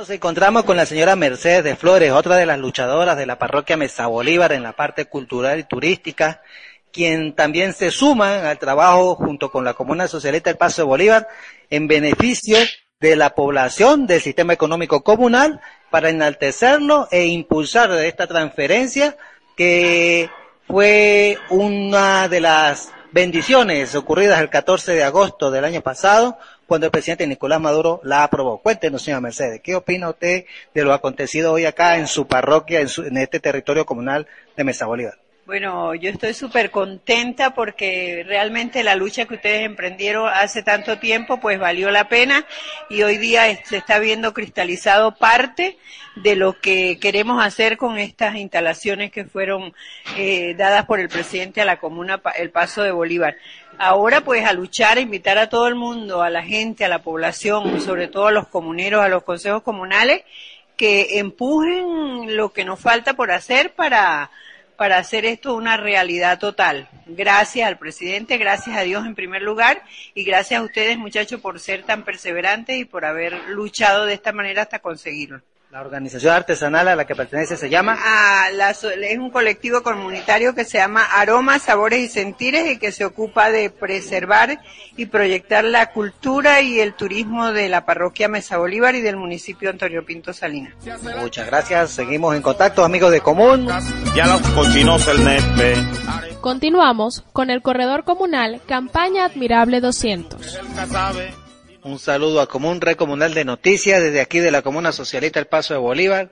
Nos 0.00 0.08
encontramos 0.08 0.64
con 0.64 0.78
la 0.78 0.86
señora 0.86 1.14
Mercedes 1.14 1.62
de 1.62 1.76
Flores, 1.76 2.10
otra 2.10 2.36
de 2.36 2.46
las 2.46 2.58
luchadoras 2.58 3.18
de 3.18 3.26
la 3.26 3.38
parroquia 3.38 3.76
Mesa 3.76 4.06
Bolívar 4.06 4.50
en 4.52 4.62
la 4.62 4.72
parte 4.72 5.04
cultural 5.04 5.58
y 5.58 5.64
turística, 5.64 6.40
quien 6.90 7.34
también 7.34 7.74
se 7.74 7.90
suma 7.90 8.48
al 8.48 8.58
trabajo 8.58 9.14
junto 9.14 9.50
con 9.50 9.62
la 9.62 9.74
Comuna 9.74 10.08
Socialista 10.08 10.48
del 10.48 10.56
Paso 10.56 10.80
de 10.80 10.88
Bolívar 10.88 11.28
en 11.68 11.86
beneficio 11.86 12.56
de 12.98 13.14
la 13.14 13.34
población 13.34 14.06
del 14.06 14.22
sistema 14.22 14.54
económico 14.54 15.04
comunal 15.04 15.60
para 15.90 16.08
enaltecerlo 16.08 17.06
e 17.10 17.26
impulsar 17.26 17.90
esta 17.90 18.26
transferencia 18.26 19.18
que 19.54 20.30
fue 20.66 21.36
una 21.50 22.26
de 22.28 22.40
las 22.40 22.90
bendiciones 23.12 23.94
ocurridas 23.94 24.40
el 24.40 24.48
14 24.48 24.94
de 24.94 25.04
agosto 25.04 25.50
del 25.50 25.66
año 25.66 25.82
pasado 25.82 26.38
cuando 26.70 26.86
el 26.86 26.92
presidente 26.92 27.26
Nicolás 27.26 27.60
Maduro 27.60 28.00
la 28.04 28.22
aprobó. 28.22 28.58
Cuéntenos, 28.62 29.02
señora 29.02 29.20
Mercedes, 29.20 29.60
¿qué 29.60 29.74
opina 29.74 30.08
usted 30.08 30.44
de 30.72 30.84
lo 30.84 30.92
acontecido 30.92 31.52
hoy 31.52 31.64
acá 31.64 31.96
en 31.98 32.06
su 32.06 32.28
parroquia, 32.28 32.80
en, 32.80 32.86
su- 32.88 33.02
en 33.02 33.16
este 33.16 33.40
territorio 33.40 33.84
comunal 33.84 34.28
de 34.56 34.62
Mesa 34.62 34.86
Bolívar? 34.86 35.18
Bueno, 35.50 35.96
yo 35.96 36.10
estoy 36.10 36.32
súper 36.32 36.70
contenta 36.70 37.56
porque 37.56 38.22
realmente 38.24 38.84
la 38.84 38.94
lucha 38.94 39.24
que 39.24 39.34
ustedes 39.34 39.62
emprendieron 39.66 40.28
hace 40.32 40.62
tanto 40.62 41.00
tiempo 41.00 41.40
pues 41.40 41.58
valió 41.58 41.90
la 41.90 42.08
pena 42.08 42.46
y 42.88 43.02
hoy 43.02 43.18
día 43.18 43.42
se 43.64 43.78
está 43.78 43.98
viendo 43.98 44.32
cristalizado 44.32 45.16
parte 45.16 45.76
de 46.14 46.36
lo 46.36 46.60
que 46.60 47.00
queremos 47.00 47.44
hacer 47.44 47.78
con 47.78 47.98
estas 47.98 48.36
instalaciones 48.36 49.10
que 49.10 49.24
fueron 49.24 49.74
eh, 50.16 50.54
dadas 50.56 50.86
por 50.86 51.00
el 51.00 51.08
presidente 51.08 51.60
a 51.60 51.64
la 51.64 51.80
comuna 51.80 52.22
El 52.38 52.50
Paso 52.50 52.84
de 52.84 52.92
Bolívar. 52.92 53.34
Ahora 53.76 54.20
pues 54.20 54.46
a 54.46 54.52
luchar, 54.52 54.98
a 54.98 55.00
invitar 55.00 55.36
a 55.36 55.48
todo 55.48 55.66
el 55.66 55.74
mundo, 55.74 56.22
a 56.22 56.30
la 56.30 56.44
gente, 56.44 56.84
a 56.84 56.88
la 56.88 57.02
población, 57.02 57.80
sobre 57.80 58.06
todo 58.06 58.28
a 58.28 58.32
los 58.32 58.46
comuneros, 58.46 59.02
a 59.02 59.08
los 59.08 59.24
consejos 59.24 59.64
comunales, 59.64 60.22
que 60.76 61.18
empujen 61.18 62.36
lo 62.36 62.52
que 62.52 62.64
nos 62.64 62.78
falta 62.78 63.14
por 63.14 63.32
hacer 63.32 63.74
para 63.74 64.30
para 64.80 64.96
hacer 64.96 65.26
esto 65.26 65.52
una 65.56 65.76
realidad 65.76 66.38
total. 66.38 66.88
Gracias 67.04 67.68
al 67.68 67.76
presidente, 67.76 68.38
gracias 68.38 68.78
a 68.78 68.80
Dios 68.80 69.04
en 69.04 69.14
primer 69.14 69.42
lugar 69.42 69.82
y 70.14 70.24
gracias 70.24 70.58
a 70.58 70.62
ustedes 70.64 70.96
muchachos 70.96 71.38
por 71.38 71.60
ser 71.60 71.82
tan 71.82 72.02
perseverantes 72.02 72.78
y 72.78 72.86
por 72.86 73.04
haber 73.04 73.50
luchado 73.50 74.06
de 74.06 74.14
esta 74.14 74.32
manera 74.32 74.62
hasta 74.62 74.78
conseguirlo. 74.78 75.42
La 75.70 75.82
organización 75.82 76.34
artesanal 76.34 76.88
a 76.88 76.96
la 76.96 77.06
que 77.06 77.14
pertenece 77.14 77.56
se 77.56 77.70
llama 77.70 77.96
Ah, 77.96 78.48
la 78.52 78.70
es 78.70 79.18
un 79.18 79.30
colectivo 79.30 79.84
comunitario 79.84 80.52
que 80.52 80.64
se 80.64 80.78
llama 80.78 81.04
Aromas, 81.04 81.62
Sabores 81.62 82.00
y 82.00 82.08
Sentires 82.08 82.72
y 82.72 82.78
que 82.78 82.90
se 82.90 83.04
ocupa 83.04 83.52
de 83.52 83.70
preservar 83.70 84.60
y 84.96 85.06
proyectar 85.06 85.62
la 85.62 85.92
cultura 85.92 86.60
y 86.60 86.80
el 86.80 86.94
turismo 86.94 87.52
de 87.52 87.68
la 87.68 87.86
parroquia 87.86 88.26
Mesa 88.26 88.58
Bolívar 88.58 88.96
y 88.96 89.00
del 89.00 89.16
municipio 89.16 89.70
Antonio 89.70 90.04
Pinto 90.04 90.32
Salinas. 90.32 90.74
Muchas 91.20 91.46
gracias, 91.46 91.90
seguimos 91.90 92.34
en 92.34 92.42
contacto, 92.42 92.84
amigos 92.84 93.12
de 93.12 93.20
Común. 93.20 93.68
Ya 94.16 94.26
los 94.26 94.40
cochinos 94.48 95.06
el 95.06 95.22
nepe. 95.24 95.76
Continuamos 96.40 97.24
con 97.32 97.48
el 97.48 97.62
corredor 97.62 98.02
comunal 98.02 98.60
Campaña 98.66 99.24
Admirable 99.24 99.80
200. 99.80 100.58
Un 101.82 101.98
saludo 101.98 102.42
a 102.42 102.46
Común 102.46 102.78
Red 102.82 102.96
Comunal 102.96 103.32
de 103.32 103.46
Noticias 103.46 104.02
desde 104.02 104.20
aquí 104.20 104.38
de 104.38 104.50
la 104.50 104.60
Comuna 104.60 104.92
Socialista 104.92 105.40
El 105.40 105.46
Paso 105.46 105.72
de 105.72 105.80
Bolívar, 105.80 106.30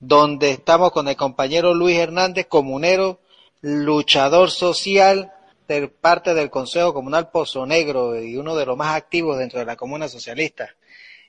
donde 0.00 0.50
estamos 0.50 0.90
con 0.90 1.06
el 1.06 1.14
compañero 1.14 1.72
Luis 1.72 1.96
Hernández, 1.96 2.46
comunero, 2.48 3.20
luchador 3.60 4.50
social 4.50 5.32
de 5.68 5.86
parte 5.86 6.34
del 6.34 6.50
Consejo 6.50 6.92
Comunal 6.92 7.30
Pozo 7.30 7.64
Negro 7.64 8.20
y 8.20 8.36
uno 8.36 8.56
de 8.56 8.66
los 8.66 8.76
más 8.76 8.96
activos 8.96 9.38
dentro 9.38 9.60
de 9.60 9.66
la 9.66 9.76
Comuna 9.76 10.08
Socialista. 10.08 10.74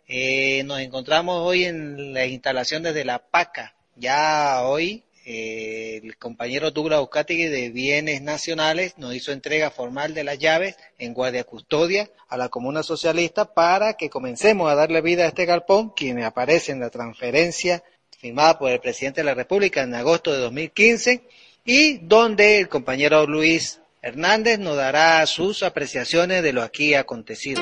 Eh, 0.07 0.63
nos 0.63 0.79
encontramos 0.79 1.39
hoy 1.45 1.65
en 1.65 2.11
la 2.11 2.25
instalación 2.25 2.81
desde 2.81 3.05
la 3.05 3.19
PACA. 3.19 3.75
Ya 3.95 4.63
hoy 4.63 5.03
el 5.31 6.17
compañero 6.17 6.71
Douglas 6.71 6.97
Eucátegui 6.99 7.45
de 7.45 7.69
Bienes 7.69 8.23
Nacionales 8.23 8.95
nos 8.97 9.13
hizo 9.13 9.31
entrega 9.31 9.69
formal 9.69 10.15
de 10.15 10.23
las 10.23 10.39
llaves 10.39 10.75
en 10.97 11.13
guardia 11.13 11.43
custodia 11.43 12.09
a 12.29 12.35
la 12.35 12.49
Comuna 12.49 12.81
Socialista 12.81 13.53
para 13.53 13.93
que 13.93 14.09
comencemos 14.09 14.71
a 14.71 14.75
darle 14.75 15.01
vida 15.01 15.25
a 15.25 15.27
este 15.27 15.45
galpón, 15.45 15.91
quien 15.91 16.23
aparece 16.23 16.71
en 16.71 16.79
la 16.79 16.89
transferencia 16.89 17.83
firmada 18.17 18.57
por 18.57 18.71
el 18.71 18.79
presidente 18.79 19.21
de 19.21 19.25
la 19.25 19.35
República 19.35 19.83
en 19.83 19.93
agosto 19.93 20.33
de 20.33 20.39
2015 20.39 21.23
y 21.63 21.99
donde 21.99 22.57
el 22.57 22.67
compañero 22.67 23.27
Luis 23.27 23.81
Hernández 24.01 24.57
nos 24.57 24.77
dará 24.77 25.23
sus 25.27 25.61
apreciaciones 25.61 26.41
de 26.41 26.53
lo 26.53 26.63
aquí 26.63 26.95
acontecido. 26.95 27.61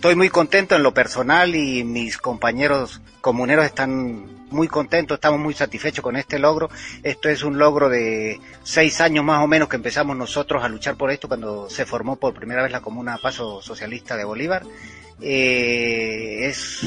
Estoy 0.00 0.16
muy 0.16 0.30
contento 0.30 0.74
en 0.74 0.82
lo 0.82 0.94
personal 0.94 1.54
y 1.54 1.84
mis 1.84 2.16
compañeros 2.16 3.02
comuneros 3.20 3.66
están 3.66 4.46
muy 4.48 4.66
contentos, 4.66 5.16
estamos 5.16 5.38
muy 5.38 5.52
satisfechos 5.52 6.02
con 6.02 6.16
este 6.16 6.38
logro. 6.38 6.70
Esto 7.02 7.28
es 7.28 7.42
un 7.42 7.58
logro 7.58 7.90
de 7.90 8.40
seis 8.62 9.02
años 9.02 9.26
más 9.26 9.44
o 9.44 9.46
menos 9.46 9.68
que 9.68 9.76
empezamos 9.76 10.16
nosotros 10.16 10.64
a 10.64 10.70
luchar 10.70 10.96
por 10.96 11.10
esto 11.10 11.28
cuando 11.28 11.68
se 11.68 11.84
formó 11.84 12.16
por 12.16 12.32
primera 12.32 12.62
vez 12.62 12.72
la 12.72 12.80
Comuna 12.80 13.18
Paso 13.18 13.60
Socialista 13.60 14.16
de 14.16 14.24
Bolívar. 14.24 14.62
Eh, 15.20 16.46
es 16.46 16.80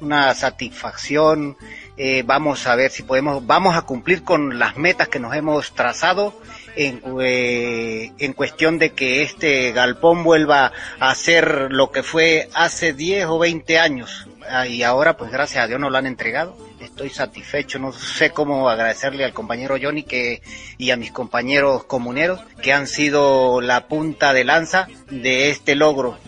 una 0.00 0.34
satisfacción. 0.34 1.56
eh, 1.96 2.22
vamos 2.22 2.66
a 2.66 2.76
ver 2.76 2.90
si 2.90 3.02
podemos, 3.02 3.46
vamos 3.46 3.76
a 3.76 3.82
cumplir 3.82 4.24
con 4.24 4.58
las 4.58 4.76
metas 4.76 5.08
que 5.08 5.18
nos 5.18 5.34
hemos 5.34 5.72
trazado 5.72 6.34
en, 6.76 7.02
eh, 7.20 8.12
en 8.18 8.32
cuestión 8.32 8.78
de 8.78 8.90
que 8.90 9.22
este 9.22 9.72
galpón 9.72 10.24
vuelva 10.24 10.72
a 10.98 11.14
ser 11.14 11.68
lo 11.70 11.90
que 11.90 12.02
fue 12.02 12.48
hace 12.54 12.92
10 12.92 13.26
o 13.26 13.38
20 13.38 13.78
años. 13.78 14.26
Ah, 14.48 14.66
Y 14.66 14.82
ahora, 14.82 15.16
pues 15.16 15.30
gracias 15.30 15.64
a 15.64 15.66
Dios 15.66 15.80
nos 15.80 15.92
lo 15.92 15.98
han 15.98 16.06
entregado. 16.06 16.56
Estoy 16.80 17.10
satisfecho, 17.10 17.78
no 17.78 17.92
sé 17.92 18.30
cómo 18.30 18.68
agradecerle 18.68 19.24
al 19.24 19.32
compañero 19.32 19.76
Johnny 19.80 20.02
que, 20.02 20.42
y 20.78 20.90
a 20.90 20.96
mis 20.96 21.12
compañeros 21.12 21.84
comuneros 21.84 22.40
que 22.60 22.72
han 22.72 22.86
sido 22.88 23.60
la 23.60 23.86
punta 23.86 24.32
de 24.32 24.44
lanza 24.44 24.88
de 25.08 25.50
este 25.50 25.76
logro. 25.76 26.18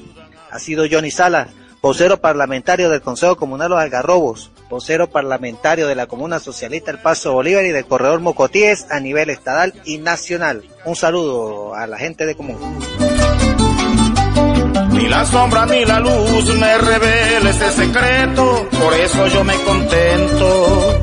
Ha 0.51 0.59
sido 0.61 0.85
Johnny 0.89 1.11
Salas, 1.11 1.49
vocero 1.83 2.21
parlamentario 2.21 2.89
del 2.89 3.01
Consejo 3.01 3.37
Comunal 3.37 3.71
Los 3.71 3.81
Algarrobos, 3.81 4.53
vocero 4.75 5.09
parlamentario 5.09 5.87
de 5.87 5.95
la 5.95 6.09
Comuna 6.09 6.41
Socialista 6.41 6.91
El 6.91 6.99
Paso 6.99 7.33
Bolívar 7.33 7.65
y 7.65 7.71
del 7.71 7.87
Corredor 7.87 8.19
Mocotíes 8.19 8.91
a 8.91 8.99
nivel 8.99 9.31
estatal 9.31 9.73
y 9.85 9.99
nacional. 9.99 10.65
Un 10.85 10.97
saludo 10.97 11.77
a 11.77 11.87
la 11.87 11.97
gente 11.97 12.27
de 12.27 12.35
Común. 12.35 12.59
Ni 14.91 15.09
la 15.09 15.25
sombra 15.27 15.65
ni 15.67 15.85
la 15.85 16.01
luz 16.01 16.59
me 16.59 16.77
revela 16.79 17.51
ese 17.51 17.71
secreto, 17.71 18.69
por 18.81 18.95
eso 18.95 19.29
yo 19.29 19.45
me 19.45 19.55
contento. 19.63 21.01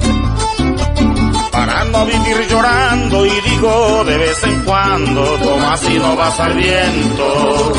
Para 1.53 1.85
no 1.85 2.05
vivir 2.05 2.47
llorando 2.49 3.25
y 3.25 3.41
digo 3.49 4.03
de 4.03 4.17
vez 4.17 4.43
en 4.43 4.65
cuando, 4.65 5.23
toma 5.37 5.77
si 5.77 5.97
no 5.97 6.17
vas 6.17 6.39
al 6.41 6.53
viento. 6.55 7.73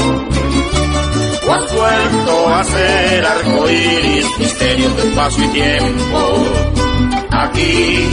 O 1.52 1.54
has 1.54 1.72
vuelto 1.74 2.48
a 2.48 2.64
ser 2.64 3.26
arcoíris, 3.26 4.38
misterio 4.38 4.88
de 4.94 5.02
espacio 5.02 5.44
y 5.44 5.48
tiempo. 5.48 6.46
Aquí, 7.30 8.08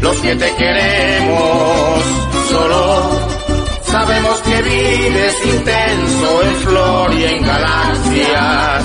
los 0.00 0.16
que 0.18 0.36
te 0.36 0.54
queremos, 0.54 2.04
solo 2.48 3.36
Sabemos 3.82 4.38
que 4.42 4.62
vives 4.62 5.34
intenso 5.46 6.42
en 6.42 6.54
flor 6.56 7.14
y 7.14 7.24
en 7.24 7.46
galaxias. 7.46 8.84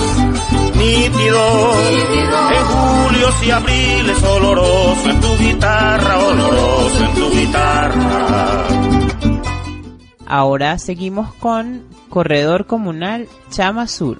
Nítido, 0.74 1.74
en 2.56 2.64
julios 2.64 3.34
y 3.44 3.50
abriles, 3.50 4.22
oloroso 4.22 5.10
en 5.10 5.20
tu 5.20 5.36
guitarra, 5.38 6.18
oloroso 6.18 7.04
en 7.04 7.14
tu 7.14 7.30
guitarra. 7.30 8.64
Ahora 10.34 10.78
seguimos 10.78 11.34
con 11.34 11.86
Corredor 12.08 12.66
Comunal 12.66 13.28
Chama 13.50 13.86
Sur. 13.86 14.18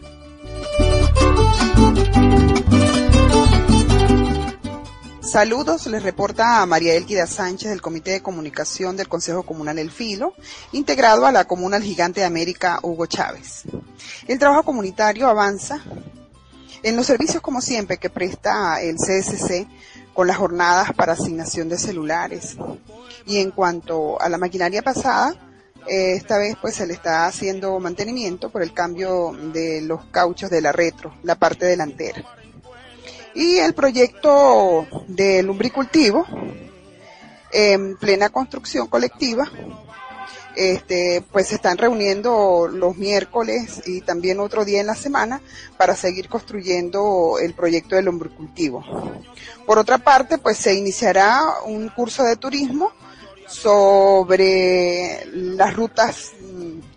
Saludos, 5.23 5.87
les 5.87 6.03
reporta 6.03 6.61
a 6.61 6.67
María 6.67 6.97
Elquida 6.97 7.27
Sánchez 7.27 7.71
del 7.71 7.81
Comité 7.81 8.11
de 8.11 8.21
Comunicación 8.21 8.95
del 8.95 9.09
Consejo 9.09 9.45
Comunal 9.45 9.79
El 9.79 9.91
Filo, 9.91 10.35
integrado 10.73 11.25
a 11.25 11.33
la 11.33 11.47
Comuna 11.47 11.79
El 11.79 11.83
Gigante 11.83 12.21
de 12.21 12.27
América 12.27 12.79
Hugo 12.83 13.07
Chávez. 13.07 13.63
El 14.29 14.39
trabajo 14.39 14.65
comunitario 14.65 15.29
avanza 15.29 15.83
en 16.83 16.95
los 16.95 17.07
servicios 17.07 17.41
como 17.41 17.63
siempre 17.63 17.97
que 17.97 18.11
presta 18.11 18.83
el 18.83 18.97
CSC 18.97 19.67
con 20.13 20.27
las 20.27 20.37
jornadas 20.37 20.93
para 20.93 21.15
asignación 21.15 21.71
de 21.71 21.79
celulares. 21.79 22.59
Y 23.25 23.39
en 23.39 23.51
cuanto 23.51 24.21
a 24.21 24.29
la 24.29 24.37
maquinaria 24.37 24.83
pasada, 24.83 25.35
esta 25.87 26.39
vez 26.39 26.57
pues 26.61 26.75
se 26.75 26.87
le 26.87 26.95
está 26.95 27.27
haciendo 27.27 27.79
mantenimiento 27.79 28.51
por 28.51 28.63
el 28.63 28.73
cambio 28.73 29.33
de 29.53 29.83
los 29.83 30.05
cauchos 30.07 30.51
de 30.51 30.61
la 30.61 30.73
retro, 30.73 31.15
la 31.23 31.35
parte 31.35 31.67
delantera. 31.67 32.25
Y 33.35 33.57
el 33.57 33.75
proyecto 33.75 34.87
de 35.09 35.43
lumbricultivo, 35.43 36.27
en 37.51 37.97
plena 37.97 38.29
construcción 38.29 38.89
colectiva, 38.89 39.51
este, 40.55 41.25
pues 41.33 41.49
se 41.49 41.55
están 41.55 41.79
reuniendo 41.79 42.69
los 42.71 42.97
miércoles 42.97 43.83
y 43.87 44.03
también 44.03 44.39
otro 44.39 44.65
día 44.65 44.81
en 44.81 44.87
la 44.87 44.95
semana 44.95 45.41
para 45.79 45.97
seguir 45.97 46.29
construyendo 46.29 47.39
el 47.41 47.55
proyecto 47.55 47.97
del 47.97 48.05
lombricultivo. 48.07 48.85
Por 49.67 49.79
otra 49.79 49.99
parte, 49.99 50.39
pues 50.39 50.59
se 50.59 50.75
iniciará 50.75 51.41
un 51.65 51.89
curso 51.89 52.23
de 52.25 52.37
turismo 52.37 52.93
sobre 53.53 55.27
las 55.33 55.75
rutas 55.75 56.33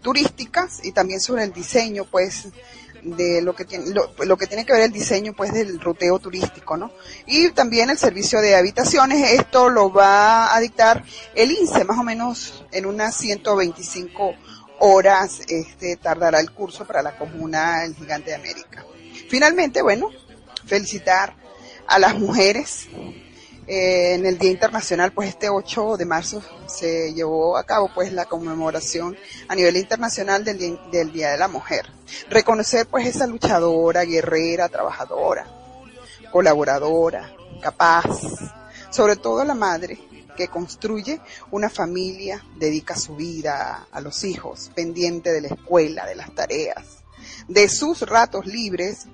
turísticas 0.01 0.79
y 0.83 0.91
también 0.91 1.19
sobre 1.19 1.43
el 1.43 1.53
diseño, 1.53 2.05
pues, 2.05 2.47
de 3.05 3.41
lo 3.41 3.55
que 3.55 3.65
tiene 3.65 3.85
lo, 3.91 4.37
que 4.37 4.47
tiene 4.47 4.65
que 4.65 4.73
ver 4.73 4.81
el 4.81 4.91
diseño 4.91 5.33
pues 5.33 5.53
del 5.53 5.79
ruteo 5.79 6.17
turístico 6.17 6.75
no 6.75 6.91
y 7.27 7.51
también 7.51 7.91
el 7.91 7.99
servicio 7.99 8.41
de 8.41 8.55
habitaciones 8.55 9.31
esto 9.31 9.69
lo 9.69 9.93
va 9.93 10.55
a 10.55 10.59
dictar 10.59 11.03
el 11.35 11.51
INSE 11.51 11.83
más 11.83 11.99
o 11.99 12.03
menos 12.03 12.65
en 12.71 12.87
unas 12.87 13.15
125 13.15 14.33
horas 14.79 15.41
este 15.47 15.97
tardará 15.97 16.39
el 16.39 16.49
curso 16.49 16.85
para 16.85 17.03
la 17.03 17.15
comuna 17.15 17.85
El 17.85 17.95
Gigante 17.95 18.31
de 18.31 18.37
América. 18.37 18.83
Finalmente 19.29 19.83
bueno 19.83 20.09
felicitar 20.65 21.35
a 21.87 21.99
las 21.99 22.15
mujeres 22.15 22.87
eh, 23.67 24.13
en 24.13 24.25
el 24.25 24.37
Día 24.37 24.51
Internacional, 24.51 25.11
pues 25.11 25.29
este 25.29 25.49
8 25.49 25.97
de 25.97 26.05
marzo 26.05 26.41
se 26.67 27.13
llevó 27.13 27.57
a 27.57 27.63
cabo 27.63 27.89
pues 27.93 28.13
la 28.13 28.25
conmemoración 28.25 29.17
a 29.47 29.55
nivel 29.55 29.77
internacional 29.77 30.43
del 30.43 30.79
del 30.91 31.11
Día 31.11 31.31
de 31.31 31.37
la 31.37 31.47
Mujer. 31.47 31.87
Reconocer 32.29 32.85
pues 32.85 33.07
esa 33.07 33.25
luchadora, 33.25 34.03
guerrera, 34.03 34.69
trabajadora, 34.69 35.47
colaboradora, 36.31 37.33
capaz, 37.61 38.05
sobre 38.91 39.15
todo 39.15 39.43
la 39.43 39.55
madre 39.55 39.99
que 40.37 40.47
construye 40.47 41.19
una 41.49 41.69
familia, 41.69 42.43
dedica 42.57 42.95
su 42.95 43.15
vida 43.15 43.87
a 43.91 44.01
los 44.01 44.23
hijos, 44.23 44.69
pendiente 44.75 45.31
de 45.31 45.41
la 45.41 45.47
escuela, 45.47 46.05
de 46.05 46.15
las 46.15 46.35
tareas, 46.35 47.03
de 47.47 47.67
sus 47.67 48.01
ratos 48.01 48.45
libres, 48.45 49.07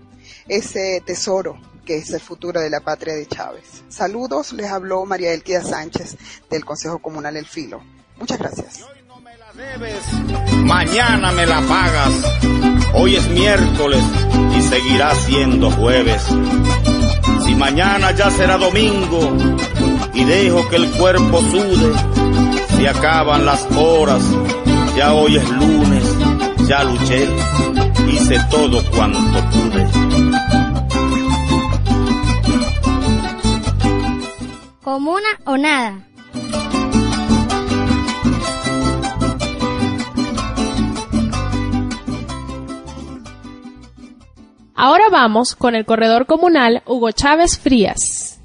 ese 0.47 1.02
tesoro 1.06 1.58
que 1.86 1.97
es 1.97 2.11
el 2.11 2.19
futuro 2.19 2.59
de 2.59 2.69
la 2.69 2.79
patria 2.82 3.13
de 3.13 3.25
Chávez. 3.25 3.84
Saludos, 3.89 4.53
les 4.53 4.69
habló 4.69 5.05
María 5.05 5.34
Elquida 5.34 5.63
Sánchez 5.63 6.17
del 6.49 6.65
Consejo 6.65 6.99
Comunal 6.99 7.38
El 7.38 7.45
Filo. 7.45 7.82
Muchas 8.17 8.39
gracias. 8.39 8.86
Mañana 10.63 11.32
me 11.32 11.45
la 11.45 11.61
pagas. 11.61 12.13
Hoy 12.93 13.15
es 13.15 13.27
miércoles 13.29 14.03
y 14.57 14.61
seguirá 14.61 15.13
siendo 15.15 15.71
jueves. 15.71 16.21
Si 17.45 17.55
mañana 17.55 18.11
ya 18.11 18.29
será 18.32 18.57
domingo 18.57 19.36
y 20.13 20.23
dejo 20.23 20.67
que 20.69 20.75
el 20.77 20.89
cuerpo 20.91 21.41
sude, 21.41 21.93
si 22.77 22.86
acaban 22.86 23.45
las 23.45 23.65
horas, 23.75 24.23
ya 24.95 25.13
hoy 25.13 25.38
es 25.38 25.49
lunes, 25.49 26.03
ya 26.67 26.84
luché, 26.84 27.27
hice 28.11 28.38
todo 28.49 28.82
cuanto 28.91 29.49
pude. 29.49 30.30
Comuna 34.92 35.30
o 35.46 35.56
nada. 35.56 36.06
Ahora 44.76 45.06
vamos 45.10 45.56
con 45.56 45.76
el 45.76 45.86
corredor 45.86 46.26
comunal 46.26 46.84
Hugo 46.86 47.12
Chávez 47.12 47.58
Frías. 47.58 48.42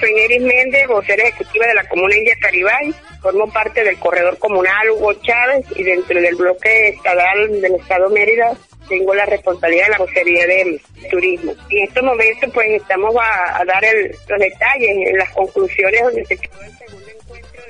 Soy 0.00 0.14
Neris 0.16 0.42
Méndez, 0.42 0.88
vocera 0.88 1.22
ejecutiva 1.22 1.66
de 1.68 1.74
la 1.74 1.88
Comuna 1.88 2.16
India 2.16 2.34
Caribay. 2.40 3.11
Formo 3.22 3.50
parte 3.52 3.84
del 3.84 3.98
corredor 3.98 4.36
comunal 4.38 4.90
Hugo 4.90 5.12
Chávez 5.14 5.64
y 5.76 5.84
dentro 5.84 6.20
del 6.20 6.34
bloque 6.34 6.88
estatal 6.88 7.60
del 7.60 7.76
Estado 7.76 8.10
Mérida 8.10 8.52
tengo 8.88 9.14
la 9.14 9.24
responsabilidad 9.26 9.86
de 9.86 9.90
la 9.92 9.98
vocería 9.98 10.46
de 10.46 10.80
turismo. 11.08 11.54
Y 11.70 11.78
en 11.78 11.84
estos 11.88 12.02
momentos 12.02 12.50
pues 12.52 12.68
estamos 12.70 13.14
a, 13.16 13.64
dar 13.64 13.82
los 14.28 14.38
detalles, 14.40 15.14
las 15.16 15.30
conclusiones 15.30 16.02
donde 16.02 16.24
se 16.26 16.36
quedó 16.36 16.62
el 16.62 16.78
segundo 16.78 17.08
encuentro 17.08 17.62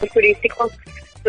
de 0.00 0.08
turísticos 0.08 0.72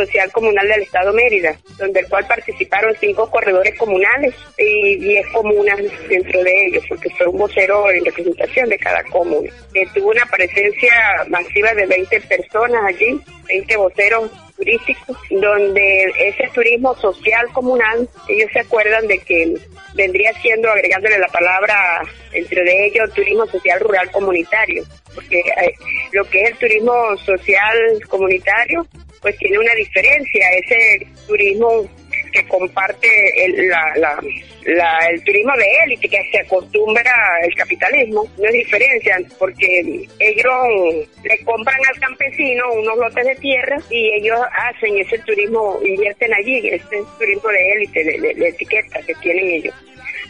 Social 0.06 0.32
Comunal 0.32 0.68
del 0.68 0.84
Estado 0.84 1.14
Mérida, 1.14 1.58
donde 1.78 2.00
el 2.02 2.08
cual 2.08 2.26
participaron 2.28 2.96
cinco 3.00 3.30
corredores 3.30 3.78
comunales 3.78 4.34
y 4.58 4.98
diez 4.98 5.26
comunas 5.34 5.78
dentro 6.08 6.44
de 6.44 6.66
ellos, 6.66 6.84
porque 6.88 7.10
fue 7.12 7.28
un 7.28 7.38
vocero 7.38 7.90
en 7.92 8.06
representación 8.06 8.70
de 8.70 8.78
cada 8.78 9.04
comuna. 9.06 9.50
Eh, 9.74 9.88
tuvo 9.94 10.10
una 10.12 10.26
presencia 10.26 10.92
masiva 11.28 11.74
de 11.74 11.86
20 11.86 12.22
personas 12.22 12.84
allí, 12.86 13.20
20 13.48 13.78
voceros 13.78 14.32
turísticos, 14.60 15.18
donde 15.30 16.14
ese 16.20 16.50
turismo 16.54 16.94
social 16.96 17.48
comunal, 17.54 18.08
ellos 18.28 18.50
se 18.52 18.60
acuerdan 18.60 19.08
de 19.08 19.18
que 19.20 19.56
vendría 19.96 20.34
siendo, 20.42 20.70
agregándole 20.70 21.18
la 21.18 21.28
palabra 21.28 22.02
entre 22.34 22.64
de 22.64 22.86
ellos, 22.88 23.14
turismo 23.14 23.46
social 23.48 23.80
rural 23.80 24.12
comunitario, 24.12 24.84
porque 25.16 25.40
eh, 25.40 25.74
lo 26.12 26.26
que 26.26 26.42
es 26.44 26.52
el 26.52 26.58
turismo 26.58 26.94
social 27.18 27.78
comunitario 28.08 28.86
pues 29.22 29.38
tiene 29.38 29.60
una 29.60 29.74
diferencia, 29.76 30.46
ese 30.52 31.08
turismo 31.28 31.90
que 32.32 32.48
comparte 32.48 33.08
el, 33.46 33.68
la, 33.68 34.20
el 35.10 35.24
turismo 35.24 35.54
de 35.58 35.66
élite 35.86 36.10
que 36.10 36.30
se 36.32 36.40
acostumbra 36.40 37.12
al 37.44 37.54
capitalismo, 37.56 38.26
no 38.38 38.46
es 38.46 38.54
diferencia 38.54 39.18
porque 39.38 40.08
ellos 40.20 41.08
le 41.24 41.44
compran 41.44 41.80
al 41.94 42.00
campesino 42.00 42.64
unos 42.74 42.98
lotes 42.98 43.26
de 43.26 43.36
tierra 43.36 43.78
y 43.90 44.14
ellos 44.14 44.40
hacen 44.52 44.98
ese 44.98 45.18
turismo, 45.20 45.80
invierten 45.84 46.34
allí, 46.34 46.68
ese 46.68 47.04
turismo 47.18 47.50
de 47.50 47.72
élite, 47.72 48.04
de 48.04 48.48
etiqueta 48.48 49.02
que 49.02 49.16
tienen 49.16 49.48
ellos. 49.48 49.76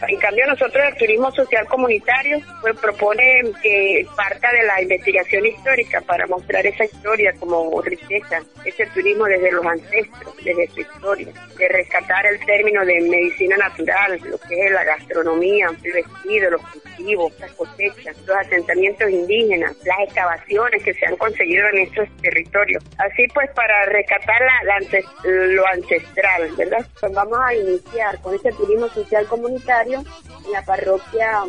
En 0.08 0.16
cambio, 0.18 0.46
nosotros 0.46 0.82
el 0.88 0.96
turismo 0.96 1.30
social 1.32 1.66
comunitario 1.66 2.38
pues 2.62 2.76
propone 2.78 3.42
que 3.62 4.06
parta 4.16 4.50
de 4.50 4.62
la 4.64 4.80
investigación 4.80 5.44
histórica 5.44 6.00
para 6.00 6.26
mostrar 6.26 6.66
esa 6.66 6.84
historia 6.84 7.34
como 7.38 7.80
riqueza, 7.82 8.40
ese 8.64 8.86
turismo 8.86 9.26
desde 9.26 9.52
los 9.52 9.64
ancestros, 9.64 10.34
desde 10.42 10.68
su 10.68 10.80
historia, 10.80 11.28
de 11.56 11.68
rescatar 11.68 12.26
el 12.26 12.44
término 12.46 12.84
de 12.84 13.00
medicina 13.00 13.56
natural, 13.58 14.18
lo 14.24 14.38
que 14.38 14.66
es 14.66 14.72
la 14.72 14.84
gastronomía, 14.84 15.70
el 15.82 15.92
vestido, 15.92 16.50
los 16.50 16.62
cultivos, 16.62 17.32
las 17.38 17.52
cosechas, 17.52 18.16
los 18.26 18.36
asentamientos 18.36 19.10
indígenas, 19.10 19.76
las 19.84 20.00
excavaciones 20.00 20.82
que 20.82 20.94
se 20.94 21.06
han 21.06 21.16
conseguido 21.16 21.66
en 21.68 21.78
estos 21.78 22.08
territorios. 22.22 22.82
Así 22.98 23.26
pues, 23.34 23.50
para 23.50 23.84
rescatar 23.86 24.40
lo 25.24 25.66
ancestral, 25.66 26.50
¿verdad? 26.56 26.86
Pues 27.00 27.12
vamos 27.12 27.38
a 27.42 27.54
iniciar 27.54 28.20
con 28.22 28.34
ese 28.34 28.50
turismo 28.52 28.88
social 28.88 29.26
comunitario 29.26 29.89
en 29.98 30.52
la 30.52 30.64
parroquia 30.64 31.44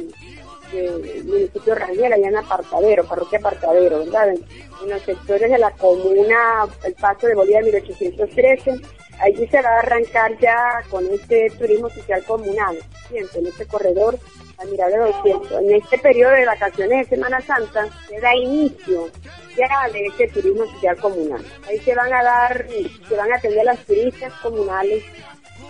del 0.72 1.24
municipio 1.26 1.76
Rangel, 1.76 2.14
allá 2.14 2.28
en 2.28 2.38
Apartadero, 2.38 3.06
parroquia 3.06 3.40
Apartadero, 3.40 4.00
¿verdad? 4.00 4.30
En, 4.30 4.46
los 4.90 5.02
sectores 5.04 5.52
de 5.52 5.60
la 5.60 5.70
comuna 5.72 6.68
El 6.84 6.96
Paso 6.96 7.28
de 7.28 7.36
Bolívar 7.36 7.64
1813. 7.64 8.82
Allí 9.20 9.48
se 9.48 9.62
va 9.62 9.70
a 9.70 9.80
arrancar 9.80 10.36
ya 10.40 10.82
con 10.90 11.06
este 11.06 11.52
turismo 11.52 11.88
social 11.92 12.24
comunal, 12.24 12.80
en 13.12 13.46
este 13.46 13.68
corredor 13.68 14.18
admirable 14.62 14.98
200. 14.98 15.52
En 15.52 15.72
este 15.76 15.98
periodo 15.98 16.32
de 16.34 16.46
vacaciones 16.46 17.10
de 17.10 17.16
Semana 17.16 17.42
Santa 17.42 17.88
se 18.08 18.20
da 18.20 18.36
inicio 18.36 19.10
ya 19.58 19.90
de 19.92 20.06
este 20.06 20.28
turismo 20.30 20.66
social 20.66 20.98
comunal. 20.98 21.44
Ahí 21.68 21.80
se 21.80 21.94
van 21.96 22.14
a 22.14 22.24
dar, 22.24 22.68
se 23.08 23.16
van 23.16 23.32
a 23.32 23.36
atender 23.36 23.66
las 23.66 23.80
turistas 23.86 24.34
comunales 24.42 25.04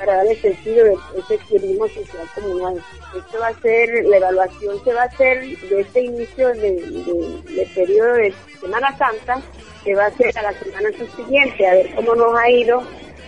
para 0.01 0.17
darle 0.17 0.35
sentido 0.35 0.83
de 0.85 0.95
ese 1.19 1.37
turismo 1.47 1.87
social 1.87 2.27
comunal. 2.33 2.83
Esto 3.15 3.39
va 3.39 3.47
a 3.49 3.61
ser, 3.61 4.03
la 4.05 4.17
evaluación 4.17 4.83
se 4.83 4.93
va 4.93 5.03
a 5.03 5.05
hacer 5.05 5.41
de 5.45 5.81
este 5.81 6.01
inicio 6.01 6.47
de, 6.49 7.69
periodo 7.75 8.13
de 8.13 8.33
Semana 8.59 8.97
Santa, 8.97 9.39
que 9.83 9.93
va 9.93 10.07
a 10.07 10.11
ser 10.11 10.35
a 10.39 10.41
la 10.41 10.53
semana 10.53 10.89
siguiente, 11.15 11.67
a 11.67 11.73
ver 11.75 11.93
cómo 11.93 12.15
nos 12.15 12.35
ha 12.35 12.49
ido, 12.49 12.81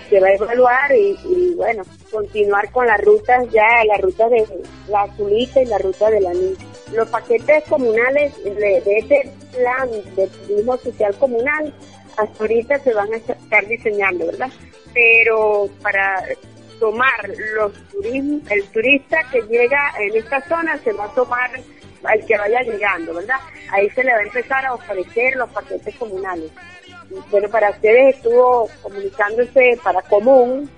se 0.09 0.19
va 0.19 0.27
a 0.27 0.33
evaluar 0.33 0.95
y, 0.95 1.53
bueno, 1.55 1.83
continuar 2.11 2.71
con 2.71 2.87
las 2.87 3.01
rutas 3.01 3.47
ya, 3.51 3.67
la 3.85 3.97
ruta 3.97 4.27
de 4.29 4.43
la 4.89 5.03
azulita 5.03 5.61
y 5.61 5.65
la 5.65 5.77
ruta 5.77 6.09
de 6.09 6.21
la 6.21 6.33
niña. 6.33 6.57
Los 6.91 7.07
paquetes 7.09 7.63
comunales 7.69 8.33
de, 8.43 8.81
de 8.81 8.97
este 8.97 9.31
plan 9.55 9.89
de 10.15 10.27
turismo 10.27 10.77
social 10.77 11.15
comunal 11.17 11.71
hasta 12.17 12.43
ahorita 12.43 12.79
se 12.79 12.93
van 12.93 13.13
a 13.13 13.17
estar 13.17 13.67
diseñando, 13.67 14.25
¿verdad? 14.25 14.49
Pero 14.93 15.69
para 15.81 16.23
tomar 16.83 17.29
los 17.55 17.71
turismo, 17.91 18.41
el 18.49 18.63
turista 18.65 19.23
que 19.31 19.39
llega 19.43 19.93
en 20.01 20.17
esta 20.17 20.41
zona 20.49 20.77
se 20.83 20.91
va 20.91 21.05
a 21.05 21.13
tomar 21.13 21.49
al 22.03 22.25
que 22.25 22.37
vaya 22.37 22.59
llegando, 22.59 23.13
¿verdad? 23.13 23.37
Ahí 23.71 23.89
se 23.91 24.03
le 24.03 24.11
va 24.11 24.17
a 24.17 24.23
empezar 24.23 24.65
a 24.65 24.73
ofrecer 24.73 25.33
los 25.37 25.49
paquetes 25.51 25.95
comunales. 25.95 26.51
Bueno, 27.31 27.47
para 27.47 27.69
ustedes 27.69 28.17
estuvo 28.17 28.69
comunicándose 28.81 29.79
para 29.81 30.01
común 30.01 30.69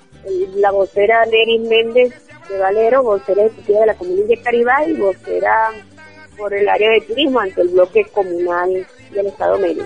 la 0.57 0.69
vocera 0.69 1.25
Lenin 1.25 1.67
Méndez 1.67 2.13
de 2.49 2.59
Valero, 2.59 3.01
vocera 3.01 3.45
ejecutiva 3.45 3.79
de 3.79 3.85
la 3.87 3.95
comunidad 3.95 4.27
de 4.27 4.41
Caribay 4.41 4.91
y 4.91 4.97
vocera 4.97 5.71
por 6.37 6.53
el 6.53 6.69
área 6.69 6.91
de 6.91 7.01
turismo 7.01 7.39
ante 7.39 7.61
el 7.61 7.69
bloque 7.69 8.05
comunal 8.13 8.85
del 9.09 9.25
Estado 9.25 9.57
Mérida. 9.57 9.85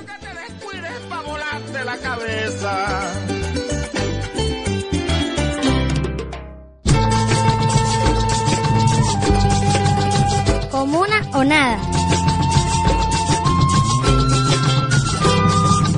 Comuna 10.80 11.19
o 11.34 11.43
nada. 11.43 11.77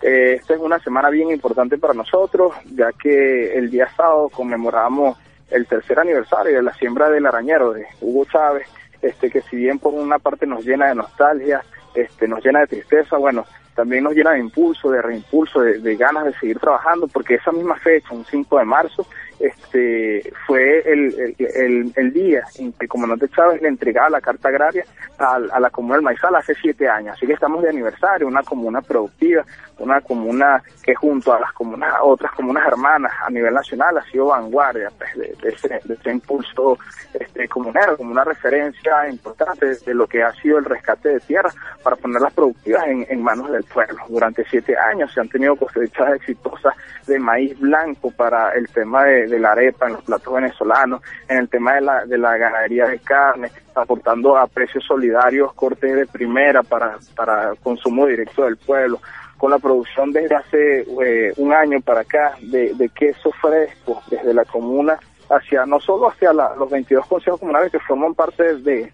Eh, 0.00 0.34
esta 0.40 0.54
es 0.54 0.60
una 0.60 0.78
semana 0.78 1.10
bien 1.10 1.30
importante 1.30 1.76
para 1.78 1.94
nosotros, 1.94 2.54
ya 2.74 2.92
que 2.92 3.58
el 3.58 3.70
día 3.70 3.88
sábado 3.96 4.28
conmemoramos 4.28 5.18
el 5.50 5.66
tercer 5.66 5.98
aniversario 5.98 6.56
de 6.56 6.62
la 6.62 6.74
siembra 6.74 7.10
del 7.10 7.26
arañero 7.26 7.72
de 7.72 7.86
Hugo 8.00 8.24
Chávez, 8.26 8.68
este 9.02 9.30
que 9.30 9.42
si 9.42 9.56
bien 9.56 9.78
por 9.78 9.94
una 9.94 10.18
parte 10.18 10.46
nos 10.46 10.64
llena 10.64 10.86
de 10.86 10.94
nostalgia, 10.94 11.64
este 11.94 12.28
nos 12.28 12.44
llena 12.44 12.60
de 12.60 12.66
tristeza, 12.68 13.16
bueno, 13.16 13.44
también 13.74 14.04
nos 14.04 14.14
llena 14.14 14.32
de 14.32 14.40
impulso, 14.40 14.90
de 14.90 15.02
reimpulso, 15.02 15.60
de, 15.60 15.78
de 15.78 15.96
ganas 15.96 16.24
de 16.24 16.34
seguir 16.34 16.58
trabajando, 16.58 17.08
porque 17.08 17.34
esa 17.34 17.52
misma 17.52 17.76
fecha, 17.76 18.14
un 18.14 18.24
5 18.24 18.58
de 18.58 18.64
marzo, 18.64 19.06
este 19.38 20.32
fue 20.46 20.80
el, 20.80 21.34
el, 21.38 21.92
el, 21.94 22.12
día 22.12 22.42
en 22.58 22.72
que 22.72 22.84
el 22.84 22.88
comandante 22.88 23.28
Chávez 23.28 23.60
le 23.60 23.68
entregaba 23.68 24.10
la 24.10 24.20
carta 24.20 24.48
agraria 24.48 24.84
a, 25.18 25.34
a 25.34 25.60
la 25.60 25.70
comuna 25.70 25.96
del 25.96 26.04
Maizal 26.04 26.34
hace 26.34 26.54
siete 26.54 26.88
años. 26.88 27.16
Así 27.16 27.26
que 27.26 27.34
estamos 27.34 27.62
de 27.62 27.70
aniversario, 27.70 28.26
una 28.26 28.42
comuna 28.42 28.80
productiva, 28.80 29.44
una 29.78 30.00
comuna 30.00 30.62
que 30.82 30.94
junto 30.94 31.32
a 31.32 31.40
las 31.40 31.52
comunas, 31.52 31.94
otras 32.02 32.32
comunas 32.32 32.66
hermanas 32.66 33.12
a 33.22 33.30
nivel 33.30 33.52
nacional 33.52 33.98
ha 33.98 34.04
sido 34.04 34.26
vanguardia 34.26 34.90
pues, 34.96 35.14
de, 35.16 35.34
de 35.42 35.54
ese, 35.54 35.80
de 35.84 35.94
ese 35.94 36.10
impulso 36.10 36.78
este, 37.12 37.48
comunero, 37.48 37.96
como 37.96 38.12
una 38.12 38.24
referencia 38.24 39.08
importante 39.08 39.66
de 39.66 39.94
lo 39.94 40.06
que 40.06 40.22
ha 40.22 40.32
sido 40.34 40.58
el 40.58 40.64
rescate 40.64 41.10
de 41.10 41.20
tierras 41.20 41.54
para 41.82 41.96
ponerlas 41.96 42.32
productivas 42.32 42.86
en, 42.86 43.06
en 43.08 43.22
manos 43.22 43.50
del 43.50 43.64
pueblo. 43.64 43.98
Durante 44.08 44.44
siete 44.44 44.76
años 44.76 45.12
se 45.12 45.20
han 45.20 45.28
tenido 45.28 45.56
cosechas 45.56 46.14
exitosas 46.14 46.74
de 47.06 47.18
maíz 47.18 47.58
blanco 47.58 48.10
para 48.10 48.52
el 48.52 48.68
tema 48.68 49.04
de, 49.04 49.25
de 49.28 49.38
la 49.38 49.52
arepa 49.52 49.86
en 49.86 49.94
los 49.94 50.02
platos 50.02 50.32
venezolanos, 50.32 51.02
en 51.28 51.38
el 51.38 51.48
tema 51.48 51.74
de 51.74 51.80
la, 51.80 52.04
de 52.04 52.18
la 52.18 52.36
ganadería 52.36 52.86
de 52.86 52.98
carne, 52.98 53.50
aportando 53.74 54.36
a 54.36 54.46
precios 54.46 54.84
solidarios 54.84 55.52
cortes 55.54 55.94
de 55.94 56.06
primera 56.06 56.62
para, 56.62 56.98
para 57.14 57.54
consumo 57.62 58.06
directo 58.06 58.44
del 58.44 58.56
pueblo, 58.56 59.00
con 59.36 59.50
la 59.50 59.58
producción 59.58 60.12
desde 60.12 60.34
hace 60.34 60.86
eh, 61.04 61.32
un 61.36 61.52
año 61.52 61.80
para 61.80 62.00
acá 62.00 62.36
de, 62.40 62.74
de 62.74 62.88
queso 62.88 63.30
fresco 63.32 64.02
desde 64.10 64.32
la 64.32 64.44
comuna 64.44 64.98
hacia, 65.28 65.66
no 65.66 65.80
solo 65.80 66.08
hacia 66.08 66.32
la, 66.32 66.54
los 66.56 66.70
22 66.70 67.06
consejos 67.06 67.40
comunales 67.40 67.70
que 67.70 67.80
forman 67.80 68.14
parte 68.14 68.56
de, 68.56 68.92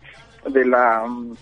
de 0.49 0.65
la 0.65 1.05
mm, 1.07 1.35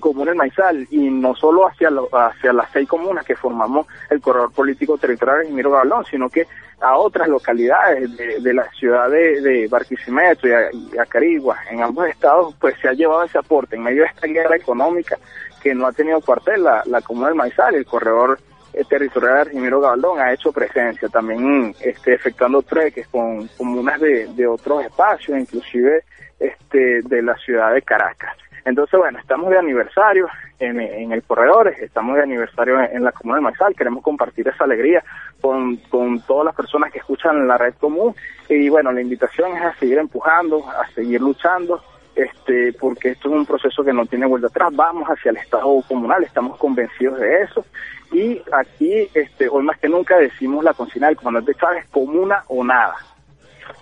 comuna 0.00 0.30
El 0.32 0.36
Maizal 0.36 0.86
y 0.90 1.10
no 1.10 1.34
solo 1.34 1.66
hacia, 1.68 1.90
lo- 1.90 2.08
hacia 2.12 2.52
las 2.52 2.70
seis 2.72 2.88
comunas 2.88 3.24
que 3.24 3.36
formamos 3.36 3.86
el 4.10 4.20
corredor 4.20 4.52
político 4.52 4.98
territorial 4.98 5.46
de 5.46 5.52
Miro 5.52 5.70
Gablón, 5.70 6.04
sino 6.06 6.28
que 6.28 6.46
a 6.80 6.96
otras 6.96 7.28
localidades 7.28 8.16
de, 8.42 8.54
la 8.54 8.68
ciudad 8.70 9.10
de, 9.10 9.68
Barquisimeto 9.70 10.48
y, 10.48 10.52
a, 10.52 10.72
y 10.72 10.98
Acarigua, 10.98 11.58
en 11.70 11.82
ambos 11.82 12.08
estados, 12.08 12.54
pues 12.58 12.74
se 12.80 12.88
ha 12.88 12.92
llevado 12.94 13.22
ese 13.24 13.38
aporte 13.38 13.76
en 13.76 13.82
medio 13.82 14.02
de 14.02 14.08
esta 14.08 14.26
guerra 14.26 14.56
económica 14.56 15.18
que 15.62 15.74
no 15.74 15.86
ha 15.86 15.92
tenido 15.92 16.20
cuartel 16.22 16.62
la, 16.64 17.02
comuna 17.02 17.26
del 17.28 17.36
Maizal, 17.36 17.74
el 17.74 17.84
corredor 17.84 18.38
eh, 18.72 18.82
territorial 18.88 19.38
Argimiro 19.38 19.80
Gabaldón 19.80 20.20
ha 20.20 20.32
hecho 20.32 20.52
presencia, 20.52 21.08
también 21.10 21.74
este, 21.80 22.14
efectuando 22.14 22.62
treques 22.62 23.06
con 23.08 23.46
comunas 23.58 24.00
de, 24.00 24.28
de 24.28 24.46
otros 24.46 24.82
espacios, 24.84 25.38
inclusive 25.38 26.04
este, 26.38 27.02
de 27.02 27.20
la 27.22 27.36
ciudad 27.36 27.74
de 27.74 27.82
Caracas. 27.82 28.34
Entonces, 28.64 28.98
bueno, 28.98 29.18
estamos 29.18 29.50
de 29.50 29.58
aniversario 29.58 30.28
en, 30.58 31.12
el 31.12 31.22
corredor, 31.22 31.68
estamos 31.80 32.16
de 32.16 32.22
aniversario 32.22 32.78
en, 32.80 32.96
en 32.96 33.04
la 33.04 33.12
comuna 33.12 33.36
de 33.36 33.42
Maizal, 33.42 33.74
queremos 33.74 34.02
compartir 34.02 34.46
esa 34.48 34.64
alegría 34.64 35.02
con, 35.40 35.76
con 35.88 36.20
todas 36.20 36.44
las 36.44 36.54
personas 36.54 36.92
que 36.92 36.98
escuchan 36.98 37.46
la 37.46 37.56
red 37.56 37.74
común 37.74 38.14
y 38.48 38.68
bueno, 38.68 38.92
la 38.92 39.00
invitación 39.00 39.56
es 39.56 39.62
a 39.62 39.74
seguir 39.76 39.98
empujando, 39.98 40.62
a 40.68 40.86
seguir 40.94 41.20
luchando, 41.20 41.82
este, 42.14 42.74
porque 42.74 43.10
esto 43.10 43.28
es 43.28 43.34
un 43.34 43.46
proceso 43.46 43.82
que 43.82 43.92
no 43.92 44.04
tiene 44.04 44.26
vuelta 44.26 44.48
atrás, 44.48 44.68
vamos 44.72 45.08
hacia 45.08 45.30
el 45.30 45.38
Estado 45.38 45.82
comunal, 45.88 46.22
estamos 46.24 46.58
convencidos 46.58 47.18
de 47.18 47.42
eso 47.42 47.64
y 48.12 48.42
aquí, 48.52 49.08
este, 49.14 49.48
hoy 49.48 49.62
más 49.62 49.78
que 49.78 49.88
nunca 49.88 50.18
decimos 50.18 50.64
la 50.64 50.74
consigna 50.74 51.06
del 51.06 51.16
comandante 51.16 51.54
Chávez, 51.54 51.86
comuna 51.90 52.42
o 52.48 52.64
nada. 52.64 52.96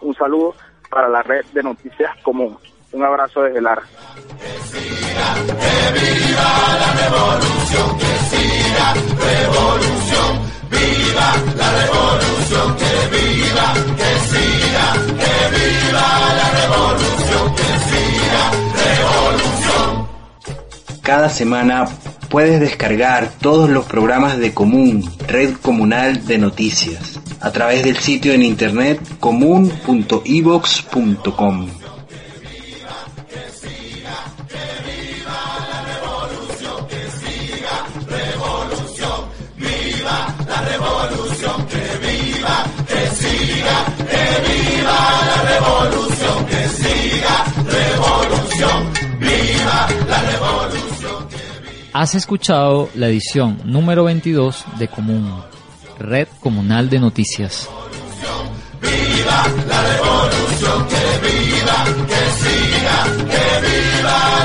Un 0.03 0.15
saludo 0.15 0.55
para 0.91 1.09
la 1.09 1.23
red 1.23 1.45
de 1.53 1.63
noticias 1.63 2.17
común. 2.23 2.59
Un 2.93 3.05
abrazo 3.05 3.43
desde 3.43 3.61
Lara. 3.61 3.83
revolución, 7.09 7.89
que 7.99 8.13
siga 8.31 8.87
revolución, 8.95 10.31
viva 10.71 11.29
la 11.57 11.69
revolución, 11.81 12.69
que 12.77 12.93
viva, 13.17 13.67
que 13.97 14.11
siga, 14.31 14.87
que 15.23 15.37
viva 15.57 16.07
la 16.39 16.49
revolución, 16.61 17.45
que 17.57 17.71
siga 17.89 18.45
revolución. 18.87 19.91
Cada 21.03 21.29
semana 21.29 21.77
puedes 22.29 22.61
descargar 22.61 23.33
todos 23.41 23.69
los 23.71 23.87
programas 23.87 24.39
de 24.39 24.55
Común, 24.55 25.05
Red 25.27 25.55
Comunal 25.63 26.27
de 26.27 26.39
Noticias, 26.39 27.19
a 27.41 27.51
través 27.53 27.85
del 27.85 27.99
sitio 27.99 28.33
en 28.33 28.43
internet 28.43 29.01
común.evox.com. 29.21 31.78
revolución, 45.69 46.47
que 46.47 46.69
siga 46.69 47.45
revolución, 47.65 48.93
viva 49.21 49.89
la 50.09 50.21
revolución. 50.23 51.29
Has 51.93 52.15
escuchado 52.15 52.89
la 52.95 53.09
edición 53.09 53.61
número 53.65 54.05
22 54.05 54.65
de 54.79 54.89
Común, 54.89 55.43
Red 55.99 56.29
Comunal 56.41 56.89
de 56.89 56.99
Noticias. 57.01 57.69
Viva 58.81 59.47
la 59.69 59.83
revolución, 59.83 60.87
que 60.89 61.05
viva, 61.27 61.85
que 62.07 62.23
siga, 62.41 63.05
que 63.31 63.67
viva. 63.67 64.38